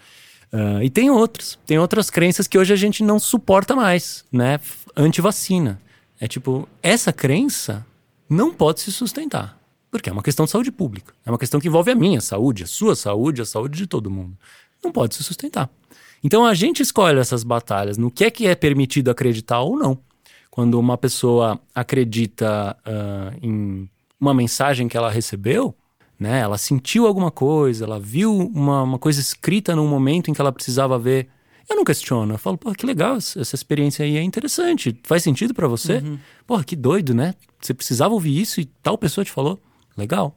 Ah, 0.52 0.84
e 0.84 0.90
tem 0.90 1.10
outros. 1.10 1.58
Tem 1.66 1.78
outras 1.78 2.10
crenças 2.10 2.46
que 2.46 2.58
hoje 2.58 2.72
a 2.72 2.76
gente 2.76 3.02
não 3.02 3.18
suporta 3.18 3.74
mais, 3.74 4.24
né? 4.30 4.60
Anti-vacina. 4.96 5.80
É 6.20 6.26
tipo, 6.26 6.68
essa 6.82 7.12
crença 7.12 7.86
não 8.28 8.52
pode 8.52 8.80
se 8.80 8.92
sustentar. 8.92 9.58
Porque 9.90 10.10
é 10.10 10.12
uma 10.12 10.22
questão 10.22 10.44
de 10.44 10.50
saúde 10.50 10.72
pública. 10.72 11.14
É 11.24 11.30
uma 11.30 11.38
questão 11.38 11.60
que 11.60 11.68
envolve 11.68 11.90
a 11.90 11.94
minha 11.94 12.20
saúde, 12.20 12.64
a 12.64 12.66
sua 12.66 12.94
saúde, 12.94 13.42
a 13.42 13.46
saúde 13.46 13.78
de 13.78 13.86
todo 13.86 14.10
mundo. 14.10 14.36
Não 14.82 14.92
pode 14.92 15.14
se 15.14 15.22
sustentar. 15.22 15.70
Então 16.22 16.44
a 16.44 16.54
gente 16.54 16.82
escolhe 16.82 17.18
essas 17.18 17.44
batalhas 17.44 17.96
no 17.96 18.10
que 18.10 18.24
é 18.24 18.30
que 18.30 18.46
é 18.46 18.54
permitido 18.54 19.10
acreditar 19.10 19.60
ou 19.60 19.78
não. 19.78 19.98
Quando 20.50 20.78
uma 20.78 20.96
pessoa 20.96 21.60
acredita 21.74 22.76
ah, 22.84 23.32
em 23.42 23.88
uma 24.18 24.32
mensagem 24.32 24.88
que 24.88 24.96
ela 24.96 25.10
recebeu, 25.10 25.74
né? 26.18 26.40
Ela 26.40 26.56
sentiu 26.56 27.06
alguma 27.06 27.30
coisa, 27.30 27.84
ela 27.84 28.00
viu 28.00 28.34
uma, 28.34 28.82
uma 28.82 28.98
coisa 28.98 29.20
escrita 29.20 29.76
num 29.76 29.86
momento 29.86 30.30
em 30.30 30.34
que 30.34 30.40
ela 30.40 30.52
precisava 30.52 30.98
ver. 30.98 31.28
Eu 31.68 31.74
não 31.76 31.84
questiono, 31.84 32.34
eu 32.34 32.38
falo, 32.38 32.56
pô, 32.56 32.72
que 32.72 32.86
legal, 32.86 33.16
essa 33.16 33.54
experiência 33.54 34.04
aí 34.04 34.16
é 34.16 34.22
interessante, 34.22 34.96
faz 35.02 35.22
sentido 35.22 35.52
pra 35.52 35.66
você? 35.66 36.02
Porra, 36.46 36.62
que 36.62 36.76
doido, 36.76 37.12
né? 37.12 37.34
Você 37.60 37.74
precisava 37.74 38.14
ouvir 38.14 38.40
isso 38.40 38.60
e 38.60 38.66
tal 38.82 38.96
pessoa 38.96 39.24
te 39.24 39.32
falou, 39.32 39.58
legal. 39.96 40.36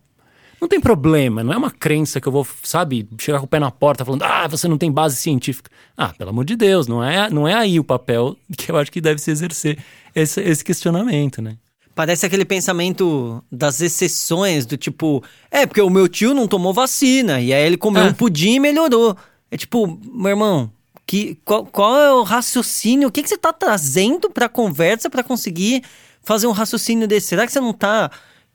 Não 0.59 0.67
tem 0.67 0.81
problema, 0.81 1.41
não 1.43 1.53
é 1.53 1.57
uma 1.57 1.71
crença 1.71 2.19
que 2.19 2.27
eu 2.27 2.31
vou, 2.31 2.45
sabe, 2.63 3.07
chegar 3.17 3.39
com 3.39 3.45
o 3.45 3.47
pé 3.47 3.59
na 3.59 3.71
porta 3.71 4.03
falando, 4.03 4.23
ah, 4.23 4.45
você 4.47 4.67
não 4.67 4.77
tem 4.77 4.91
base 4.91 5.15
científica. 5.15 5.69
Ah, 5.95 6.09
pelo 6.17 6.31
amor 6.31 6.43
de 6.45 6.55
Deus, 6.55 6.85
não 6.87 7.01
é, 7.03 7.29
não 7.29 7.47
é 7.47 7.53
aí 7.53 7.79
o 7.79 7.83
papel 7.83 8.35
que 8.57 8.69
eu 8.71 8.77
acho 8.77 8.91
que 8.91 8.99
deve 8.99 9.21
se 9.21 9.31
exercer 9.31 9.77
esse, 10.15 10.41
esse 10.41 10.63
questionamento, 10.63 11.41
né? 11.41 11.57
Parece 11.95 12.25
aquele 12.25 12.43
pensamento 12.45 13.43
das 13.51 13.81
exceções, 13.81 14.65
do 14.65 14.77
tipo, 14.77 15.23
é, 15.51 15.65
porque 15.65 15.81
o 15.81 15.89
meu 15.89 16.07
tio 16.07 16.33
não 16.33 16.47
tomou 16.47 16.73
vacina, 16.73 17.39
e 17.39 17.53
aí 17.53 17.65
ele 17.65 17.77
comeu 17.77 18.03
É. 18.03 18.05
um 18.07 18.13
pudim 18.13 18.55
e 18.55 18.59
melhorou. 18.59 19.15
É 19.51 19.57
tipo, 19.57 19.99
meu 20.13 20.29
irmão, 20.29 20.71
que, 21.09 21.39
qual, 21.43 21.65
qual 21.65 21.97
é 21.99 22.13
o 22.13 22.21
raciocínio? 22.21 23.07
O 23.07 23.11
que, 23.11 23.23
que 23.23 23.29
você 23.29 23.37
tá 23.37 23.51
trazendo 23.51 24.29
pra 24.29 24.47
conversa 24.47 25.09
pra 25.09 25.23
conseguir 25.23 25.81
fazer 26.21 26.45
um 26.45 26.51
raciocínio 26.51 27.07
desse? 27.07 27.25
Será 27.29 27.47
que 27.47 27.51
você 27.51 27.59
não 27.59 27.73
tá 27.73 28.11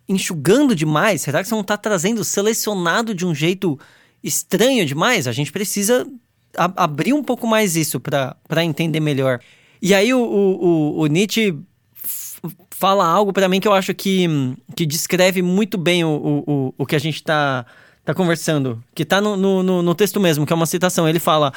enxugando 0.09 0.73
demais? 0.73 1.23
Será 1.23 1.43
que 1.43 1.49
você 1.49 1.55
não 1.57 1.65
tá 1.65 1.77
trazendo 1.77 2.23
selecionado 2.23 3.13
de 3.13 3.27
um 3.27 3.35
jeito 3.35 3.77
estranho 4.23 4.87
demais? 4.87 5.27
A 5.27 5.33
gente 5.33 5.51
precisa 5.51 6.07
a- 6.57 6.85
abrir 6.85 7.13
um 7.13 7.25
pouco 7.25 7.45
mais 7.45 7.75
isso 7.75 7.99
pra 7.99 8.37
entender 8.65 9.01
melhor. 9.01 9.41
E 9.83 9.93
aí 9.93 10.15
o, 10.15 10.21
o, 10.23 11.01
o, 11.01 11.07
Nietzsche 11.09 11.59
fala 12.71 13.05
algo 13.05 13.33
pra 13.33 13.49
mim 13.49 13.59
que 13.59 13.67
eu 13.67 13.73
acho 13.75 13.93
que, 13.95 14.29
que 14.77 14.87
descreve 14.87 15.43
muito 15.43 15.77
bem 15.77 16.05
o, 16.05 16.45
o, 16.47 16.75
o, 16.79 16.87
que 16.87 16.95
a 16.95 17.01
gente 17.01 17.21
tá, 17.23 17.67
tá 18.05 18.15
conversando. 18.15 18.81
Que 18.95 19.05
tá 19.05 19.21
no, 19.21 19.37
no, 19.37 19.61
no- 19.63 19.83
no 19.83 19.95
texto 19.95 20.21
mesmo, 20.21 20.47
que 20.47 20.53
é 20.53 20.57
uma 20.57 20.67
citação. 20.67 21.09
Ele 21.09 21.19
fala: 21.19 21.53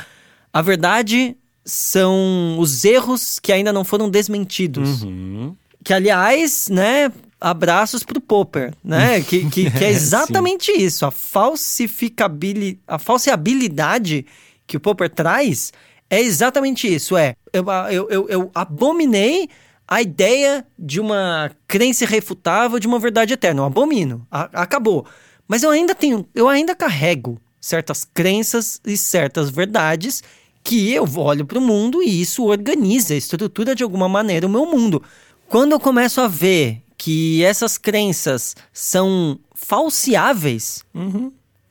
A 0.53 0.61
verdade 0.61 1.35
são 1.63 2.57
os 2.59 2.85
erros 2.85 3.39
que 3.39 3.51
ainda 3.51 3.73
não 3.73 3.83
foram 3.83 4.09
desmentidos. 4.09 5.03
Uhum. 5.03 5.55
Que, 5.83 5.93
aliás, 5.93 6.67
né, 6.69 7.11
abraços 7.39 8.03
pro 8.03 8.19
Popper, 8.21 8.73
né? 8.83 9.21
Que, 9.21 9.49
que, 9.49 9.69
que 9.69 9.83
é 9.85 9.89
exatamente 9.91 10.71
isso. 10.71 11.05
A 11.05 11.11
falsificabilidade, 11.11 12.79
a 12.87 12.97
falseabilidade 12.97 14.25
que 14.65 14.77
o 14.77 14.79
Popper 14.79 15.09
traz 15.09 15.71
é 16.09 16.21
exatamente 16.21 16.93
isso. 16.93 17.15
É, 17.17 17.35
eu, 17.53 17.65
eu, 17.89 18.09
eu, 18.09 18.29
eu 18.29 18.51
abominei 18.55 19.49
a 19.87 20.01
ideia 20.01 20.65
de 20.77 20.99
uma 20.99 21.51
crença 21.67 22.03
irrefutável 22.03 22.79
de 22.79 22.87
uma 22.87 22.99
verdade 22.99 23.33
eterna. 23.33 23.61
Eu 23.61 23.65
abomino. 23.65 24.25
A- 24.31 24.49
acabou. 24.53 25.05
Mas 25.47 25.63
eu 25.63 25.69
ainda 25.71 25.95
tenho, 25.95 26.27
eu 26.35 26.49
ainda 26.49 26.75
carrego 26.75 27.39
certas 27.59 28.03
crenças 28.03 28.79
e 28.85 28.97
certas 28.97 29.49
verdades 29.49 30.23
que 30.63 30.91
eu 30.91 31.05
olho 31.17 31.45
para 31.45 31.59
o 31.59 31.61
mundo 31.61 32.03
e 32.03 32.21
isso 32.21 32.43
organiza, 32.45 33.15
estrutura 33.15 33.73
de 33.73 33.83
alguma 33.83 34.09
maneira 34.09 34.45
o 34.45 34.49
meu 34.49 34.65
mundo. 34.65 35.01
Quando 35.47 35.71
eu 35.71 35.79
começo 35.79 36.19
a 36.19 36.27
ver 36.27 36.81
que 36.97 37.43
essas 37.43 37.77
crenças 37.77 38.55
são 38.73 39.39
falseáveis, 39.53 40.83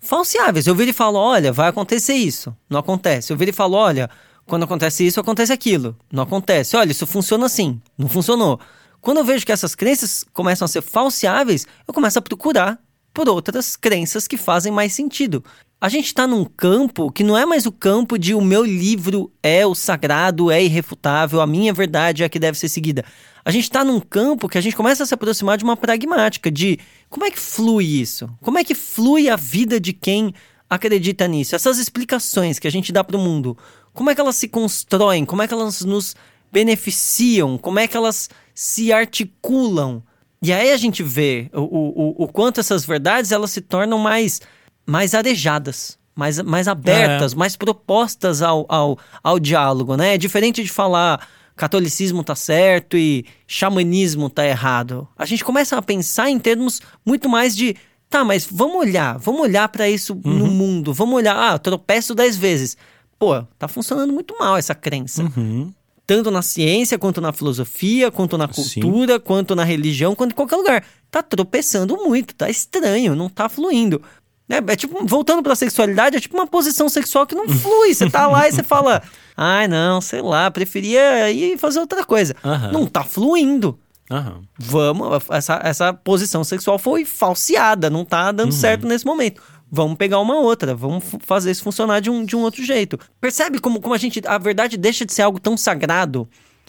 falseáveis. 0.01 0.66
Eu 0.66 0.74
viro 0.74 0.91
e 0.91 0.95
falo, 0.95 1.18
olha, 1.18 1.53
vai 1.53 1.68
acontecer 1.68 2.14
isso. 2.14 2.57
Não 2.70 2.78
acontece. 2.78 3.32
Eu 3.32 3.37
viro 3.37 3.51
e 3.51 3.55
falo, 3.55 3.76
olha, 3.76 4.09
quando 4.47 4.62
acontece 4.62 5.05
isso, 5.05 5.20
acontece 5.20 5.53
aquilo. 5.53 5.97
Não 6.11 6.22
acontece. 6.22 6.76
Olha, 6.76 6.93
isso 6.93 7.07
funciona 7.07 7.47
assim. 7.47 7.80
Não 7.99 8.09
funcionou. 8.09 8.59
Quando 9.01 9.18
eu 9.18 9.24
vejo 9.24 9.45
que 9.45 9.53
essas 9.53 9.74
crenças 9.74 10.24
começam 10.32 10.64
a 10.64 10.68
ser 10.68 10.82
falseáveis, 10.82 11.66
eu 11.87 11.93
começo 11.93 12.18
a 12.18 12.22
procurar 12.22 12.78
por 13.12 13.28
outras 13.28 13.76
crenças 13.76 14.28
que 14.28 14.37
fazem 14.37 14.72
mais 14.72 14.93
sentido. 14.93 15.43
A 15.78 15.90
gente 15.90 16.06
está 16.06 16.26
num 16.26 16.42
campo 16.42 17.12
que 17.12 17.22
não 17.22 17.36
é 17.36 17.44
mais 17.44 17.66
o 17.66 17.72
campo 17.72 18.18
de 18.18 18.34
o 18.34 18.40
meu 18.40 18.64
livro 18.64 19.30
é 19.42 19.66
o 19.66 19.74
sagrado, 19.74 20.50
é 20.50 20.64
irrefutável, 20.64 21.38
a 21.38 21.46
minha 21.46 21.70
verdade 21.70 22.22
é 22.22 22.26
a 22.26 22.28
que 22.30 22.38
deve 22.38 22.58
ser 22.58 22.70
seguida. 22.70 23.04
A 23.44 23.50
gente 23.50 23.64
está 23.64 23.84
num 23.84 24.00
campo 24.00 24.48
que 24.48 24.56
a 24.56 24.60
gente 24.60 24.74
começa 24.74 25.02
a 25.02 25.06
se 25.06 25.12
aproximar 25.12 25.58
de 25.58 25.64
uma 25.64 25.76
pragmática, 25.76 26.50
de 26.50 26.78
como 27.10 27.26
é 27.26 27.30
que 27.30 27.38
flui 27.38 27.84
isso? 27.84 28.26
Como 28.40 28.56
é 28.56 28.64
que 28.64 28.74
flui 28.74 29.28
a 29.28 29.36
vida 29.36 29.78
de 29.78 29.92
quem 29.92 30.32
acredita 30.68 31.28
nisso? 31.28 31.54
Essas 31.54 31.76
explicações 31.78 32.58
que 32.58 32.66
a 32.66 32.72
gente 32.72 32.90
dá 32.90 33.04
para 33.04 33.18
o 33.18 33.20
mundo, 33.20 33.54
como 33.92 34.08
é 34.08 34.14
que 34.14 34.20
elas 34.20 34.36
se 34.36 34.48
constroem? 34.48 35.26
Como 35.26 35.42
é 35.42 35.46
que 35.46 35.52
elas 35.52 35.82
nos 35.82 36.16
beneficiam? 36.50 37.58
Como 37.58 37.78
é 37.78 37.86
que 37.86 37.98
elas 37.98 38.30
se 38.54 38.94
articulam? 38.94 40.02
E 40.40 40.54
aí 40.54 40.72
a 40.72 40.76
gente 40.78 41.02
vê 41.02 41.50
o, 41.52 41.60
o, 41.60 42.24
o 42.24 42.28
quanto 42.28 42.60
essas 42.60 42.86
verdades 42.86 43.30
elas 43.30 43.50
se 43.50 43.60
tornam 43.60 43.98
mais, 43.98 44.40
mais 44.87 45.14
arejadas, 45.14 45.99
mais, 46.14 46.41
mais 46.41 46.68
abertas, 46.68 47.34
mais 47.34 47.57
propostas 47.57 48.41
ao, 48.41 48.64
ao, 48.68 48.99
ao 49.22 49.39
diálogo, 49.39 49.97
né? 49.97 50.14
É 50.14 50.18
diferente 50.18 50.62
de 50.62 50.70
falar 50.70 51.26
catolicismo 51.57 52.22
tá 52.22 52.34
certo 52.34 52.97
e 52.97 53.24
xamanismo 53.47 54.28
tá 54.28 54.47
errado. 54.47 55.09
A 55.16 55.24
gente 55.24 55.43
começa 55.43 55.76
a 55.76 55.82
pensar 55.82 56.30
em 56.30 56.39
termos 56.39 56.80
muito 57.05 57.28
mais 57.28 57.57
de 57.57 57.74
tá, 58.09 58.24
mas 58.24 58.47
vamos 58.49 58.76
olhar, 58.76 59.18
vamos 59.18 59.41
olhar 59.41 59.68
para 59.68 59.89
isso 59.89 60.12
uhum. 60.24 60.34
no 60.34 60.47
mundo, 60.47 60.93
vamos 60.93 61.14
olhar, 61.14 61.34
ah, 61.37 61.59
tropeço 61.59 62.14
dez 62.14 62.37
vezes. 62.37 62.76
Pô, 63.18 63.43
tá 63.59 63.66
funcionando 63.66 64.12
muito 64.12 64.37
mal 64.39 64.57
essa 64.57 64.74
crença. 64.74 65.22
Uhum. 65.22 65.72
Tanto 66.07 66.30
na 66.30 66.43
ciência, 66.43 66.99
quanto 66.99 67.20
na 67.20 67.32
filosofia, 67.32 68.12
quanto 68.12 68.39
na 68.39 68.47
cultura, 68.47 69.14
Sim. 69.14 69.20
quanto 69.24 69.57
na 69.57 69.64
religião, 69.64 70.14
quanto 70.14 70.32
em 70.32 70.37
qualquer 70.37 70.57
lugar. 70.57 70.84
Tá 71.11 71.20
tropeçando 71.20 71.97
muito, 71.97 72.34
tá 72.34 72.49
estranho, 72.49 73.16
não 73.16 73.28
tá 73.28 73.49
fluindo. 73.49 74.01
É, 74.49 74.57
é 74.72 74.76
tipo, 74.76 75.05
voltando 75.05 75.42
pra 75.42 75.57
sexualidade, 75.57 76.16
é 76.16 76.20
tipo 76.20 76.36
uma 76.36 76.47
posição 76.47 76.88
sexual 76.88 77.26
que 77.26 77.34
não 77.34 77.49
flui. 77.49 77.94
Você 77.94 78.09
tá 78.09 78.26
lá 78.26 78.49
e 78.49 78.53
você 78.53 78.62
fala, 78.62 79.03
ai 79.36 79.66
não, 79.66 80.01
sei 80.01 80.22
lá, 80.22 80.51
preferia 80.51 81.30
ir 81.30 81.59
fazer 81.59 81.80
outra 81.80 82.05
coisa. 82.05 82.34
Uhum. 82.44 82.72
Não 82.72 82.86
tá 82.86 83.03
fluindo. 83.03 83.78
Uhum. 84.11 84.42
Vamos, 84.57 85.24
essa, 85.30 85.61
essa 85.64 85.92
posição 85.92 86.44
sexual 86.44 86.78
foi 86.78 87.05
falseada, 87.05 87.90
não 87.90 88.05
tá 88.05 88.30
dando 88.30 88.53
uhum. 88.53 88.59
certo 88.59 88.86
nesse 88.86 89.05
momento. 89.05 89.42
Vamos 89.68 89.97
pegar 89.97 90.20
uma 90.20 90.38
outra, 90.38 90.76
vamos 90.76 91.05
fazer 91.20 91.51
isso 91.51 91.64
funcionar 91.64 92.01
de 92.01 92.09
um, 92.09 92.24
de 92.24 92.36
um 92.36 92.40
outro 92.42 92.64
jeito. 92.64 92.99
Percebe 93.20 93.59
como, 93.59 93.80
como 93.80 93.94
a 93.94 93.99
gente. 93.99 94.22
A 94.24 94.38
verdade 94.38 94.76
deixa 94.76 95.05
de 95.05 95.12
ser 95.12 95.22
algo 95.22 95.40
tão 95.40 95.57
sagrado 95.57 96.28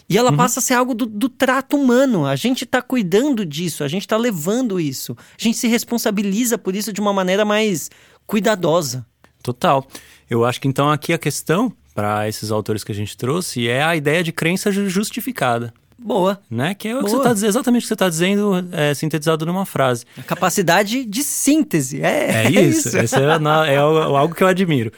e 0.09 0.17
ela 0.17 0.31
uhum. 0.31 0.37
passa 0.37 0.59
a 0.59 0.63
ser 0.63 0.73
algo 0.73 0.93
do, 0.93 1.05
do, 1.05 1.27
trato 1.27 1.75
humano. 1.75 2.25
A 2.25 2.35
gente 2.35 2.63
está 2.63 2.81
cuidando 2.81 3.45
disso, 3.45 3.83
a 3.83 3.87
gente 3.87 4.03
está 4.03 4.15
levando 4.15 4.79
isso. 4.79 5.15
A 5.37 5.43
gente 5.43 5.57
se 5.57 5.67
responsabiliza 5.67 6.57
por 6.57 6.75
isso 6.75 6.93
de 6.93 7.01
uma 7.01 7.11
maneira 7.11 7.43
mais 7.43 7.89
cuidadosa. 8.25 9.05
Total. 9.43 9.85
Eu 10.29 10.45
acho 10.45 10.61
que 10.61 10.67
então 10.67 10.89
aqui 10.89 11.11
a 11.11 11.17
questão 11.17 11.71
para 11.93 12.27
esses 12.27 12.51
autores 12.51 12.83
que 12.83 12.91
a 12.91 12.95
gente 12.95 13.17
trouxe 13.17 13.67
é 13.67 13.83
a 13.83 13.95
ideia 13.95 14.23
de 14.23 14.31
crença 14.31 14.71
justificada. 14.71 15.73
Boa. 15.99 16.39
Né? 16.49 16.73
Que 16.75 16.89
é 16.89 16.95
o 16.95 17.03
que 17.03 17.09
você 17.09 17.23
tá, 17.23 17.31
exatamente 17.31 17.81
o 17.81 17.83
que 17.83 17.87
você 17.87 17.93
está 17.95 18.07
dizendo, 18.07 18.53
é, 18.71 18.93
sintetizado 18.93 19.45
numa 19.45 19.65
frase. 19.65 20.05
A 20.17 20.23
capacidade 20.23 21.03
de 21.03 21.23
síntese. 21.23 22.01
É, 22.01 22.45
é 22.45 22.51
isso. 22.51 22.95
É, 22.97 23.03
isso. 23.03 23.15
é, 23.15 23.73
é 23.73 23.77
algo 23.77 24.33
que 24.33 24.43
eu 24.43 24.47
admiro. 24.47 24.91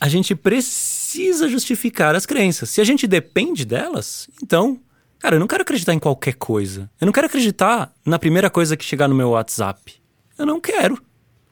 A 0.00 0.08
gente 0.08 0.34
precisa 0.34 1.01
precisa 1.12 1.46
justificar 1.46 2.14
as 2.14 2.24
crenças. 2.24 2.70
Se 2.70 2.80
a 2.80 2.84
gente 2.84 3.06
depende 3.06 3.66
delas, 3.66 4.28
então, 4.42 4.80
cara, 5.18 5.36
eu 5.36 5.40
não 5.40 5.46
quero 5.46 5.60
acreditar 5.60 5.92
em 5.92 5.98
qualquer 5.98 6.34
coisa. 6.34 6.90
Eu 6.98 7.04
não 7.04 7.12
quero 7.12 7.26
acreditar 7.26 7.92
na 8.04 8.18
primeira 8.18 8.48
coisa 8.48 8.78
que 8.78 8.84
chegar 8.84 9.08
no 9.08 9.14
meu 9.14 9.30
WhatsApp. 9.30 9.94
Eu 10.38 10.46
não 10.46 10.58
quero. 10.58 10.98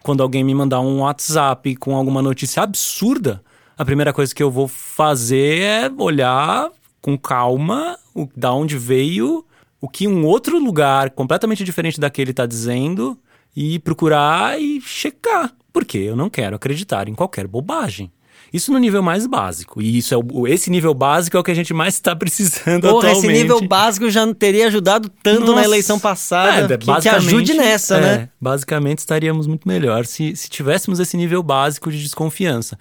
Quando 0.03 0.23
alguém 0.23 0.43
me 0.43 0.55
mandar 0.55 0.81
um 0.81 1.01
WhatsApp 1.01 1.77
com 1.77 1.95
alguma 1.95 2.23
notícia 2.23 2.63
absurda, 2.63 3.43
a 3.77 3.85
primeira 3.85 4.15
coisa 4.15 4.35
que 4.35 4.43
eu 4.43 4.51
vou 4.51 4.67
fazer 4.67 5.61
é 5.61 5.93
olhar 5.99 6.71
com 7.03 7.19
calma 7.19 7.99
o, 8.15 8.27
da 8.35 8.51
onde 8.55 8.79
veio, 8.79 9.45
o 9.79 9.91
que 9.91 10.09
um 10.09 10.25
outro 10.25 10.59
lugar 10.59 11.11
completamente 11.11 11.65
diferente 11.65 12.01
daquele 12.01 12.31
está 12.31 12.47
dizendo 12.47 13.19
e 13.55 13.79
procurar 13.79 14.59
e 14.59 14.81
checar. 14.81 15.53
Porque 15.71 15.99
eu 15.99 16.17
não 16.17 16.31
quero 16.31 16.57
acreditar 16.57 17.09
em 17.09 17.15
qualquer 17.15 17.47
bobagem. 17.47 18.11
Isso 18.53 18.72
no 18.72 18.78
nível 18.78 19.03
mais 19.03 19.26
básico. 19.26 19.81
E 19.81 19.99
isso 19.99 20.12
é 20.12 20.16
o, 20.16 20.47
esse 20.47 20.70
nível 20.70 20.93
básico 20.93 21.37
é 21.37 21.41
o 21.41 21.43
que 21.43 21.51
a 21.51 21.55
gente 21.55 21.72
mais 21.72 21.95
está 21.95 22.14
precisando 22.16 22.83
Porra, 22.83 23.09
atualmente. 23.09 23.18
Esse 23.18 23.43
nível 23.43 23.61
básico 23.66 24.11
já 24.11 24.26
não 24.26 24.35
teria 24.35 24.66
ajudado 24.66 25.09
tanto 25.22 25.41
Nossa. 25.41 25.55
na 25.55 25.64
eleição 25.64 25.99
passada. 25.99 26.74
É, 26.74 26.78
que, 26.78 27.01
que 27.01 27.09
ajude 27.09 27.55
nessa, 27.55 27.97
é, 27.97 28.01
né? 28.01 28.28
Basicamente 28.41 28.99
estaríamos 28.99 29.47
muito 29.47 29.68
melhor 29.68 30.05
se, 30.05 30.35
se 30.35 30.49
tivéssemos 30.49 30.99
esse 30.99 31.16
nível 31.16 31.43
básico 31.43 31.91
de 31.91 32.03
desconfiança. 32.03 32.78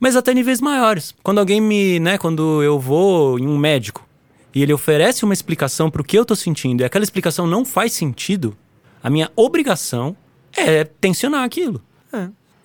Mas 0.00 0.16
até 0.16 0.34
níveis 0.34 0.60
maiores. 0.60 1.14
Quando 1.22 1.38
alguém 1.38 1.60
me, 1.60 2.00
né, 2.00 2.18
quando 2.18 2.62
eu 2.62 2.78
vou 2.78 3.38
em 3.38 3.46
um 3.46 3.56
médico 3.56 4.06
e 4.54 4.62
ele 4.62 4.72
oferece 4.72 5.24
uma 5.24 5.32
explicação 5.32 5.90
para 5.90 6.02
o 6.02 6.04
que 6.04 6.18
eu 6.18 6.22
estou 6.22 6.36
sentindo 6.36 6.80
e 6.80 6.84
aquela 6.84 7.04
explicação 7.04 7.46
não 7.46 7.64
faz 7.64 7.92
sentido, 7.92 8.56
a 9.02 9.08
minha 9.08 9.30
obrigação 9.36 10.16
é 10.56 10.84
tensionar 10.84 11.44
aquilo. 11.44 11.80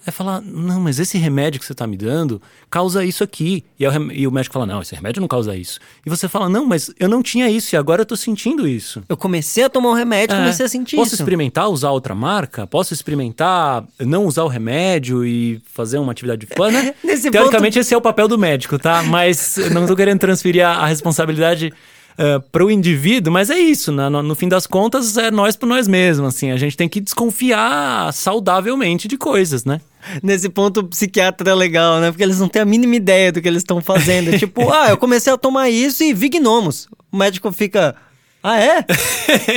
É 0.06 0.12
falar, 0.12 0.42
não, 0.42 0.80
mas 0.80 0.98
esse 1.00 1.18
remédio 1.18 1.60
que 1.60 1.66
você 1.66 1.74
está 1.74 1.86
me 1.86 1.98
dando 1.98 2.42
causa 2.70 3.04
isso 3.04 3.24
aqui. 3.24 3.64
E, 3.78 3.86
o, 3.88 4.12
e 4.12 4.28
o 4.28 4.32
médico 4.32 4.54
fala, 4.54 4.66
não, 4.66 4.82
esse 4.82 4.96
remédio 4.96 5.20
não 5.20 5.28
causa 5.28 5.56
isso. 5.56 5.80
E 6.06 6.10
você 6.10 6.28
fala, 6.28 6.48
não, 6.48 6.66
mas 6.66 6.92
eu 7.00 7.10
não 7.10 7.22
tinha 7.22 7.50
isso 7.50 7.76
e 7.76 7.78
agora 7.78 8.02
eu 8.02 8.06
tô 8.06 8.16
sentindo 8.16 8.68
isso. 8.68 9.04
Eu 9.10 9.18
comecei 9.18 9.64
a 9.64 9.70
tomar 9.70 9.90
o 9.90 9.92
um 9.92 9.96
remédio, 9.96 10.36
é, 10.36 10.40
comecei 10.40 10.66
a 10.66 10.70
sentir 10.70 10.96
posso 10.96 11.08
isso. 11.08 11.18
Posso 11.18 11.24
experimentar 11.24 11.70
usar 11.70 11.92
outra 11.92 12.16
marca? 12.16 12.66
Posso 12.66 12.94
experimentar 12.94 13.84
não 14.00 14.26
usar 14.26 14.44
o 14.44 14.48
remédio 14.48 15.26
e 15.26 15.62
fazer 15.66 15.98
uma 15.98 16.12
atividade 16.12 16.48
plana? 16.48 16.94
Teoricamente, 17.32 17.74
ponto... 17.74 17.80
esse 17.80 17.94
é 17.94 17.98
o 17.98 18.02
papel 18.02 18.28
do 18.28 18.38
médico, 18.38 18.80
tá? 18.80 19.04
Mas 19.04 19.58
não 19.72 19.86
tô 19.86 19.96
querendo 19.96 20.20
transferir 20.20 20.66
a, 20.66 20.72
a 20.72 20.86
responsabilidade 20.86 21.74
uh, 22.20 22.22
eh, 22.22 22.40
para 22.52 22.66
o 22.66 22.70
indivíduo, 22.70 23.32
mas 23.32 23.50
é 23.50 23.58
isso, 23.58 23.92
né? 23.92 24.10
no, 24.10 24.22
no, 24.22 24.36
fim 24.36 24.50
das 24.50 24.68
contas 24.68 25.18
é 25.18 25.32
nós 25.32 25.56
por 25.56 25.66
nós 25.66 25.88
mesmos, 25.88 26.36
assim, 26.36 26.52
a 26.52 26.58
gente 26.58 26.76
tem 26.76 26.90
que 26.90 27.00
desconfiar 27.00 28.14
saudavelmente 28.14 29.08
de 29.08 29.18
coisas, 29.18 29.64
né? 29.64 29.80
Nesse 30.22 30.50
ponto, 30.50 30.82
o 30.82 30.88
psiquiatra 30.88 31.52
é 31.52 31.54
legal, 31.54 32.00
né? 32.00 32.12
Porque 32.12 32.24
eles 32.24 32.40
não 32.40 32.48
têm 32.48 32.62
a 32.62 32.66
mínima 32.66 32.96
ideia 32.96 33.32
do 33.32 33.42
que 33.42 33.48
eles 33.48 33.62
estão 33.62 33.82
fazendo. 33.82 34.36
tipo, 34.40 34.72
ah, 34.72 34.90
eu 34.90 34.98
comecei 34.98 35.32
a 35.32 35.38
tomar 35.38 35.70
isso 35.70 36.04
e 36.04 36.14
vi 36.14 36.30
gnomos. 36.30 36.88
O 37.12 37.18
médico 37.18 37.52
fica, 37.52 37.96
ah, 38.42 38.58
é? 38.58 38.84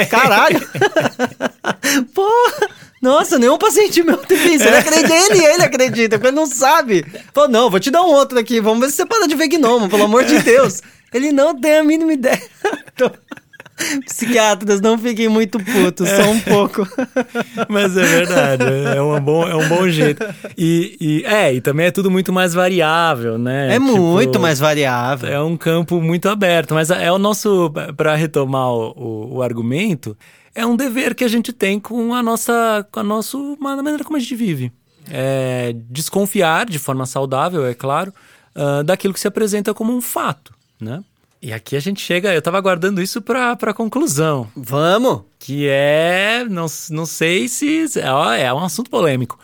Caralho! 0.06 0.60
Pô, 2.12 2.28
nossa, 3.00 3.38
nenhum 3.38 3.56
paciente 3.56 4.02
meu 4.02 4.16
tem 4.16 4.54
isso. 4.54 4.64
Ele 4.64 4.76
acredita, 4.76 5.14
ele, 5.14 5.44
ele 5.44 5.62
acredita, 5.62 6.18
porque 6.18 6.28
ele 6.28 6.36
não 6.36 6.46
sabe. 6.46 7.04
Falou, 7.32 7.48
não, 7.48 7.70
vou 7.70 7.78
te 7.78 7.90
dar 7.90 8.02
um 8.02 8.12
outro 8.12 8.38
aqui, 8.38 8.60
vamos 8.60 8.80
ver 8.80 8.90
se 8.90 8.96
você 8.96 9.06
para 9.06 9.28
de 9.28 9.36
ver 9.36 9.48
gnomo, 9.48 9.88
pelo 9.88 10.04
amor 10.04 10.24
de 10.24 10.38
Deus. 10.40 10.82
Ele 11.12 11.32
não 11.32 11.58
tem 11.58 11.76
a 11.76 11.84
mínima 11.84 12.12
ideia. 12.12 12.42
Psiquiatras, 14.06 14.80
não 14.80 14.96
fiquem 14.96 15.28
muito 15.28 15.58
putos, 15.58 16.08
só 16.08 16.30
um 16.30 16.40
pouco. 16.40 16.86
Mas 17.68 17.96
é 17.96 18.04
verdade, 18.04 18.64
é 18.94 19.02
um 19.02 19.20
bom, 19.20 19.46
é 19.46 19.56
um 19.56 19.68
bom 19.68 19.88
jeito. 19.88 20.24
E, 20.56 20.96
e, 21.00 21.24
é, 21.24 21.52
e 21.54 21.60
também 21.60 21.86
é 21.86 21.90
tudo 21.90 22.10
muito 22.10 22.32
mais 22.32 22.54
variável, 22.54 23.38
né? 23.38 23.74
É 23.74 23.80
tipo, 23.80 23.96
muito 23.96 24.38
mais 24.38 24.58
variável. 24.58 25.28
É 25.28 25.40
um 25.42 25.56
campo 25.56 26.00
muito 26.00 26.28
aberto, 26.28 26.74
mas 26.74 26.90
é 26.90 27.10
o 27.10 27.18
nosso, 27.18 27.72
para 27.96 28.14
retomar 28.14 28.68
o, 28.68 28.92
o, 28.96 29.34
o, 29.36 29.42
argumento, 29.42 30.16
é 30.54 30.64
um 30.64 30.76
dever 30.76 31.14
que 31.14 31.24
a 31.24 31.28
gente 31.28 31.52
tem 31.52 31.80
com 31.80 32.14
a 32.14 32.22
nossa, 32.22 32.86
com 32.90 33.00
a 33.00 33.04
nossa 33.04 33.38
maneira 33.58 34.04
como 34.04 34.16
a 34.16 34.20
gente 34.20 34.36
vive. 34.36 34.72
É 35.10 35.74
desconfiar 35.90 36.66
de 36.66 36.78
forma 36.78 37.04
saudável, 37.06 37.66
é 37.66 37.74
claro, 37.74 38.12
uh, 38.54 38.84
daquilo 38.84 39.12
que 39.12 39.20
se 39.20 39.26
apresenta 39.26 39.74
como 39.74 39.92
um 39.92 40.00
fato 40.00 40.52
né? 40.82 41.02
E 41.40 41.52
aqui 41.52 41.74
a 41.74 41.80
gente 41.80 42.00
chega, 42.00 42.32
eu 42.32 42.38
estava 42.38 42.58
aguardando 42.58 43.02
isso 43.02 43.20
para 43.20 43.52
a 43.52 43.74
conclusão. 43.74 44.48
Vamos! 44.54 45.22
Que 45.40 45.66
é, 45.68 46.44
não, 46.48 46.66
não 46.90 47.04
sei 47.04 47.48
se, 47.48 47.86
é, 47.98 48.42
é 48.42 48.54
um 48.54 48.62
assunto 48.62 48.88
polêmico. 48.88 49.38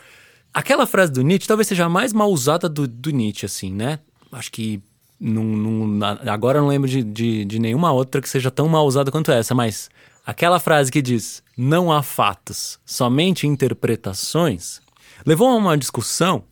Aquela 0.54 0.86
frase 0.86 1.12
do 1.12 1.22
Nietzsche 1.22 1.48
talvez 1.48 1.66
seja 1.66 1.86
a 1.86 1.88
mais 1.88 2.12
mal 2.12 2.30
usada 2.30 2.68
do, 2.68 2.86
do 2.86 3.10
Nietzsche, 3.10 3.46
assim, 3.46 3.72
né? 3.72 3.98
Acho 4.30 4.52
que 4.52 4.80
num, 5.20 5.56
num, 5.56 6.00
agora 6.30 6.58
eu 6.58 6.62
não 6.62 6.68
lembro 6.68 6.88
de, 6.88 7.02
de, 7.02 7.44
de 7.44 7.58
nenhuma 7.58 7.90
outra 7.90 8.20
que 8.20 8.28
seja 8.28 8.50
tão 8.50 8.68
mal 8.68 8.86
usada 8.86 9.10
quanto 9.10 9.32
essa, 9.32 9.54
mas 9.54 9.90
aquela 10.24 10.60
frase 10.60 10.92
que 10.92 11.02
diz 11.02 11.42
não 11.56 11.90
há 11.90 12.02
fatos, 12.02 12.78
somente 12.86 13.46
interpretações, 13.46 14.80
levou 15.26 15.48
a 15.48 15.56
uma 15.56 15.76
discussão 15.76 16.44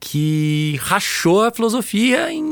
que 0.00 0.78
rachou 0.82 1.44
a 1.44 1.52
filosofia 1.52 2.32
em 2.32 2.42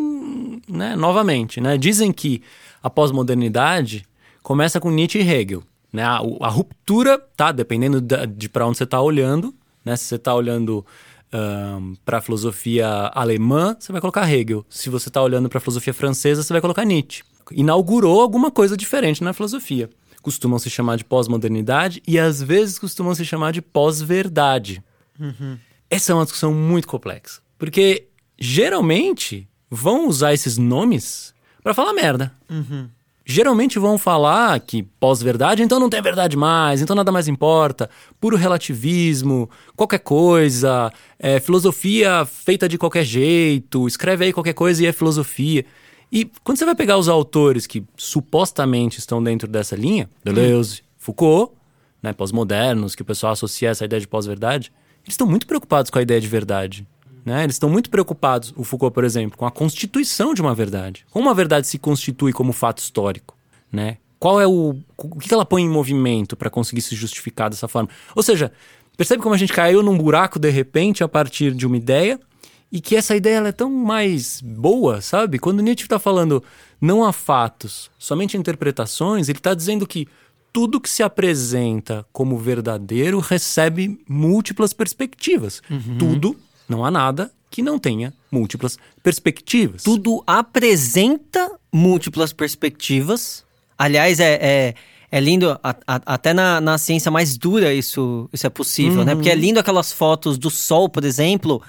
né, 0.72 0.96
novamente, 0.96 1.60
né? 1.60 1.76
Dizem 1.76 2.12
que 2.12 2.42
a 2.82 2.88
pós-modernidade 2.88 4.06
começa 4.42 4.80
com 4.80 4.90
Nietzsche 4.90 5.18
e 5.18 5.28
Hegel. 5.28 5.62
Né? 5.92 6.02
A, 6.02 6.20
a 6.40 6.48
ruptura, 6.48 7.18
tá? 7.36 7.52
Dependendo 7.52 8.00
de, 8.00 8.26
de 8.26 8.48
para 8.48 8.66
onde 8.66 8.78
você 8.78 8.84
está 8.84 9.00
olhando, 9.00 9.54
né? 9.84 9.96
Se 9.96 10.04
você 10.04 10.16
está 10.16 10.34
olhando 10.34 10.84
um, 11.32 11.94
para 12.04 12.18
a 12.18 12.20
filosofia 12.20 13.10
alemã, 13.14 13.76
você 13.78 13.92
vai 13.92 14.00
colocar 14.00 14.30
Hegel. 14.30 14.64
Se 14.68 14.90
você 14.90 15.08
está 15.08 15.22
olhando 15.22 15.48
para 15.48 15.58
a 15.58 15.60
filosofia 15.60 15.94
francesa, 15.94 16.42
você 16.42 16.52
vai 16.52 16.60
colocar 16.60 16.84
Nietzsche. 16.84 17.22
Inaugurou 17.52 18.20
alguma 18.20 18.50
coisa 18.50 18.76
diferente 18.76 19.24
na 19.24 19.32
filosofia. 19.32 19.90
Costumam 20.22 20.58
se 20.58 20.68
chamar 20.68 20.96
de 20.96 21.04
pós-modernidade 21.04 22.02
e 22.06 22.18
às 22.18 22.42
vezes 22.42 22.78
costumam 22.78 23.14
se 23.14 23.24
chamar 23.24 23.52
de 23.52 23.62
pós-verdade. 23.62 24.82
Uhum. 25.18 25.58
Essa 25.88 26.12
é 26.12 26.14
uma 26.14 26.24
discussão 26.24 26.52
muito 26.54 26.86
complexa. 26.86 27.40
Porque 27.58 28.06
geralmente 28.38 29.48
vão 29.70 30.08
usar 30.08 30.34
esses 30.34 30.58
nomes 30.58 31.32
para 31.62 31.74
falar 31.74 31.92
merda. 31.92 32.32
Uhum. 32.48 32.88
Geralmente 33.24 33.78
vão 33.78 33.96
falar 33.96 34.58
que 34.58 34.82
pós-verdade, 34.82 35.62
então 35.62 35.78
não 35.78 35.88
tem 35.88 36.02
verdade 36.02 36.36
mais, 36.36 36.82
então 36.82 36.96
nada 36.96 37.12
mais 37.12 37.28
importa, 37.28 37.88
puro 38.20 38.36
relativismo, 38.36 39.48
qualquer 39.76 40.00
coisa, 40.00 40.92
é, 41.16 41.38
filosofia 41.38 42.24
feita 42.24 42.68
de 42.68 42.76
qualquer 42.76 43.04
jeito, 43.04 43.86
escreve 43.86 44.24
aí 44.24 44.32
qualquer 44.32 44.54
coisa 44.54 44.82
e 44.82 44.86
é 44.86 44.92
filosofia. 44.92 45.64
E 46.10 46.28
quando 46.42 46.58
você 46.58 46.64
vai 46.64 46.74
pegar 46.74 46.98
os 46.98 47.08
autores 47.08 47.68
que 47.68 47.84
supostamente 47.96 48.98
estão 48.98 49.22
dentro 49.22 49.46
dessa 49.46 49.76
linha, 49.76 50.10
Deleuze, 50.24 50.80
uhum. 50.80 50.84
Foucault, 50.98 51.52
né, 52.02 52.12
pós-modernos, 52.12 52.96
que 52.96 53.02
o 53.02 53.04
pessoal 53.04 53.34
associa 53.34 53.68
essa 53.68 53.84
ideia 53.84 54.00
de 54.00 54.08
pós-verdade, 54.08 54.72
eles 55.04 55.14
estão 55.14 55.26
muito 55.26 55.46
preocupados 55.46 55.88
com 55.88 55.98
a 55.98 56.02
ideia 56.02 56.20
de 56.20 56.26
verdade. 56.26 56.84
Né? 57.24 57.44
Eles 57.44 57.56
estão 57.56 57.68
muito 57.68 57.90
preocupados, 57.90 58.52
o 58.56 58.64
Foucault, 58.64 58.94
por 58.94 59.04
exemplo, 59.04 59.36
com 59.36 59.46
a 59.46 59.50
constituição 59.50 60.34
de 60.34 60.40
uma 60.40 60.54
verdade. 60.54 61.04
Como 61.10 61.26
uma 61.26 61.34
verdade 61.34 61.66
se 61.66 61.78
constitui 61.78 62.32
como 62.32 62.52
fato 62.52 62.78
histórico? 62.78 63.36
Né? 63.72 63.98
Qual 64.18 64.40
é 64.40 64.46
o. 64.46 64.76
O 64.96 65.18
que 65.18 65.32
ela 65.32 65.46
põe 65.46 65.62
em 65.62 65.68
movimento 65.68 66.36
para 66.36 66.50
conseguir 66.50 66.82
se 66.82 66.94
justificar 66.94 67.48
dessa 67.48 67.66
forma? 67.66 67.88
Ou 68.14 68.22
seja, 68.22 68.52
percebe 68.96 69.22
como 69.22 69.34
a 69.34 69.38
gente 69.38 69.52
caiu 69.52 69.82
num 69.82 69.96
buraco 69.96 70.38
de 70.38 70.50
repente 70.50 71.02
a 71.02 71.08
partir 71.08 71.54
de 71.54 71.66
uma 71.66 71.76
ideia 71.76 72.20
e 72.70 72.80
que 72.80 72.94
essa 72.94 73.16
ideia 73.16 73.38
é 73.38 73.52
tão 73.52 73.70
mais 73.70 74.40
boa, 74.42 75.00
sabe? 75.00 75.38
Quando 75.38 75.62
Nietzsche 75.62 75.84
está 75.84 75.98
falando 75.98 76.42
não 76.80 77.04
há 77.04 77.12
fatos, 77.12 77.90
somente 77.98 78.36
interpretações, 78.36 79.28
ele 79.28 79.38
está 79.38 79.54
dizendo 79.54 79.86
que 79.86 80.06
tudo 80.52 80.80
que 80.80 80.88
se 80.88 81.02
apresenta 81.02 82.06
como 82.12 82.38
verdadeiro 82.38 83.18
recebe 83.20 84.00
múltiplas 84.08 84.72
perspectivas. 84.72 85.62
Uhum. 85.70 85.98
Tudo, 85.98 86.36
não 86.70 86.84
há 86.84 86.90
nada 86.90 87.30
que 87.50 87.62
não 87.62 87.78
tenha 87.78 88.14
múltiplas 88.30 88.78
perspectivas. 89.02 89.82
Tudo 89.82 90.22
apresenta 90.26 91.50
múltiplas 91.72 92.32
perspectivas. 92.32 93.44
Aliás, 93.76 94.20
é, 94.20 94.38
é, 94.40 94.74
é 95.10 95.20
lindo, 95.20 95.58
a, 95.62 95.70
a, 95.86 96.00
até 96.06 96.32
na, 96.32 96.60
na 96.60 96.78
ciência 96.78 97.10
mais 97.10 97.36
dura 97.36 97.74
isso, 97.74 98.28
isso 98.32 98.46
é 98.46 98.50
possível, 98.50 98.92
né? 98.92 98.98
uhum. 98.98 99.04
né? 99.06 99.14
Porque 99.16 99.30
é 99.30 99.34
lindo 99.34 99.58
aquelas 99.58 99.92
fotos 99.92 100.38
do 100.38 100.48
Sol, 100.48 100.88
por 100.88 101.04
exemplo, 101.04 101.60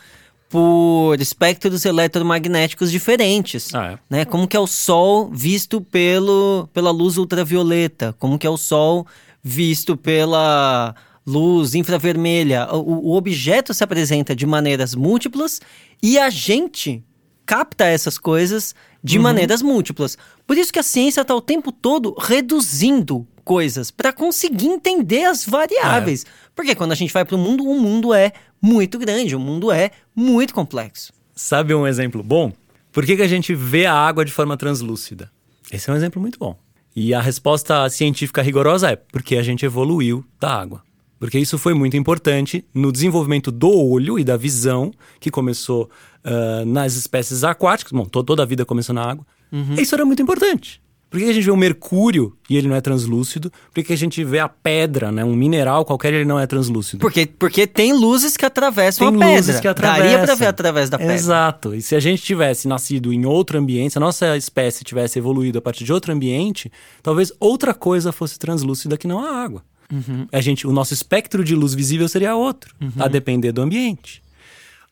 por 0.47 1.19
espectros 1.19 1.83
eletromagnéticos 1.85 2.91
diferentes, 2.91 3.73
ah, 3.73 3.93
é. 3.93 3.99
né? 4.09 4.25
Como 4.25 4.47
que 4.47 4.55
é 4.55 4.59
o 4.59 4.67
Sol 4.67 5.31
visto 5.33 5.81
pelo, 5.81 6.69
pela 6.73 6.91
luz 6.91 7.17
ultravioleta, 7.17 8.13
como 8.19 8.37
que 8.37 8.45
é 8.45 8.49
o 8.49 8.57
Sol 8.57 9.07
visto 9.43 9.97
pela 9.97 10.93
luz 11.25 11.75
infravermelha. 11.75 12.67
O, 12.73 13.11
o 13.11 13.15
objeto 13.15 13.73
se 13.73 13.83
apresenta 13.83 14.35
de 14.35 14.45
maneiras 14.45 14.95
múltiplas 14.95 15.61
e 16.01 16.17
a 16.17 16.29
gente 16.29 17.03
capta 17.45 17.85
essas 17.85 18.17
coisas 18.17 18.73
de 19.03 19.17
uhum. 19.17 19.23
maneiras 19.23 19.61
múltiplas. 19.61 20.17
Por 20.45 20.57
isso 20.57 20.71
que 20.71 20.79
a 20.79 20.83
ciência 20.83 21.21
está 21.21 21.35
o 21.35 21.41
tempo 21.41 21.71
todo 21.71 22.15
reduzindo 22.17 23.27
coisas 23.43 23.91
para 23.91 24.13
conseguir 24.13 24.67
entender 24.67 25.25
as 25.25 25.45
variáveis. 25.45 26.23
É. 26.23 26.27
Porque 26.55 26.75
quando 26.75 26.91
a 26.91 26.95
gente 26.95 27.13
vai 27.13 27.25
para 27.25 27.35
o 27.35 27.39
mundo, 27.39 27.63
o 27.63 27.79
mundo 27.79 28.13
é 28.13 28.31
muito 28.61 28.99
grande, 28.99 29.35
o 29.35 29.39
mundo 29.39 29.71
é 29.71 29.91
muito 30.15 30.53
complexo. 30.53 31.11
Sabe 31.35 31.73
um 31.73 31.87
exemplo 31.87 32.21
bom? 32.21 32.53
Por 32.91 33.05
que, 33.05 33.15
que 33.15 33.21
a 33.21 33.27
gente 33.27 33.55
vê 33.55 33.85
a 33.85 33.93
água 33.93 34.23
de 34.23 34.31
forma 34.31 34.55
translúcida? 34.57 35.31
Esse 35.71 35.89
é 35.89 35.93
um 35.93 35.95
exemplo 35.95 36.21
muito 36.21 36.37
bom. 36.37 36.57
E 36.95 37.13
a 37.13 37.21
resposta 37.21 37.89
científica 37.89 38.41
rigorosa 38.41 38.91
é 38.91 38.95
porque 38.95 39.37
a 39.37 39.43
gente 39.43 39.65
evoluiu 39.65 40.25
da 40.39 40.53
água. 40.53 40.83
Porque 41.21 41.37
isso 41.37 41.55
foi 41.59 41.75
muito 41.75 41.95
importante 41.95 42.65
no 42.73 42.91
desenvolvimento 42.91 43.51
do 43.51 43.69
olho 43.69 44.17
e 44.17 44.23
da 44.23 44.35
visão, 44.35 44.91
que 45.19 45.29
começou 45.29 45.87
uh, 46.25 46.65
nas 46.65 46.95
espécies 46.95 47.43
aquáticas. 47.43 47.91
Bom, 47.91 48.05
toda 48.05 48.41
a 48.41 48.45
vida 48.45 48.65
começou 48.65 48.95
na 48.95 49.03
água. 49.03 49.23
Uhum. 49.51 49.75
Isso 49.75 49.93
era 49.93 50.03
muito 50.03 50.23
importante. 50.23 50.81
Por 51.11 51.19
que 51.19 51.29
a 51.29 51.33
gente 51.33 51.43
vê 51.43 51.51
o 51.51 51.57
mercúrio 51.57 52.35
e 52.49 52.57
ele 52.57 52.67
não 52.67 52.75
é 52.75 52.81
translúcido? 52.81 53.51
Por 53.71 53.83
que 53.83 53.93
a 53.93 53.97
gente 53.97 54.23
vê 54.23 54.39
a 54.39 54.49
pedra, 54.49 55.11
né? 55.11 55.23
Um 55.23 55.35
mineral 55.35 55.85
qualquer 55.85 56.11
e 56.11 56.15
ele 56.15 56.25
não 56.25 56.39
é 56.39 56.47
translúcido? 56.47 57.01
Porque, 57.01 57.27
porque 57.27 57.67
tem 57.67 57.93
luzes 57.93 58.35
que 58.35 58.45
atravessam 58.45 59.11
tem 59.11 59.15
a 59.15 59.19
pedra. 59.19 59.37
luzes 59.37 59.59
que 59.59 59.67
atravessam. 59.67 60.07
Daria 60.07 60.25
pra 60.25 60.33
ver 60.33 60.47
através 60.47 60.89
da 60.89 60.97
pedra. 60.97 61.13
Exato. 61.13 61.75
E 61.75 61.83
se 61.83 61.95
a 61.95 61.99
gente 61.99 62.23
tivesse 62.23 62.67
nascido 62.67 63.13
em 63.13 63.27
outro 63.27 63.59
ambiente, 63.59 63.91
se 63.91 63.99
a 63.99 64.01
nossa 64.01 64.35
espécie 64.35 64.83
tivesse 64.83 65.19
evoluído 65.19 65.59
a 65.59 65.61
partir 65.61 65.83
de 65.83 65.93
outro 65.93 66.11
ambiente, 66.11 66.71
talvez 67.03 67.31
outra 67.39 67.75
coisa 67.75 68.11
fosse 68.11 68.39
translúcida 68.39 68.97
que 68.97 69.05
não 69.05 69.23
a 69.23 69.35
água. 69.35 69.63
Uhum. 69.91 70.27
A 70.31 70.41
gente, 70.41 70.65
o 70.65 70.71
nosso 70.71 70.93
espectro 70.93 71.43
de 71.43 71.55
luz 71.55 71.73
visível 71.73 72.07
seria 72.07 72.35
outro, 72.35 72.73
uhum. 72.81 72.91
a 72.97 73.07
depender 73.07 73.51
do 73.51 73.61
ambiente. 73.61 74.21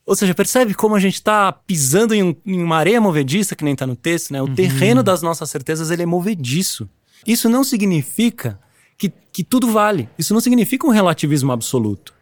Ou 0.06 0.16
seja, 0.16 0.34
percebe 0.34 0.74
como 0.74 0.96
a 0.96 1.00
gente 1.00 1.16
está 1.16 1.52
pisando 1.52 2.16
em, 2.16 2.24
um, 2.24 2.36
em, 2.46 2.64
uma 2.64 2.78
areia 2.78 3.00
movediça, 3.00 3.56
que 3.56 3.64
nem 3.64 3.74
está 3.74 3.86
no 3.86 3.96
texto, 3.96 4.32
né? 4.32 4.42
O 4.42 4.46
uhum. 4.46 4.56
terreno 4.56 5.04
das 5.04 5.22
nossas 5.22 5.50
certezas 5.50 5.92
ele 5.92 6.02
é 6.02 6.06
movediço. 6.06 6.90
Isso 7.28 7.48
não 7.48 7.64
significa 7.64 8.60
que, 8.98 9.12
que 9.32 9.44
tudo 9.44 9.72
vale. 9.72 10.10
Isso 10.18 10.34
não 10.34 10.42
significa 10.42 10.88
um 10.88 10.90
relativismo 10.90 11.52
absoluto. 11.52 12.14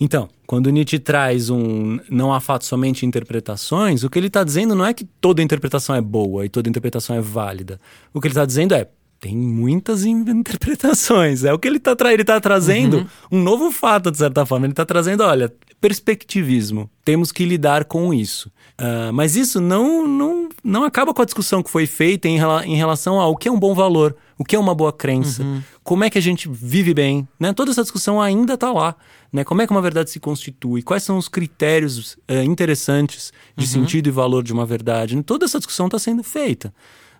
Então, 0.00 0.28
quando 0.46 0.70
Nietzsche 0.70 0.98
traz 0.98 1.50
um 1.50 1.98
não 2.08 2.32
há 2.32 2.40
fato 2.40 2.64
somente 2.64 3.04
interpretações, 3.04 4.04
o 4.04 4.10
que 4.10 4.18
ele 4.18 4.28
está 4.28 4.44
dizendo 4.44 4.74
não 4.74 4.86
é 4.86 4.94
que 4.94 5.04
toda 5.04 5.42
interpretação 5.42 5.96
é 5.96 6.00
boa 6.00 6.46
e 6.46 6.48
toda 6.48 6.68
interpretação 6.68 7.16
é 7.16 7.20
válida. 7.20 7.80
O 8.14 8.20
que 8.20 8.28
ele 8.28 8.32
está 8.32 8.44
dizendo 8.44 8.74
é 8.74 8.86
tem 9.20 9.36
muitas 9.36 10.04
interpretações. 10.06 11.44
É 11.44 11.52
o 11.52 11.58
que 11.58 11.68
ele 11.68 11.78
está 11.78 11.94
tra 11.94 12.12
ele 12.12 12.24
tá 12.24 12.40
trazendo 12.40 12.98
uhum. 12.98 13.38
um 13.38 13.42
novo 13.42 13.70
fato, 13.70 14.10
de 14.10 14.18
certa 14.18 14.46
forma. 14.46 14.66
Ele 14.66 14.72
está 14.72 14.84
trazendo, 14.84 15.22
olha, 15.22 15.52
perspectivismo. 15.80 16.90
Temos 17.04 17.32
que 17.32 17.44
lidar 17.44 17.84
com 17.84 18.12
isso. 18.12 18.50
Uh, 18.80 19.12
mas 19.12 19.34
isso 19.34 19.60
não, 19.60 20.06
não, 20.06 20.48
não 20.62 20.84
acaba 20.84 21.12
com 21.12 21.22
a 21.22 21.24
discussão 21.24 21.62
que 21.62 21.70
foi 21.70 21.86
feita 21.86 22.28
em, 22.28 22.38
em 22.64 22.76
relação 22.76 23.18
ao 23.18 23.36
que 23.36 23.48
é 23.48 23.50
um 23.50 23.58
bom 23.58 23.74
valor, 23.74 24.14
o 24.38 24.44
que 24.44 24.54
é 24.54 24.58
uma 24.58 24.74
boa 24.74 24.92
crença, 24.92 25.42
uhum. 25.42 25.60
como 25.82 26.04
é 26.04 26.10
que 26.10 26.18
a 26.18 26.22
gente 26.22 26.48
vive 26.48 26.94
bem. 26.94 27.26
Né? 27.40 27.52
Toda 27.52 27.72
essa 27.72 27.82
discussão 27.82 28.20
ainda 28.20 28.54
está 28.54 28.70
lá. 28.70 28.94
Né? 29.32 29.42
Como 29.42 29.60
é 29.60 29.66
que 29.66 29.72
uma 29.72 29.82
verdade 29.82 30.10
se 30.10 30.20
constitui? 30.20 30.82
Quais 30.82 31.02
são 31.02 31.18
os 31.18 31.28
critérios 31.28 32.14
uh, 32.30 32.42
interessantes 32.44 33.32
de 33.56 33.64
uhum. 33.64 33.70
sentido 33.70 34.06
e 34.06 34.12
valor 34.12 34.44
de 34.44 34.52
uma 34.52 34.64
verdade? 34.64 35.20
Toda 35.24 35.44
essa 35.44 35.58
discussão 35.58 35.86
está 35.86 35.98
sendo 35.98 36.22
feita. 36.22 36.72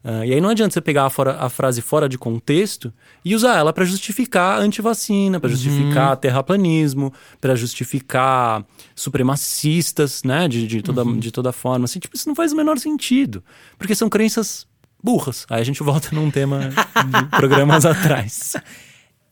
Uh, 0.08 0.24
e 0.24 0.32
aí 0.32 0.40
não 0.40 0.48
adianta 0.48 0.72
você 0.72 0.80
pegar 0.80 1.04
a, 1.04 1.10
fora, 1.10 1.36
a, 1.38 1.50
frase 1.50 1.82
fora 1.82 2.08
de 2.08 2.16
contexto 2.16 2.90
e 3.22 3.34
usar 3.34 3.58
ela 3.58 3.74
para 3.74 3.84
justificar 3.84 4.58
antivacina, 4.58 5.38
para 5.38 5.50
justificar 5.50 6.12
uhum. 6.12 6.16
terraplanismo, 6.16 7.12
para 7.38 7.54
justificar 7.54 8.64
supremacistas, 8.94 10.22
né, 10.22 10.48
de, 10.48 10.66
de, 10.66 10.80
toda, 10.80 11.04
uhum. 11.04 11.18
de 11.18 11.30
toda 11.30 11.52
forma. 11.52 11.84
Assim, 11.84 11.98
tipo, 11.98 12.16
isso 12.16 12.26
não 12.26 12.34
faz 12.34 12.54
o 12.54 12.56
menor 12.56 12.78
sentido, 12.78 13.44
porque 13.76 13.94
são 13.94 14.08
crenças 14.08 14.66
burras. 15.04 15.44
Aí 15.50 15.60
a 15.60 15.64
gente 15.64 15.82
volta 15.82 16.08
num 16.12 16.30
tema 16.30 16.70
de 16.70 17.26
programas 17.36 17.84
atrás. 17.84 18.56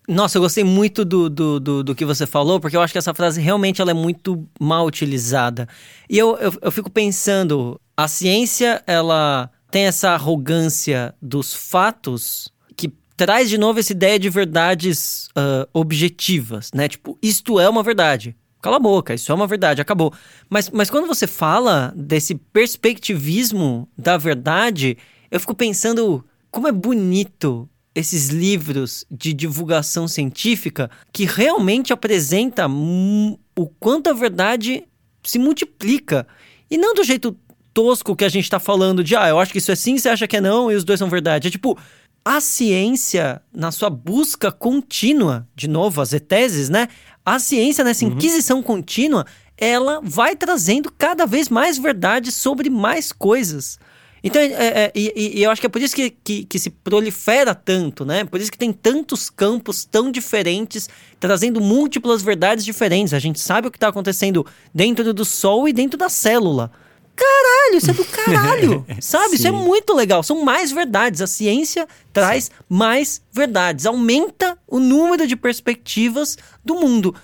Nossa, 0.07 0.37
eu 0.37 0.43
gostei 0.43 0.63
muito 0.63 1.07
do, 1.07 1.31
do, 1.31 1.59
do, 1.59 1.85
do, 1.85 1.95
que 1.95 2.05
você 2.05 2.27
falou, 2.27 2.61
porque 2.61 2.77
eu 2.77 2.83
acho 2.83 2.93
que 2.93 2.99
essa 2.99 3.15
frase 3.15 3.41
realmente 3.41 3.81
ela 3.81 3.93
é 3.93 3.95
muito 3.95 4.47
mal 4.61 4.85
utilizada. 4.85 5.67
E 6.07 6.19
eu, 6.19 6.37
eu, 6.37 6.53
eu 6.61 6.71
fico 6.71 6.91
pensando, 6.91 7.81
a 7.97 8.07
ciência, 8.07 8.83
ela 8.87 9.51
tem 9.71 9.85
essa 9.85 10.11
arrogância 10.11 11.15
dos 11.21 11.55
fatos 11.55 12.53
que 12.77 12.93
traz 13.17 13.49
de 13.49 13.59
novo 13.59 13.81
essa 13.81 13.93
ideia 13.93 14.19
de 14.19 14.31
verdades 14.31 15.29
uh, 15.29 15.69
objetivas, 15.73 16.71
né? 16.73 16.89
Tipo, 16.89 17.19
isto 17.23 17.59
é 17.59 17.69
uma 17.69 17.83
verdade. 17.83 18.37
Cala 18.63 18.77
a 18.77 18.81
boca, 18.81 19.15
isso 19.15 19.31
é 19.31 19.35
uma 19.35 19.47
verdade, 19.47 19.81
acabou. 19.81 20.13
Mas, 20.49 20.71
mas 20.71 20.91
quando 20.91 21.07
você 21.07 21.27
fala 21.27 21.93
desse 21.97 22.35
perspectivismo 22.35 23.89
da 23.97 24.17
verdade, 24.17 24.97
eu 25.31 25.39
fico 25.39 25.55
pensando 25.55 26.25
como 26.51 26.67
é 26.67 26.73
bonito 26.73 27.69
esses 27.95 28.29
livros 28.29 29.07
de 29.11 29.33
divulgação 29.33 30.07
científica 30.07 30.91
que 31.13 31.25
realmente 31.25 31.93
apresenta 31.93 32.67
o 32.69 33.67
quanto 33.81 34.11
a 34.11 34.13
verdade 34.13 34.85
se 35.23 35.39
multiplica. 35.39 36.27
E 36.71 36.77
não 36.77 36.95
do 36.95 37.05
jeito 37.05 37.37
tosco 37.77 38.17
que 38.17 38.25
a 38.25 38.29
gente 38.31 38.49
tá 38.49 38.59
falando 38.59 39.05
de, 39.05 39.15
ah, 39.15 39.29
eu 39.29 39.39
acho 39.39 39.53
que 39.53 39.59
isso 39.59 39.71
é 39.71 39.77
sim, 39.77 39.99
você 39.99 40.09
acha 40.09 40.27
que 40.27 40.39
é 40.39 40.41
não, 40.41 40.73
e 40.73 40.75
os 40.75 40.83
dois 40.83 40.99
são 40.99 41.11
verdade. 41.11 41.49
É 41.49 41.51
tipo, 41.51 41.79
a 42.25 42.41
ciência, 42.41 43.43
na 43.53 43.71
sua 43.71 43.91
busca 43.91 44.51
contínua, 44.51 45.47
de 45.55 45.69
novo, 45.69 46.01
as 46.01 46.15
ETESes, 46.15 46.71
né? 46.71 46.89
A 47.23 47.39
ciência, 47.39 47.85
nessa 47.85 48.07
uhum. 48.07 48.13
inquisição 48.13 48.63
contínua, 48.63 49.27
ela 49.59 50.01
vai 50.03 50.35
trazendo 50.35 50.91
cada 50.91 51.27
vez 51.27 51.51
mais 51.51 51.77
verdades 51.77 52.33
sobre 52.35 52.71
mais 52.71 53.13
coisas. 53.13 53.79
Então, 54.25 54.41
é, 54.41 54.47
é, 54.47 54.93
e, 54.95 55.37
e, 55.39 55.43
eu 55.43 55.51
acho 55.51 55.61
que 55.61 55.67
é 55.67 55.71
por 55.71 55.83
isso 55.83 55.95
que, 55.95 56.09
que, 56.09 56.47
que, 56.47 56.59
se 56.59 56.71
prolifera 56.71 57.55
tanto, 57.55 58.07
né? 58.07 58.25
Por 58.25 58.41
isso 58.41 58.51
que 58.51 58.57
tem 58.57 58.73
tantos 58.73 59.29
campos 59.29 59.85
tão 59.85 60.11
diferentes, 60.11 60.89
trazendo 61.21 61.61
múltiplas 61.61 62.23
verdades 62.23 62.65
diferentes. 62.65 63.13
A 63.13 63.19
gente 63.19 63.39
sabe 63.39 63.69
o 63.69 63.71
que 63.71 63.77
está 63.77 63.89
acontecendo 63.89 64.47
dentro 64.75 65.13
do 65.13 65.27
Sol 65.27 65.69
e 65.69 65.75
dentro 65.75 65.99
da 65.99 66.09
célula 66.09 66.73
caralho, 67.17 67.77
isso 67.79 67.91
é 67.91 67.95
do 67.95 68.05
caralho. 68.07 68.87
sabe? 69.01 69.31
Sim. 69.31 69.35
Isso 69.37 69.47
é 69.49 69.51
muito 69.51 69.95
legal. 69.95 70.23
São 70.23 70.45
mais 70.45 70.71
verdades. 70.71 71.21
A 71.23 71.27
ciência 71.27 71.89
traz 72.13 72.45
Sim. 72.45 72.51
mais 72.69 73.23
verdades. 73.33 73.87
Aumenta 73.87 74.59
o 74.69 74.79
número 74.79 75.27
de 75.27 75.35
perspectivas 75.35 76.37
do 76.65 76.75
mundo. 76.77 77.15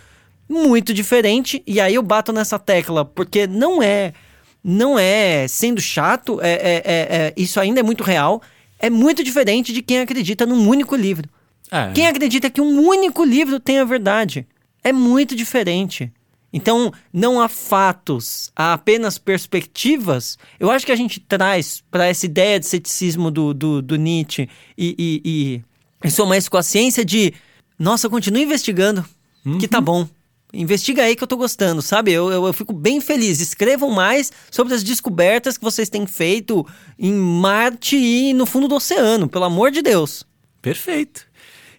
Muito 0.49 0.93
diferente. 0.93 1.63
E 1.67 1.81
aí 1.81 1.95
eu 1.95 2.03
bato 2.03 2.33
nessa 2.33 2.59
tecla, 2.59 3.05
porque 3.05 3.47
não 3.47 3.83
é. 3.83 4.13
Não 4.65 4.97
é 4.97 5.49
sendo 5.49 5.81
chato, 5.81 6.41
é, 6.41 6.53
é, 6.53 6.75
é, 6.77 6.83
é 6.85 7.35
isso 7.37 7.59
ainda 7.59 7.81
é 7.81 7.83
muito 7.83 8.05
real. 8.05 8.41
É 8.79 8.89
muito 8.89 9.25
diferente 9.25 9.73
de 9.73 9.83
quem 9.83 10.01
acredita 10.01 10.47
num 10.47 10.69
único 10.69 10.95
livro. 10.95 11.29
É. 11.71 11.91
Quem 11.93 12.07
acredita 12.07 12.49
que 12.51 12.61
um 12.61 12.87
único 12.87 13.25
livro 13.25 13.59
tem 13.59 13.79
a 13.79 13.85
verdade. 13.85 14.47
É 14.85 14.93
muito 14.93 15.35
diferente. 15.35 16.13
Então, 16.53 16.93
não 17.13 17.41
há 17.41 17.49
fatos, 17.49 18.53
há 18.55 18.75
apenas 18.75 19.17
perspectivas. 19.17 20.37
Eu 20.61 20.71
acho 20.71 20.85
que 20.85 20.93
a 20.93 20.97
gente 20.97 21.19
traz 21.19 21.83
para 21.91 22.07
essa 22.07 22.27
ideia 22.27 22.61
de 22.61 22.67
ceticismo 22.67 23.31
do, 23.31 23.55
do, 23.55 23.81
do 23.81 23.97
Nietzsche 23.97 24.49
e, 24.77 24.95
e, 24.99 25.23
e, 25.25 26.07
e 26.07 26.11
soma 26.11 26.37
isso 26.37 26.51
com 26.51 26.59
a 26.59 26.63
ciência 26.63 27.05
de, 27.05 27.33
nossa, 27.79 28.11
continue 28.11 28.43
investigando, 28.43 29.03
uhum. 29.47 29.57
que 29.59 29.67
tá 29.67 29.81
bom. 29.81 30.07
investiga 30.53 31.05
aí 31.05 31.17
que 31.17 31.23
eu 31.23 31.29
tô 31.29 31.39
gostando, 31.39 31.81
sabe? 31.81 32.13
Eu, 32.13 32.31
eu, 32.31 32.47
eu, 32.47 32.53
fico 32.53 32.75
bem 32.75 33.01
feliz. 33.01 33.41
Escrevam 33.41 33.91
mais 33.91 34.31
sobre 34.51 34.75
as 34.75 34.83
descobertas 34.83 35.57
que 35.57 35.65
vocês 35.65 35.89
têm 35.89 36.07
feito 36.07 36.67
em 36.99 37.15
Marte 37.15 37.97
e 37.97 38.35
no 38.35 38.45
fundo 38.45 38.69
do 38.69 38.75
oceano, 38.75 39.27
pelo 39.27 39.47
amor 39.47 39.71
de 39.71 39.81
Deus. 39.81 40.27
Perfeito. 40.61 41.27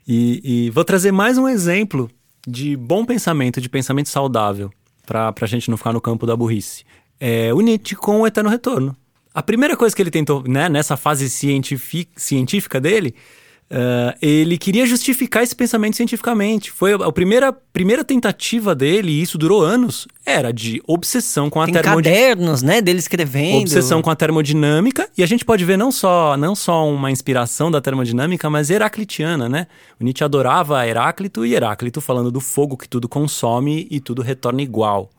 E, 0.08 0.66
e 0.66 0.70
vou 0.72 0.84
trazer 0.84 1.12
mais 1.12 1.38
um 1.38 1.48
exemplo 1.48 2.10
de 2.48 2.76
bom 2.76 3.06
pensamento, 3.06 3.62
de 3.62 3.70
pensamento 3.70 4.10
saudável, 4.10 4.72
para 5.06 5.34
a 5.39 5.46
gente 5.46 5.70
não 5.70 5.78
ficar 5.78 5.94
no 5.94 6.02
campo 6.02 6.26
da 6.26 6.36
burrice. 6.36 6.84
É 7.20 7.54
o 7.54 7.62
Nietzsche 7.62 7.96
com 7.96 8.22
o 8.22 8.28
Eterno 8.28 8.50
Retorno. 8.50 8.96
A 9.34 9.41
primeira 9.41 9.76
coisa 9.76 9.96
que 9.96 10.02
ele 10.02 10.12
tentou, 10.12 10.44
né, 10.48 10.70
nessa 10.70 10.96
fase 10.96 11.30
científica 11.30 12.80
dele, 12.80 13.16
Uh, 13.74 14.16
ele 14.22 14.56
queria 14.56 14.86
justificar 14.86 15.42
esse 15.42 15.56
pensamento 15.56 15.96
cientificamente. 15.98 16.70
Foi 16.70 16.94
a 16.94 17.12
primeira, 17.12 17.52
primeira 17.52 18.04
tentativa 18.04 18.76
dele, 18.76 19.12
e 19.12 19.22
isso 19.24 19.36
durou 19.36 19.64
anos, 19.64 20.08
era 20.24 20.54
de 20.54 20.80
obsessão 20.86 21.50
com 21.50 21.60
a 21.60 21.66
termodinâmica. 21.66 22.10
cadernos, 22.10 22.62
né, 22.62 22.82
dele 22.84 23.00
escrevendo. 23.00 23.62
Obsessão 23.62 24.00
com 24.04 24.12
a 24.12 24.16
termodinâmica. 24.16 25.10
E 25.18 25.24
a 25.24 25.26
gente 25.26 25.44
pode 25.44 25.66
ver 25.66 25.76
não 25.76 25.92
só, 25.92 26.38
não 26.38 26.54
só 26.54 26.88
uma 26.88 27.10
inspiração 27.10 27.72
da 27.72 27.82
termodinâmica, 27.82 28.48
mas 28.48 28.70
heraclitiana, 28.70 29.50
né? 29.50 29.66
O 30.00 30.04
Nietzsche 30.04 30.24
adorava 30.24 30.86
Heráclito 30.88 31.44
e 31.44 31.56
Heráclito 31.56 32.00
falando 32.00 32.32
do 32.32 32.40
fogo 32.40 32.78
que 32.78 32.88
tudo 32.88 33.10
consome 33.10 33.88
e 33.90 34.00
tudo 34.00 34.22
retorna 34.22 34.62
igual 34.62 35.10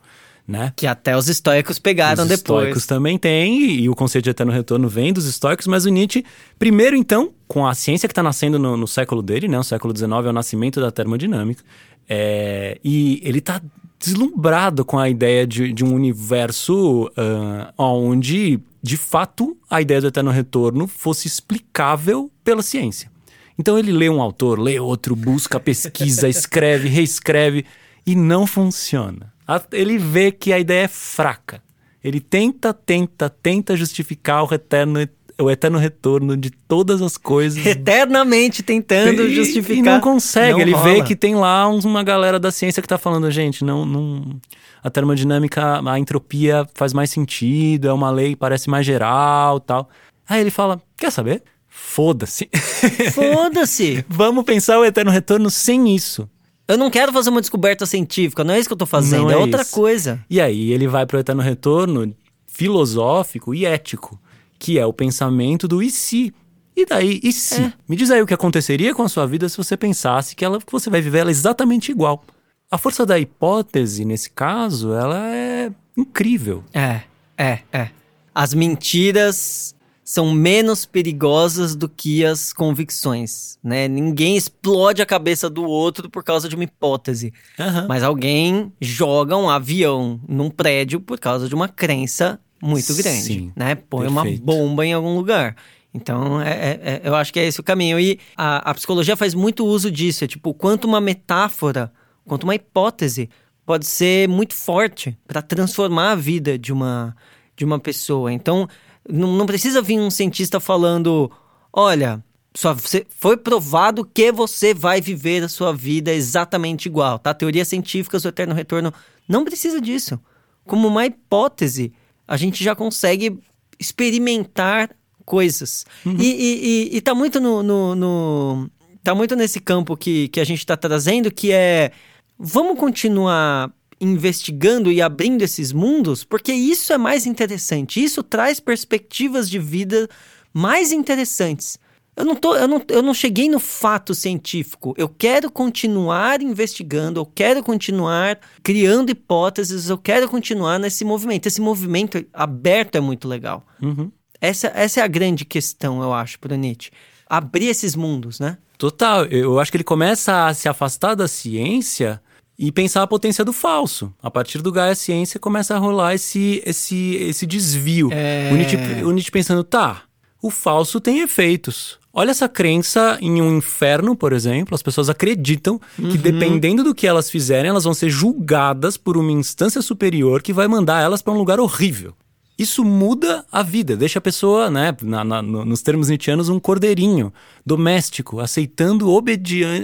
né? 0.47 0.73
Que 0.77 0.87
até 0.87 1.17
os 1.17 1.29
estoicos 1.29 1.79
pegaram 1.79 2.25
os 2.25 2.29
depois. 2.29 2.39
Os 2.39 2.69
estoicos 2.69 2.87
também 2.87 3.19
têm, 3.19 3.63
e, 3.63 3.83
e, 3.83 3.89
o 3.89 3.95
conceito 3.95 4.25
de 4.25 4.31
eterno 4.31 4.53
retorno 4.53 4.89
vem 4.89 5.13
dos 5.13 5.27
estoicos, 5.27 5.67
mas 5.67 5.87
o 5.87 5.89
Nietzsche, 5.89 6.25
primeiro 6.59 6.95
então, 6.95 7.33
com 7.47 7.67
a 7.67 7.75
ciência 7.75 8.09
que 8.09 8.13
está 8.13 8.23
nascendo 8.23 8.59
no, 8.59 8.77
no, 8.77 8.87
século 8.87 9.23
dele, 9.23 9.49
né? 9.49 9.59
O 9.59 9.65
século 9.65 9.97
XIX 9.97 10.11
é 10.13 10.29
o 10.29 10.33
nascimento 10.33 10.81
da 10.81 10.91
termodinâmica, 10.91 11.63
é, 12.09 12.79
e 12.85 13.21
ele 13.25 13.39
está 13.39 13.61
deslumbrado 13.99 14.85
com 14.85 14.99
a 14.99 15.09
ideia 15.09 15.47
de, 15.47 15.73
de 15.73 15.85
um 15.85 15.95
universo 15.95 17.07
uh, 17.07 17.73
onde, 17.79 18.61
de 18.83 18.97
fato, 18.97 19.57
a 19.71 19.81
ideia 19.81 20.01
do 20.01 20.09
eterno 20.09 20.31
retorno 20.31 20.87
fosse 20.87 21.27
explicável 21.27 22.31
pela 22.43 22.63
ciência. 22.63 23.11
Então 23.59 23.79
ele 23.79 23.93
lê 23.93 24.11
um 24.11 24.21
autor, 24.21 24.59
lê 24.59 24.79
outro, 24.79 25.17
busca, 25.17 25.59
pesquisa, 25.59 26.29
escreve, 26.29 26.89
reescreve, 26.89 27.65
e 28.07 28.15
não 28.15 28.47
funciona 28.47 29.35
ele 29.73 29.99
vê 29.99 30.33
que 30.33 30.53
a 30.53 30.59
ideia 30.59 30.85
é 30.85 30.89
fraca. 30.89 31.63
Ele 32.03 32.21
tenta, 32.21 32.73
tenta, 32.73 33.31
tenta 33.31 33.77
justificar 33.77 34.45
o 34.45 34.55
eterno, 34.55 35.07
o 35.41 35.51
eterno 35.51 35.79
retorno 35.79 36.37
de 36.37 36.51
todas 36.51 37.03
as 37.03 37.17
coisas. 37.17 37.65
Eternamente 37.65 38.63
tentando 38.63 39.23
e, 39.23 39.35
justificar. 39.35 39.77
E 39.77 39.83
não 39.83 40.01
consegue. 40.01 40.53
Não 40.53 40.61
ele 40.61 40.73
rola. 40.73 40.85
vê 40.85 41.03
que 41.03 41.17
tem 41.17 41.35
lá 41.35 41.69
uma 41.69 42.03
galera 42.03 42.39
da 42.39 42.51
ciência 42.51 42.81
que 42.81 42.87
está 42.87 42.99
falando, 42.99 43.31
gente, 43.31 43.65
não, 43.65 43.85
não. 43.85 44.41
A 44.83 44.91
termodinâmica, 44.91 45.81
a 45.85 45.99
entropia 45.99 46.67
faz 46.75 46.93
mais 46.93 47.11
sentido, 47.11 47.89
é 47.89 47.93
uma 47.93 48.11
lei 48.11 48.37
parece 48.37 48.69
mais 48.69 48.85
geral 48.85 49.59
tal. 49.59 49.89
Aí 50.29 50.41
ele 50.41 50.51
fala: 50.51 50.81
quer 50.97 51.11
saber? 51.11 51.43
Foda-se. 51.69 52.49
Foda-se. 53.13 54.05
Vamos 54.09 54.45
pensar 54.45 54.79
o 54.79 54.85
eterno 54.85 55.11
retorno 55.11 55.51
sem 55.51 55.95
isso. 55.95 56.29
Eu 56.67 56.79
não 56.79 56.89
quero 56.89 57.13
fazer 57.13 57.29
uma 57.29 57.41
descoberta 57.41 57.85
científica, 57.85 58.43
não 58.43 58.55
é 58.55 58.59
isso 58.59 58.69
que 58.69 58.73
eu 58.73 58.79
tô 58.79 58.87
fazendo, 58.87 59.31
é, 59.31 59.35
é, 59.35 59.37
outra 59.37 59.65
coisa. 59.67 60.25
E 60.31 60.41
aí 60.41 60.73
ele 60.73 60.89
vai 60.89 61.05
para 61.05 61.19
o 61.19 61.21
eterno 61.21 61.43
retorno 61.43 62.15
filosófico 62.47 63.55
e 63.55 63.67
ético, 63.67 64.19
que 64.65 64.79
é 64.79 64.87
o 64.87 64.95
pensamento 64.95 65.69
do 65.69 65.83
e 65.83 65.91
se. 65.91 66.33
E 66.75 66.87
daí, 66.87 67.21
e 67.23 67.31
se? 67.35 67.61
É. 67.61 67.73
Me 67.87 67.95
diz 67.97 68.11
aí 68.11 68.23
o 68.23 68.27
que 68.27 68.33
aconteceria 68.33 68.95
com 68.95 69.03
a 69.03 69.09
sua 69.11 69.27
vida 69.27 69.47
se 69.47 69.59
você 69.59 69.77
pensasse 69.77 70.35
que, 70.35 70.43
ela, 70.43 70.59
que 70.59 70.73
você 70.73 70.89
vai 70.89 71.03
viver 71.03 71.19
ela 71.19 71.31
exatamente 71.31 71.93
igual. 71.93 72.25
A 72.71 72.79
força 72.79 73.05
da 73.05 73.19
hipótese, 73.19 74.07
nesse 74.07 74.31
caso, 74.31 74.95
ela 74.95 75.29
é 75.29 75.71
incrível. 75.95 76.65
É, 76.73 77.03
é, 77.37 77.59
é. 77.71 77.91
As 78.35 78.55
mentiras 78.55 79.75
são 80.03 80.33
menos 80.33 80.87
perigosas 80.87 81.77
do 81.77 81.87
que 81.87 82.25
as 82.25 82.51
convicções, 82.51 83.59
né? 83.63 83.87
Ninguém 83.87 84.35
explode 84.35 85.03
a 85.03 85.07
cabeça 85.07 85.51
do 85.51 85.65
outro 85.65 86.09
por 86.09 86.25
causa 86.25 86.49
de 86.49 86.55
uma 86.55 86.65
hipótese, 86.65 87.35
uhum. 87.59 87.87
mas 87.87 88.03
alguém 88.03 88.73
joga 88.81 89.37
um 89.37 89.51
avião 89.51 90.19
num 90.27 90.49
prédio 90.49 91.01
por 91.01 91.21
causa 91.21 91.51
de 91.51 91.55
uma 91.55 91.69
crença 91.69 92.41
muito 92.65 92.95
grande, 92.95 93.23
Sim, 93.23 93.53
né? 93.55 93.75
Põe 93.75 94.09
perfeito. 94.09 94.43
uma 94.43 94.45
bomba 94.45 94.87
em 94.87 94.93
algum 94.93 95.15
lugar. 95.15 95.55
Então, 95.93 96.41
é, 96.41 96.51
é, 96.51 96.81
é, 96.83 97.01
eu 97.05 97.15
acho 97.15 97.33
que 97.33 97.39
é 97.39 97.47
esse 97.47 97.61
o 97.61 97.63
caminho. 97.63 98.01
E 98.01 98.19
a, 98.37 98.71
a 98.71 98.75
psicologia 98.75 99.17
faz 99.17 99.35
muito 99.35 99.65
uso 99.65 99.91
disso. 99.91 100.25
É 100.25 100.27
tipo, 100.27 100.53
quanto 100.55 100.87
uma 100.87 101.01
metáfora, 101.01 101.93
quanto 102.27 102.45
uma 102.45 102.55
hipótese 102.55 103.29
pode 103.65 103.87
ser 103.87 104.29
muito 104.29 104.55
forte 104.55 105.17
para 105.27 105.43
transformar 105.43 106.13
a 106.13 106.17
vida 106.17 106.59
de 106.59 106.73
uma, 106.73 107.15
de 107.55 107.65
uma 107.65 107.79
pessoa. 107.79 108.33
Então, 108.33 108.69
não, 109.09 109.37
não 109.37 109.47
precisa 109.47 109.83
vir 109.83 110.01
um 110.01 110.11
cientista 110.11 110.59
falando: 110.59 111.31
olha, 111.73 112.25
só 112.55 112.75
foi 113.11 113.37
provado 113.37 114.05
que 114.05 114.33
você 114.33 114.73
vai 114.73 115.01
viver 115.01 115.43
a 115.43 115.49
sua 115.49 115.73
vida 115.73 116.13
exatamente 116.13 116.87
igual, 116.87 117.19
tá? 117.19 117.35
Teoria 117.35 117.65
científica 117.65 118.19
do 118.19 118.29
eterno 118.29 118.55
retorno 118.55 118.93
não 119.29 119.45
precisa 119.45 119.81
disso. 119.81 120.19
Como 120.65 120.89
uma 120.89 121.05
hipótese, 121.05 121.93
a 122.27 122.37
gente 122.37 122.63
já 122.63 122.75
consegue 122.75 123.39
experimentar 123.79 124.91
coisas. 125.25 125.85
Uhum. 126.05 126.17
E, 126.19 126.27
e, 126.27 126.67
e, 126.93 126.97
e, 126.97 127.01
tá 127.01 127.15
muito 127.15 127.41
no, 127.41 127.63
no, 127.63 127.95
no, 127.95 128.71
tá 129.03 129.15
muito 129.15 129.35
nesse 129.35 129.61
campo 129.61 129.97
que, 129.97 130.29
que 130.29 130.41
a 130.41 130.45
gente 130.45 130.59
está 130.59 130.77
trazendo, 130.77 131.31
que 131.31 131.53
é 131.53 131.93
vamos 132.39 132.79
continuar 132.79 133.73
investigando 134.01 134.91
e 134.91 135.01
abrindo 135.01 135.43
esses 135.43 135.73
mundos, 135.73 136.25
porque 136.25 136.53
isso 136.53 136.93
é 136.93 136.99
mais 136.99 137.27
interessante. 137.27 138.03
Isso 138.03 138.23
traz 138.23 138.61
perspectivas 138.61 139.49
de 139.49 139.59
vida 139.59 140.09
mais 140.53 140.93
interessantes. 140.93 141.79
Eu 142.17 142.25
não, 142.25 142.37
tô, 142.37 142.55
eu, 142.55 142.69
não, 142.69 142.83
eu 142.89 143.03
não 143.03 143.13
cheguei 143.13 143.49
no 143.49 143.59
fato 143.59 144.15
científico. 144.15 144.95
Eu 144.97 145.09
quero 145.09 145.51
continuar 145.51 146.41
investigando, 146.41 147.21
eu 147.21 147.27
quero 147.27 147.63
continuar 147.63 148.39
criando 148.63 149.11
hipóteses, 149.11 149.89
eu 149.89 149.99
quero 149.99 150.29
continuar 150.29 150.79
nesse 150.79 151.05
movimento. 151.05 151.47
Esse 151.47 151.61
movimento 151.61 152.25
aberto 152.33 152.97
é 152.97 153.01
muito 153.01 153.27
legal. 153.27 153.67
Uhum. 153.83 154.13
Essa, 154.41 154.71
essa 154.75 155.01
é 155.01 155.03
a 155.03 155.09
grande 155.09 155.45
questão, 155.45 156.03
eu 156.03 156.13
acho, 156.13 156.39
para 156.39 156.57
Nietzsche. 156.57 156.91
Abrir 157.29 157.67
esses 157.67 157.97
mundos, 157.97 158.39
né? 158.39 158.59
Total. 158.79 159.25
Eu 159.25 159.59
acho 159.59 159.71
que 159.71 159.77
ele 159.77 159.85
começa 159.85 160.47
a 160.47 160.55
se 160.55 160.69
afastar 160.69 161.15
da 161.15 161.27
ciência 161.27 162.21
e 162.59 162.71
pensar 162.71 163.03
a 163.03 163.07
potência 163.07 163.45
do 163.45 163.53
falso. 163.53 164.15
A 164.23 164.31
partir 164.31 164.63
do 164.63 164.71
Gaia 164.71 164.95
Ciência 164.95 165.41
começa 165.41 165.75
a 165.75 165.79
rolar 165.79 166.15
esse, 166.15 166.63
esse, 166.65 167.17
esse 167.17 167.47
desvio. 167.47 168.11
É... 168.13 168.51
O, 168.53 168.57
Nietzsche, 168.57 168.77
o 169.05 169.11
Nietzsche 169.11 169.31
pensando, 169.31 169.65
tá, 169.65 170.03
o 170.41 170.51
falso 170.51 171.01
tem 171.01 171.21
efeitos. 171.21 171.99
Olha 172.15 172.31
essa 172.31 172.49
crença 172.49 173.19
em 173.21 173.43
um 173.43 173.59
inferno, 173.59 174.15
por 174.15 174.33
exemplo. 174.33 174.75
As 174.75 174.83
pessoas 174.83 175.11
acreditam 175.11 175.81
uhum. 175.99 176.11
que 176.11 176.19
dependendo 176.19 176.85
do 176.85 176.95
que 176.95 177.07
elas 177.07 177.29
fizerem, 177.29 177.69
elas 177.69 177.85
vão 177.85 177.93
ser 177.93 178.09
julgadas 178.09 178.97
por 178.97 179.17
uma 179.17 179.33
instância 179.33 179.83
superior 179.83 180.41
que 180.41 180.53
vai 180.53 180.69
mandar 180.69 181.03
elas 181.03 181.21
para 181.21 181.33
um 181.33 181.39
lugar 181.39 181.59
horrível. 181.59 182.15
Isso 182.57 182.85
muda 182.85 183.45
a 183.51 183.65
vida, 183.65 183.97
deixa 183.97 184.21
a 184.21 184.23
pessoa, 184.23 184.71
né, 184.71 184.97
na, 185.03 185.25
na, 185.25 185.43
nos 185.43 185.83
termos 185.83 186.09
nietzschianos, 186.09 186.49
um 186.49 186.61
cordeirinho 186.61 187.33
doméstico, 187.67 188.39
aceitando, 188.39 189.09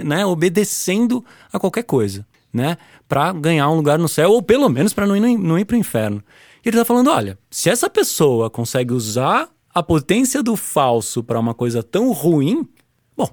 né, 0.05 0.25
obedecendo 0.25 1.25
a 1.51 1.59
qualquer 1.59 1.83
coisa 1.83 2.25
né? 2.53 2.77
Para 3.07 3.31
ganhar 3.33 3.69
um 3.69 3.75
lugar 3.75 3.97
no 3.97 4.07
céu, 4.07 4.31
ou 4.31 4.41
pelo 4.41 4.69
menos 4.69 4.93
para 4.93 5.07
não 5.07 5.15
ir, 5.15 5.37
não 5.37 5.57
ir 5.57 5.65
para 5.65 5.75
o 5.75 5.79
inferno. 5.79 6.23
E 6.63 6.69
ele 6.69 6.75
está 6.75 6.85
falando: 6.85 7.09
olha, 7.09 7.37
se 7.49 7.69
essa 7.69 7.89
pessoa 7.89 8.49
consegue 8.49 8.93
usar 8.93 9.49
a 9.73 9.83
potência 9.83 10.41
do 10.43 10.55
falso 10.55 11.23
para 11.23 11.39
uma 11.39 11.53
coisa 11.53 11.81
tão 11.81 12.11
ruim, 12.11 12.67
bom, 13.15 13.29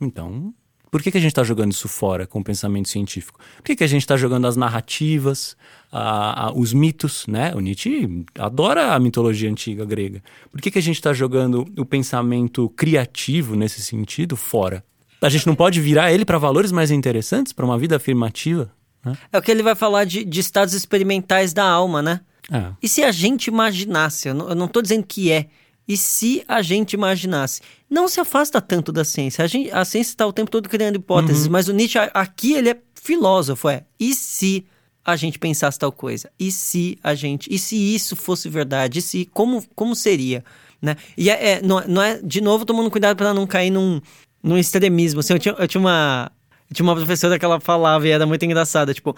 então 0.00 0.54
por 0.94 1.02
que, 1.02 1.10
que 1.10 1.18
a 1.18 1.20
gente 1.20 1.32
está 1.32 1.42
jogando 1.42 1.72
isso 1.72 1.88
fora 1.88 2.24
com 2.24 2.38
o 2.38 2.44
pensamento 2.44 2.88
científico? 2.88 3.40
Por 3.56 3.64
que, 3.64 3.74
que 3.74 3.82
a 3.82 3.86
gente 3.88 4.02
está 4.02 4.16
jogando 4.16 4.46
as 4.46 4.56
narrativas, 4.56 5.56
a, 5.90 6.46
a, 6.46 6.52
os 6.52 6.72
mitos, 6.72 7.26
né? 7.26 7.52
O 7.52 7.58
Nietzsche 7.58 8.24
adora 8.38 8.94
a 8.94 9.00
mitologia 9.00 9.50
antiga 9.50 9.84
grega. 9.84 10.22
Por 10.52 10.60
que, 10.60 10.70
que 10.70 10.78
a 10.78 10.82
gente 10.82 10.94
está 10.94 11.12
jogando 11.12 11.66
o 11.76 11.84
pensamento 11.84 12.68
criativo 12.76 13.56
nesse 13.56 13.82
sentido 13.82 14.36
fora? 14.36 14.84
A 15.20 15.28
gente 15.28 15.48
não 15.48 15.56
pode 15.56 15.80
virar 15.80 16.12
ele 16.12 16.24
para 16.24 16.38
valores 16.38 16.70
mais 16.70 16.92
interessantes, 16.92 17.52
para 17.52 17.64
uma 17.64 17.76
vida 17.76 17.96
afirmativa? 17.96 18.70
Né? 19.04 19.18
É 19.32 19.38
o 19.38 19.42
que 19.42 19.50
ele 19.50 19.64
vai 19.64 19.74
falar 19.74 20.04
de, 20.04 20.24
de 20.24 20.38
estados 20.38 20.74
experimentais 20.74 21.52
da 21.52 21.64
alma, 21.64 22.00
né? 22.00 22.20
É. 22.48 22.72
E 22.80 22.88
se 22.88 23.02
a 23.02 23.10
gente 23.10 23.48
imaginasse, 23.48 24.28
eu 24.28 24.34
não, 24.34 24.66
estou 24.66 24.80
dizendo 24.80 25.04
que 25.04 25.32
é, 25.32 25.48
e 25.86 25.96
se 25.96 26.42
a 26.48 26.62
gente 26.62 26.94
imaginasse? 26.94 27.60
Não 27.88 28.08
se 28.08 28.18
afasta 28.18 28.60
tanto 28.60 28.90
da 28.90 29.04
ciência. 29.04 29.44
A, 29.44 29.46
gente, 29.46 29.70
a 29.70 29.84
ciência 29.84 30.12
está 30.12 30.26
o 30.26 30.32
tempo 30.32 30.50
todo 30.50 30.68
criando 30.68 30.96
hipóteses, 30.96 31.46
uhum. 31.46 31.52
mas 31.52 31.68
o 31.68 31.72
Nietzsche 31.72 31.98
aqui 32.14 32.54
ele 32.54 32.70
é 32.70 32.78
filósofo, 32.94 33.68
é. 33.68 33.84
E 34.00 34.14
se 34.14 34.64
a 35.04 35.14
gente 35.16 35.38
pensasse 35.38 35.78
tal 35.78 35.92
coisa? 35.92 36.30
E 36.40 36.50
se 36.50 36.98
a 37.04 37.14
gente. 37.14 37.52
E 37.52 37.58
se 37.58 37.76
isso 37.76 38.16
fosse 38.16 38.48
verdade? 38.48 38.98
E 38.98 39.02
se. 39.02 39.26
Como, 39.26 39.62
como 39.74 39.94
seria? 39.94 40.42
Né? 40.80 40.96
E 41.16 41.28
é, 41.28 41.50
é 41.50 41.62
não, 41.62 41.80
não 41.86 42.02
é. 42.02 42.18
De 42.22 42.40
novo, 42.40 42.64
tomando 42.64 42.90
cuidado 42.90 43.16
para 43.16 43.34
não 43.34 43.46
cair 43.46 43.70
num, 43.70 44.00
num 44.42 44.56
extremismo. 44.56 45.20
Assim, 45.20 45.34
eu, 45.34 45.38
tinha, 45.38 45.54
eu, 45.58 45.68
tinha 45.68 45.80
uma, 45.80 46.32
eu 46.70 46.74
tinha 46.74 46.84
uma 46.84 46.96
professora 46.96 47.38
que 47.38 47.44
ela 47.44 47.60
falava 47.60 48.08
e 48.08 48.10
era 48.10 48.26
muito 48.26 48.44
engraçada, 48.44 48.94
tipo, 48.94 49.14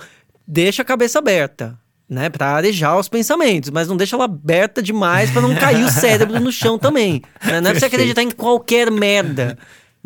deixa 0.47 0.83
a 0.83 0.85
cabeça 0.85 1.21
aberta 1.21 1.79
né, 2.09 2.28
para 2.28 2.54
arejar 2.54 2.98
os 2.98 3.09
pensamentos, 3.09 3.70
mas 3.70 3.88
não 3.88 3.96
deixa 3.96 4.16
ela 4.16 4.26
aberta 4.26 4.82
demais 4.82 5.30
para 5.30 5.42
não 5.42 5.54
cair 5.57 5.84
o 5.84 5.90
cérebro 5.90 6.38
no 6.40 6.52
chão 6.52 6.78
também. 6.78 7.22
Né? 7.44 7.61
Não 7.61 7.70
é 7.70 7.72
pra 7.72 7.80
você 7.80 7.86
acreditar 7.86 8.22
em 8.22 8.30
qualquer 8.30 8.90
merda. 8.90 9.59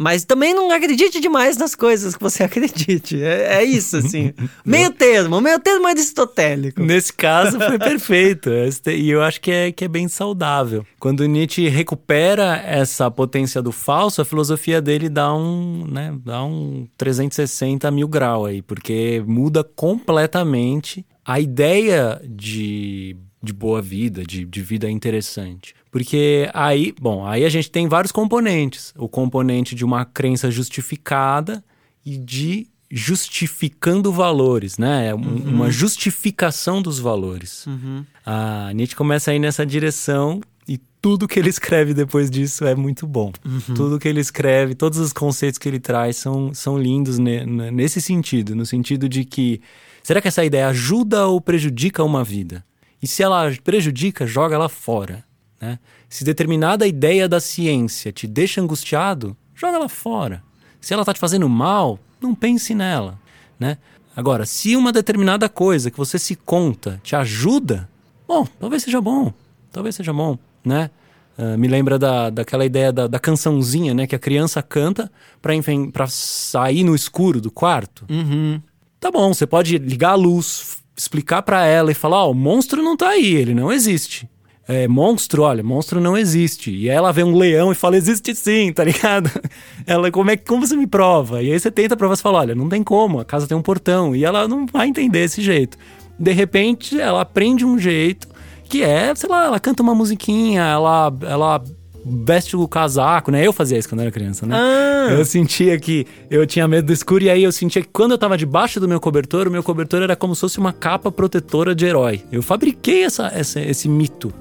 Mas 0.03 0.25
também 0.25 0.55
não 0.55 0.71
acredite 0.71 1.21
demais 1.21 1.59
nas 1.59 1.75
coisas 1.75 2.17
que 2.17 2.23
você 2.23 2.41
acredite. 2.45 3.23
É, 3.23 3.57
é 3.57 3.65
isso, 3.65 3.99
assim. 3.99 4.33
meio 4.65 4.91
termo, 4.97 5.43
meio 5.43 5.61
termo 5.61 5.87
aristotélico. 5.87 6.83
Nesse 6.83 7.13
caso 7.13 7.59
foi 7.59 7.77
perfeito. 7.79 8.49
E 8.87 9.11
eu 9.11 9.23
acho 9.23 9.39
que 9.43 9.51
é, 9.51 9.71
que 9.71 9.85
é 9.85 9.89
bem 9.89 10.09
saudável. 10.09 10.87
Quando 10.99 11.27
Nietzsche 11.27 11.69
recupera 11.69 12.57
essa 12.65 13.11
potência 13.11 13.61
do 13.61 13.73
falso, 13.73 14.23
a 14.23 14.25
filosofia 14.25 14.81
dele 14.81 15.11
dá 15.11 15.35
um, 15.35 15.87
né, 15.87 16.17
dá 16.25 16.43
um 16.43 16.89
360 16.97 17.91
mil 17.91 18.09
grau 18.09 18.47
aí, 18.47 18.63
porque 18.63 19.23
muda 19.27 19.63
completamente 19.63 21.05
a 21.25 21.41
ideia 21.41 22.21
de, 22.25 23.17
de 23.43 23.53
boa 23.53 23.81
vida, 23.81 24.25
de, 24.25 24.45
de 24.45 24.63
vida 24.63 24.91
interessante. 24.91 25.75
Porque 25.91 26.49
aí, 26.55 26.95
bom, 27.01 27.27
aí 27.27 27.45
a 27.45 27.49
gente 27.49 27.71
tem 27.71 27.89
vários 27.89 28.13
componentes. 28.13 28.95
O 28.97 29.09
componente 29.09 29.75
de 29.75 29.85
uma 29.85 30.05
crença 30.05 30.51
justificada 30.51 31.65
e 32.05 32.17
de 32.17 32.69
justificando 32.91 34.13
valores, 34.13 34.77
né? 34.77 35.09
É 35.09 35.15
uhum. 35.15 35.21
Uma 35.21 35.71
justificação 35.71 36.83
dos 36.83 36.99
valores. 36.99 37.67
Uhum. 37.67 38.05
A 38.27 38.73
Nietzsche 38.75 38.97
começa 38.97 39.31
aí 39.31 39.39
nessa 39.39 39.65
direção 39.65 40.41
e 40.67 40.77
tudo 41.01 41.29
que 41.29 41.39
ele 41.39 41.49
escreve 41.49 41.95
depois 41.95 42.29
disso 42.29 42.65
é 42.65 42.75
muito 42.75 43.07
bom. 43.07 43.33
Uhum. 43.45 43.75
Tudo 43.75 43.99
que 43.99 44.09
ele 44.09 44.21
escreve, 44.21 44.75
todos 44.75 44.99
os 44.99 45.13
conceitos 45.13 45.59
que 45.59 45.69
ele 45.69 45.79
traz 45.79 46.17
são, 46.17 46.53
são 46.53 46.77
lindos 46.77 47.19
ne, 47.19 47.47
nesse 47.71 48.01
sentido, 48.01 48.57
no 48.57 48.67
sentido 48.67 49.09
de 49.09 49.25
que 49.25 49.61
Será 50.03 50.21
que 50.21 50.29
essa 50.29 50.45
ideia 50.45 50.69
ajuda 50.69 51.27
ou 51.27 51.41
prejudica 51.41 52.03
uma 52.05 52.25
vida? 52.25 52.65
E 53.03 53.07
se 53.07 53.23
ela 53.23 53.51
prejudica, 53.63 54.27
joga 54.27 54.55
ela 54.55 54.69
fora. 54.69 55.25
Né? 55.61 55.79
Se 56.09 56.25
determinada 56.25 56.87
ideia 56.87 57.29
da 57.29 57.41
ciência 57.41 58.13
te 58.13 58.27
deixa 58.27 58.61
angustiado, 58.61 59.37
joga 59.55 59.77
ela 59.77 59.89
fora. 59.89 60.43
Se 60.81 60.93
ela 60.93 61.03
está 61.03 61.13
te 61.13 61.21
fazendo 61.21 61.49
mal, 61.49 61.99
não 62.21 62.35
pense 62.35 62.75
nela. 62.75 63.19
Né? 63.59 63.79
Agora, 64.17 64.45
se 64.47 64.77
uma 64.77 64.93
determinada 64.93 65.49
coisa 65.49 65.91
que 65.91 65.99
você 65.99 66.19
se 66.19 66.35
conta 66.35 67.01
te 67.03 67.15
ajuda, 67.15 67.89
bom, 68.27 68.47
talvez 68.59 68.83
seja 68.83 69.01
bom. 69.01 69.33
Talvez 69.71 69.95
seja 69.95 70.13
bom, 70.13 70.37
né? 70.65 70.91
Uh, 71.39 71.57
me 71.57 71.69
lembra 71.69 71.99
da, 71.99 72.29
daquela 72.29 72.67
ideia 72.67 72.93
da, 72.93 73.07
da, 73.07 73.19
cançãozinha, 73.19 73.95
né? 73.95 74.07
Que 74.07 74.17
a 74.17 74.19
criança 74.19 74.61
canta 74.63 75.11
para 75.41 76.07
sair 76.09 76.83
no 76.83 76.95
escuro 76.95 77.41
do 77.41 77.51
quarto. 77.51 78.05
Uhum. 78.11 78.61
Tá 79.01 79.11
bom, 79.11 79.33
você 79.33 79.47
pode 79.47 79.79
ligar 79.79 80.11
a 80.11 80.15
luz, 80.15 80.77
explicar 80.95 81.41
para 81.41 81.65
ela 81.65 81.91
e 81.91 81.95
falar: 81.95 82.25
Ó, 82.25 82.29
oh, 82.29 82.33
o 82.33 82.35
monstro 82.35 82.83
não 82.83 82.97
tá 82.97 83.09
aí, 83.09 83.35
ele 83.35 83.55
não 83.55 83.73
existe. 83.73 84.29
É, 84.69 84.87
monstro, 84.87 85.43
olha, 85.43 85.65
monstro 85.65 86.01
não 86.01 86.17
existe. 86.17 86.71
E 86.71 86.89
ela 86.89 87.13
vê 87.13 87.25
um 87.25 87.35
leão 87.35 87.73
e 87.73 87.75
fala, 87.75 87.97
existe 87.97 88.33
sim, 88.37 88.73
tá 88.73 88.85
ligado? 88.85 89.29
Ela, 89.85 90.13
como 90.13 90.31
é 90.31 90.37
que 90.37 90.45
como 90.45 90.65
você 90.65 90.77
me 90.77 90.87
prova? 90.87 91.43
E 91.43 91.51
aí 91.51 91.59
você 91.59 91.73
tenta 91.73 91.97
provar, 91.97 92.15
você 92.15 92.23
fala, 92.23 92.39
olha, 92.39 92.55
não 92.55 92.69
tem 92.69 92.81
como, 92.85 93.19
a 93.19 93.25
casa 93.25 93.49
tem 93.49 93.57
um 93.57 93.63
portão. 93.63 94.15
E 94.15 94.25
ela 94.25 94.47
não 94.47 94.67
vai 94.67 94.87
entender 94.87 95.25
esse 95.25 95.43
jeito. 95.43 95.77
De 96.17 96.31
repente, 96.31 97.01
ela 97.01 97.23
aprende 97.23 97.65
um 97.65 97.77
jeito 97.81 98.29
que 98.63 98.85
é, 98.85 99.13
sei 99.17 99.29
lá, 99.29 99.47
ela 99.47 99.59
canta 99.59 99.83
uma 99.83 99.93
musiquinha, 99.93 100.63
ela, 100.63 101.13
ela 101.23 101.65
veste 102.05 102.57
o 102.57 102.67
casaco, 102.67 103.31
né? 103.31 103.47
Eu 103.47 103.53
fazia 103.53 103.79
isso 103.79 103.89
quando 103.89 104.01
era 104.01 104.11
criança, 104.11 104.47
né? 104.47 104.57
Ah. 104.57 105.13
Eu 105.13 105.25
sentia 105.25 105.79
que 105.79 106.07
eu 106.31 106.47
tinha 106.47 106.67
medo 106.67 106.87
do 106.87 106.93
escuro 106.93 107.25
e 107.25 107.31
aí 107.31 107.43
eu 107.43 107.53
sentia 107.53 107.83
que 107.83 107.89
quando 107.89 108.13
eu 108.13 108.19
tava 108.19 108.37
debaixo 108.37 108.81
do 108.81 108.89
meu 108.89 109.01
cobertor, 109.01 109.49
o 109.49 109.51
meu 109.51 109.63
cobertor 109.63 110.03
era 110.03 110.17
como 110.17 110.35
se 110.35 110.41
fosse 110.41 110.59
uma 110.59 110.73
capa 110.73 111.11
protetora 111.11 111.75
de 111.75 111.87
herói. 111.87 112.23
Eu 112.31 112.43
fabriquei 112.43 113.05
essa, 113.05 113.29
essa 113.35 113.61
esse 113.61 113.89
mito 113.89 114.33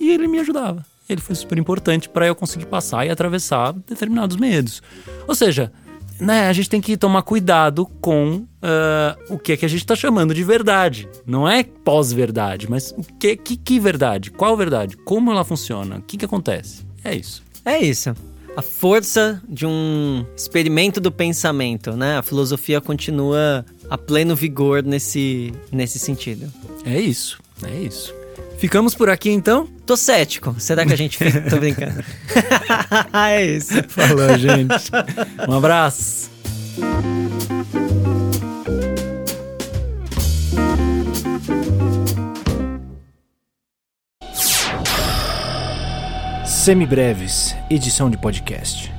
e 0.00 0.10
ele 0.10 0.26
me 0.26 0.38
ajudava. 0.38 0.84
Ele 1.08 1.20
foi 1.20 1.34
super 1.34 1.58
importante 1.58 2.08
para 2.08 2.26
eu 2.26 2.34
conseguir 2.34 2.66
passar 2.66 3.06
e 3.06 3.10
atravessar 3.10 3.72
determinados 3.72 4.36
medos. 4.36 4.82
Ou 5.28 5.34
seja, 5.34 5.70
né, 6.20 6.48
a 6.48 6.52
gente 6.52 6.70
tem 6.70 6.80
que 6.80 6.96
tomar 6.96 7.22
cuidado 7.22 7.86
com 8.00 8.36
uh, 8.36 8.46
o 9.28 9.38
que 9.38 9.52
é 9.52 9.56
que 9.56 9.64
a 9.64 9.68
gente 9.68 9.80
está 9.80 9.96
chamando 9.96 10.34
de 10.34 10.44
verdade. 10.44 11.08
Não 11.26 11.48
é 11.48 11.62
pós-verdade, 11.62 12.70
mas 12.70 12.94
o 12.96 13.02
que, 13.18 13.36
que, 13.36 13.56
que 13.56 13.80
verdade? 13.80 14.30
Qual 14.30 14.56
verdade? 14.56 14.96
Como 14.96 15.30
ela 15.30 15.44
funciona? 15.44 15.96
O 15.96 16.02
que, 16.02 16.16
que 16.16 16.24
acontece? 16.24 16.83
É 17.04 17.14
isso. 17.14 17.42
É 17.64 17.78
isso. 17.78 18.14
A 18.56 18.62
força 18.62 19.42
de 19.48 19.66
um 19.66 20.24
experimento 20.36 21.00
do 21.00 21.10
pensamento, 21.10 21.96
né? 21.96 22.18
A 22.18 22.22
filosofia 22.22 22.80
continua 22.80 23.64
a 23.90 23.98
pleno 23.98 24.34
vigor 24.34 24.82
nesse, 24.82 25.52
nesse 25.72 25.98
sentido. 25.98 26.52
É 26.84 27.00
isso, 27.00 27.38
é 27.64 27.74
isso. 27.80 28.14
Ficamos 28.58 28.94
por 28.94 29.10
aqui 29.10 29.30
então? 29.30 29.68
Tô 29.84 29.96
cético. 29.96 30.54
Será 30.58 30.86
que 30.86 30.92
a 30.92 30.96
gente 30.96 31.18
fica? 31.18 31.42
Tô 31.50 31.56
brincando. 31.56 32.02
é 33.12 33.44
isso. 33.44 33.74
Falou, 33.88 34.38
gente. 34.38 34.90
Um 35.48 35.52
abraço. 35.52 36.30
Semibreves, 46.64 47.54
edição 47.68 48.08
de 48.08 48.16
podcast. 48.16 48.93